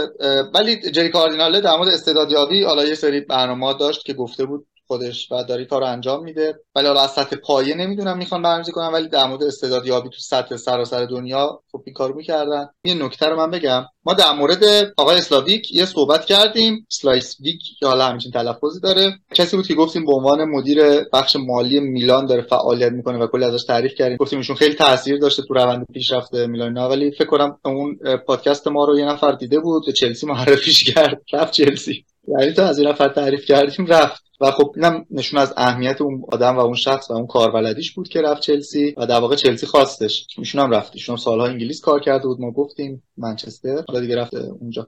ولی 0.54 0.92
جری 0.92 1.10
کاردیناله 1.10 1.62
در 1.62 1.76
مورد 1.78 1.90
استعدادیابی 1.90 2.64
حالا 2.64 2.86
یه 2.86 2.96
سری 2.96 3.22
برنامه 3.22 3.74
داشت 3.74 4.06
که 4.06 4.14
گفته 4.14 4.46
بود 4.46 4.68
خودش 4.88 5.32
و 5.32 5.44
داری 5.44 5.66
کار 5.66 5.84
انجام 5.84 6.24
میده. 6.24 6.60
ولی 6.76 6.88
حالا 6.88 7.02
از 7.02 7.12
سطح 7.12 7.36
پایه 7.36 7.76
نمی‌دونم 7.76 8.18
می‌خوان 8.18 8.42
برنامه‌ریزی 8.42 8.72
کنم 8.72 8.94
ولی 8.94 9.08
در 9.08 9.28
مورد 9.28 9.44
استعدادیابی 9.44 10.10
تو 10.10 10.20
سطح 10.20 10.58
سراسر 10.58 11.06
دنیا 11.06 11.62
خب 11.72 11.82
این 11.86 11.94
کارو 11.94 12.16
می‌کردن. 12.16 12.70
یه 12.84 12.94
نکته 12.94 13.26
رو 13.26 13.38
من 13.38 13.52
بگم. 13.52 13.86
ما 14.06 14.14
در 14.14 14.32
مورد 14.32 14.64
آقای 14.98 15.18
اسلایسویک 15.18 15.74
یه 15.74 15.86
صحبت 15.86 16.26
کردیم. 16.26 16.88
اسلایسویک 16.90 17.62
که 17.80 17.88
حالا 17.88 18.06
همچین 18.06 18.32
تلفظی 18.32 18.80
داره. 18.80 19.20
کسی 19.34 19.56
بود 19.58 19.68
که 19.68 19.74
گفتیم 19.74 20.06
به 20.06 20.14
عنوان 20.14 20.46
مدیر 20.46 21.04
بخش 21.14 21.36
مالی 21.36 21.80
میلان 21.80 22.26
داره 22.26 22.42
فعالیت 22.42 22.92
می‌کنه 22.92 23.18
و 23.18 23.28
کلی 23.28 23.46
ازش 23.46 23.64
تعریف 23.64 23.96
کردیم. 23.96 24.18
گفتیم 24.18 24.40
ایشون 24.40 24.56
خیلی 24.56 24.76
تاثیر 24.76 25.20
داشته 25.20 25.44
تو 25.44 25.54
روند 25.54 25.86
پیشرفت 25.94 26.36
میلان 26.36 26.78
ولی 26.78 27.12
فکر 27.12 27.28
کنم 27.28 27.60
اون 27.66 28.00
پادکست 28.28 28.68
ما 28.68 28.86
رو 28.86 29.00
یه 29.00 29.06
نفر 29.06 29.32
دیده 29.32 29.60
بود 29.60 29.90
چلسی 29.90 30.28
معرفیش 30.28 30.84
کرد. 30.84 31.22
رفت 31.34 31.54
چلسی. 31.54 32.06
یعنی 32.28 32.54
تو 32.54 32.62
از 32.62 32.80
این 32.80 32.88
نفر 32.88 33.08
تعریف 33.08 33.46
کردیم 33.46 33.86
رفت. 33.86 34.27
و 34.42 34.52
خب 34.52 34.72
اینم 34.76 35.06
نشون 35.12 35.40
از 35.40 35.54
اهمیت 35.58 36.02
اون 36.02 36.24
آدم 36.32 36.56
و 36.56 36.60
اون 36.60 36.76
شخص 36.76 37.10
و 37.10 37.14
اون 37.14 37.28
کاربلدیش 37.28 37.92
بود 37.92 38.08
که 38.08 38.22
رفت 38.22 38.42
چلسی 38.42 38.94
و 38.98 39.06
در 39.06 39.20
واقع 39.20 39.36
چلسی 39.36 39.66
خواستش. 39.66 40.28
ایشون 40.38 40.62
هم 40.62 40.72
رفت 40.72 40.92
ایشون 40.94 41.18
سالها 41.18 41.48
انگلیس 41.48 41.82
کار 41.82 42.00
کرده 42.00 42.28
بود 42.28 42.42
ما 42.42 42.52
گفتیم. 42.52 43.04
منچستر. 43.18 43.84
حالا 43.88 44.00
دیگه 44.00 44.16
رفته 44.16 44.38
اونجا. 44.60 44.88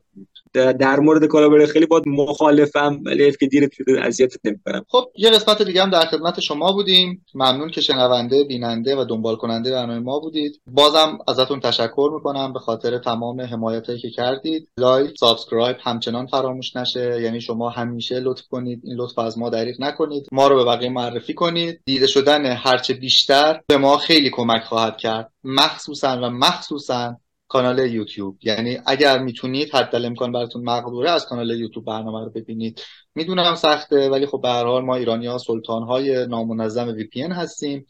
در 0.54 1.00
مورد 1.00 1.26
کالابره 1.26 1.66
خیلی 1.66 1.86
با 1.86 2.02
مخالفم 2.08 3.00
ولی 3.06 3.32
که 3.40 3.48
دیر 3.48 3.70
شده 3.74 4.06
اذیت 4.06 4.34
نمی‌کنم. 4.44 4.86
خب 4.88 5.12
یه 5.16 5.30
قسمت 5.30 5.62
دیگه 5.62 5.84
هم 5.84 5.90
در 5.90 6.06
خدمت 6.06 6.40
شما 6.40 6.72
بودیم. 6.72 7.26
ممنون 7.36 7.70
که 7.70 7.82
شنونده 7.82 8.44
بیننده 8.44 8.96
و 8.96 9.06
دنبال 9.06 9.36
کننده 9.36 9.72
برنامه 9.72 10.00
ما 10.00 10.20
بودید. 10.20 10.62
بازم 10.68 11.18
ازتون 11.28 11.60
تشکر 11.60 12.12
می‌کنم 12.14 12.54
به 12.54 12.60
خاطر 12.60 12.98
تمام 12.98 13.42
حمایتایی 13.42 14.00
که 14.00 14.10
کردید. 14.10 14.68
لایک 14.78 15.18
سابسکرایب 15.20 15.78
همچنان 15.80 16.28
فراموش 16.28 16.76
نشه. 16.76 17.22
یعنی 17.22 17.42
شما 17.42 17.70
همیشه 17.70 18.20
لطف 18.20 18.48
کنید. 18.52 18.82
این 18.84 18.96
لطف 18.96 19.20
از 19.20 19.39
ما 19.40 19.50
دریغ 19.50 19.76
نکنید. 19.82 20.28
ما 20.32 20.48
رو 20.48 20.56
به 20.56 20.66
بقیه 20.66 20.90
معرفی 20.90 21.34
کنید. 21.34 21.82
دیده 21.86 22.08
شدن 22.08 22.46
هرچه 22.46 22.94
بیشتر 22.94 23.62
به 23.68 23.78
ما 23.78 23.98
خیلی 23.98 24.30
کمک 24.30 24.64
خواهد 24.64 24.98
کرد. 24.98 25.32
مخصوصا 25.44 26.18
و 26.18 26.30
مخصوصا 26.30 27.18
کانال 27.48 27.80
یوتیوب. 27.80 28.38
یعنی 28.44 28.78
اگر 28.86 29.20
می‌تونید 29.20 29.76
حد 29.76 29.96
امکان 29.96 30.32
براتون 30.32 30.64
مقدوره 30.64 31.12
از 31.12 31.26
کانال 31.26 31.50
یوتیوب 31.50 31.86
برنامه 31.86 32.26
رو 32.26 32.30
ببینید. 32.30 32.82
می‌دونم 33.16 33.56
سخته 33.56 34.10
ولی 34.10 34.26
خب 34.26 34.42
به 34.42 34.50
هر 34.50 34.66
حال 34.66 34.86
ما 34.86 34.96
ایرانی 34.96 35.28
ها 35.28 35.38
سلطان 35.38 35.84
های 35.84 36.28
نامنظم 36.28 36.88
وی 36.88 37.04
پی 37.04 37.22
هستیم. 37.22 37.86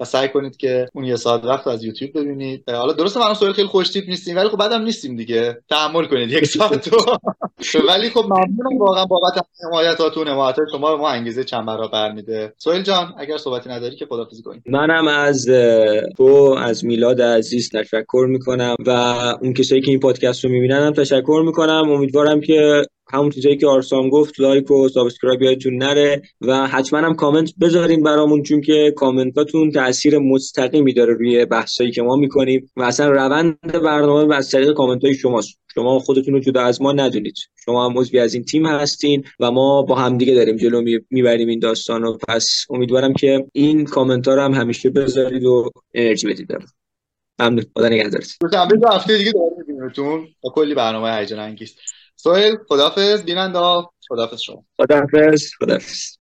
و 0.00 0.04
سعی 0.04 0.28
کنید 0.28 0.56
که 0.56 0.86
اون 0.94 1.04
یه 1.04 1.16
ساعت 1.16 1.44
وقت 1.44 1.66
از 1.66 1.84
یوتیوب 1.84 2.18
ببینید. 2.18 2.70
حالا 2.70 2.92
درسته 2.92 3.20
من 3.20 3.34
سوال 3.34 3.52
خیلی 3.52 3.68
خوش 3.68 3.88
تیپ 3.88 4.08
نیستیم 4.08 4.36
ولی 4.36 4.48
خب 4.48 4.56
بعدم 4.56 4.82
نیستیم 4.82 5.16
دیگه. 5.16 5.58
تحمل 5.70 6.04
کنید 6.04 6.30
یک 6.30 6.44
ساعت 6.44 6.90
ولی 7.88 8.10
خب 8.10 8.24
ممنونم 8.24 8.78
واقعا 8.78 9.04
بابت 9.04 9.46
حمایتاتون 9.64 10.28
حمایت 10.28 10.56
شما 10.72 10.96
به 10.96 11.02
ما 11.02 11.08
انگیزه 11.08 11.44
چند 11.44 11.66
برابر 11.66 12.12
میده 12.12 12.52
سویل 12.58 12.82
جان 12.82 13.14
اگر 13.18 13.36
صحبتی 13.36 13.70
نداری 13.70 13.96
که 13.96 14.06
خدافظی 14.06 14.42
کنید 14.42 14.62
منم 14.66 15.08
از 15.08 15.46
تو 16.16 16.56
از 16.62 16.84
میلاد 16.84 17.22
عزیز 17.22 17.70
تشکر 17.70 18.26
می‌کنم 18.28 18.76
و 18.86 18.90
اون 19.42 19.52
کسایی 19.52 19.80
که 19.80 19.90
این 19.90 20.00
پادکست 20.00 20.44
رو 20.44 20.50
می‌بینن 20.50 20.80
هم 20.86 20.92
تشکر 20.92 21.42
می‌کنم. 21.46 21.90
امیدوارم 21.90 22.40
که 22.40 22.82
همون 23.12 23.30
چیزایی 23.30 23.56
که 23.56 23.66
آرسام 23.66 24.08
گفت 24.08 24.40
لایک 24.40 24.70
و 24.70 24.88
سابسکرایب 24.88 25.42
یادتون 25.42 25.76
نره 25.76 26.22
و 26.40 26.66
حتما 26.66 26.98
هم 26.98 27.14
کامنت 27.14 27.52
بذارین 27.60 28.02
برامون 28.02 28.42
چون 28.42 28.60
که 28.60 28.92
کامنتاتون 28.96 29.70
تاثیر 29.70 30.18
مستقیمی 30.18 30.92
داره 30.92 31.14
روی 31.14 31.44
بحثایی 31.44 31.90
که 31.90 32.02
ما 32.02 32.16
می‌کنیم 32.16 32.70
و 32.76 32.82
اصلا 32.82 33.10
روند 33.10 33.58
برنامه 33.72 34.36
از 34.36 34.50
طریق 34.50 34.72
کامنت 34.72 35.04
های 35.04 35.14
شماست. 35.14 35.58
شما 35.74 35.98
خودتون 35.98 36.34
رو 36.34 36.40
جدا 36.40 36.60
از 36.60 36.82
ما 36.82 36.92
ندونید. 36.92 37.36
شما 37.64 37.88
هم 37.88 37.98
عضوی 37.98 38.18
از 38.18 38.34
این 38.34 38.44
تیم 38.44 38.66
هستین 38.66 39.24
و 39.40 39.50
ما 39.50 39.82
با 39.82 39.94
همدیگه 39.94 40.34
داریم 40.34 40.56
جلو 40.56 41.00
می‌بریم 41.10 41.48
این 41.48 41.58
داستان 41.58 42.04
و 42.04 42.16
پس 42.28 42.66
امیدوارم 42.70 43.12
که 43.12 43.46
این 43.52 43.84
کامنت 43.84 44.28
ها 44.28 44.34
رو 44.34 44.42
هم 44.42 44.54
همیشه 44.54 44.90
بذارید 44.90 45.44
و 45.44 45.70
انرژی 45.94 46.26
بدید 46.26 46.48
ممنون. 47.38 47.64
خدا 47.76 47.88
نگهدارتون. 47.88 48.50
هفته 48.92 49.18
دیگه 49.18 49.32
با 50.42 50.50
کلی 50.54 50.74
برنامه 50.74 51.16
هیجان 51.16 51.38
انگیز. 51.38 51.74
سوهل 52.22 52.56
خدافز 52.68 53.22
بیننده 53.22 53.58
خدافز 54.08 54.40
شما. 54.40 54.64
خدافز 54.76 55.50
خدافز 55.58 56.16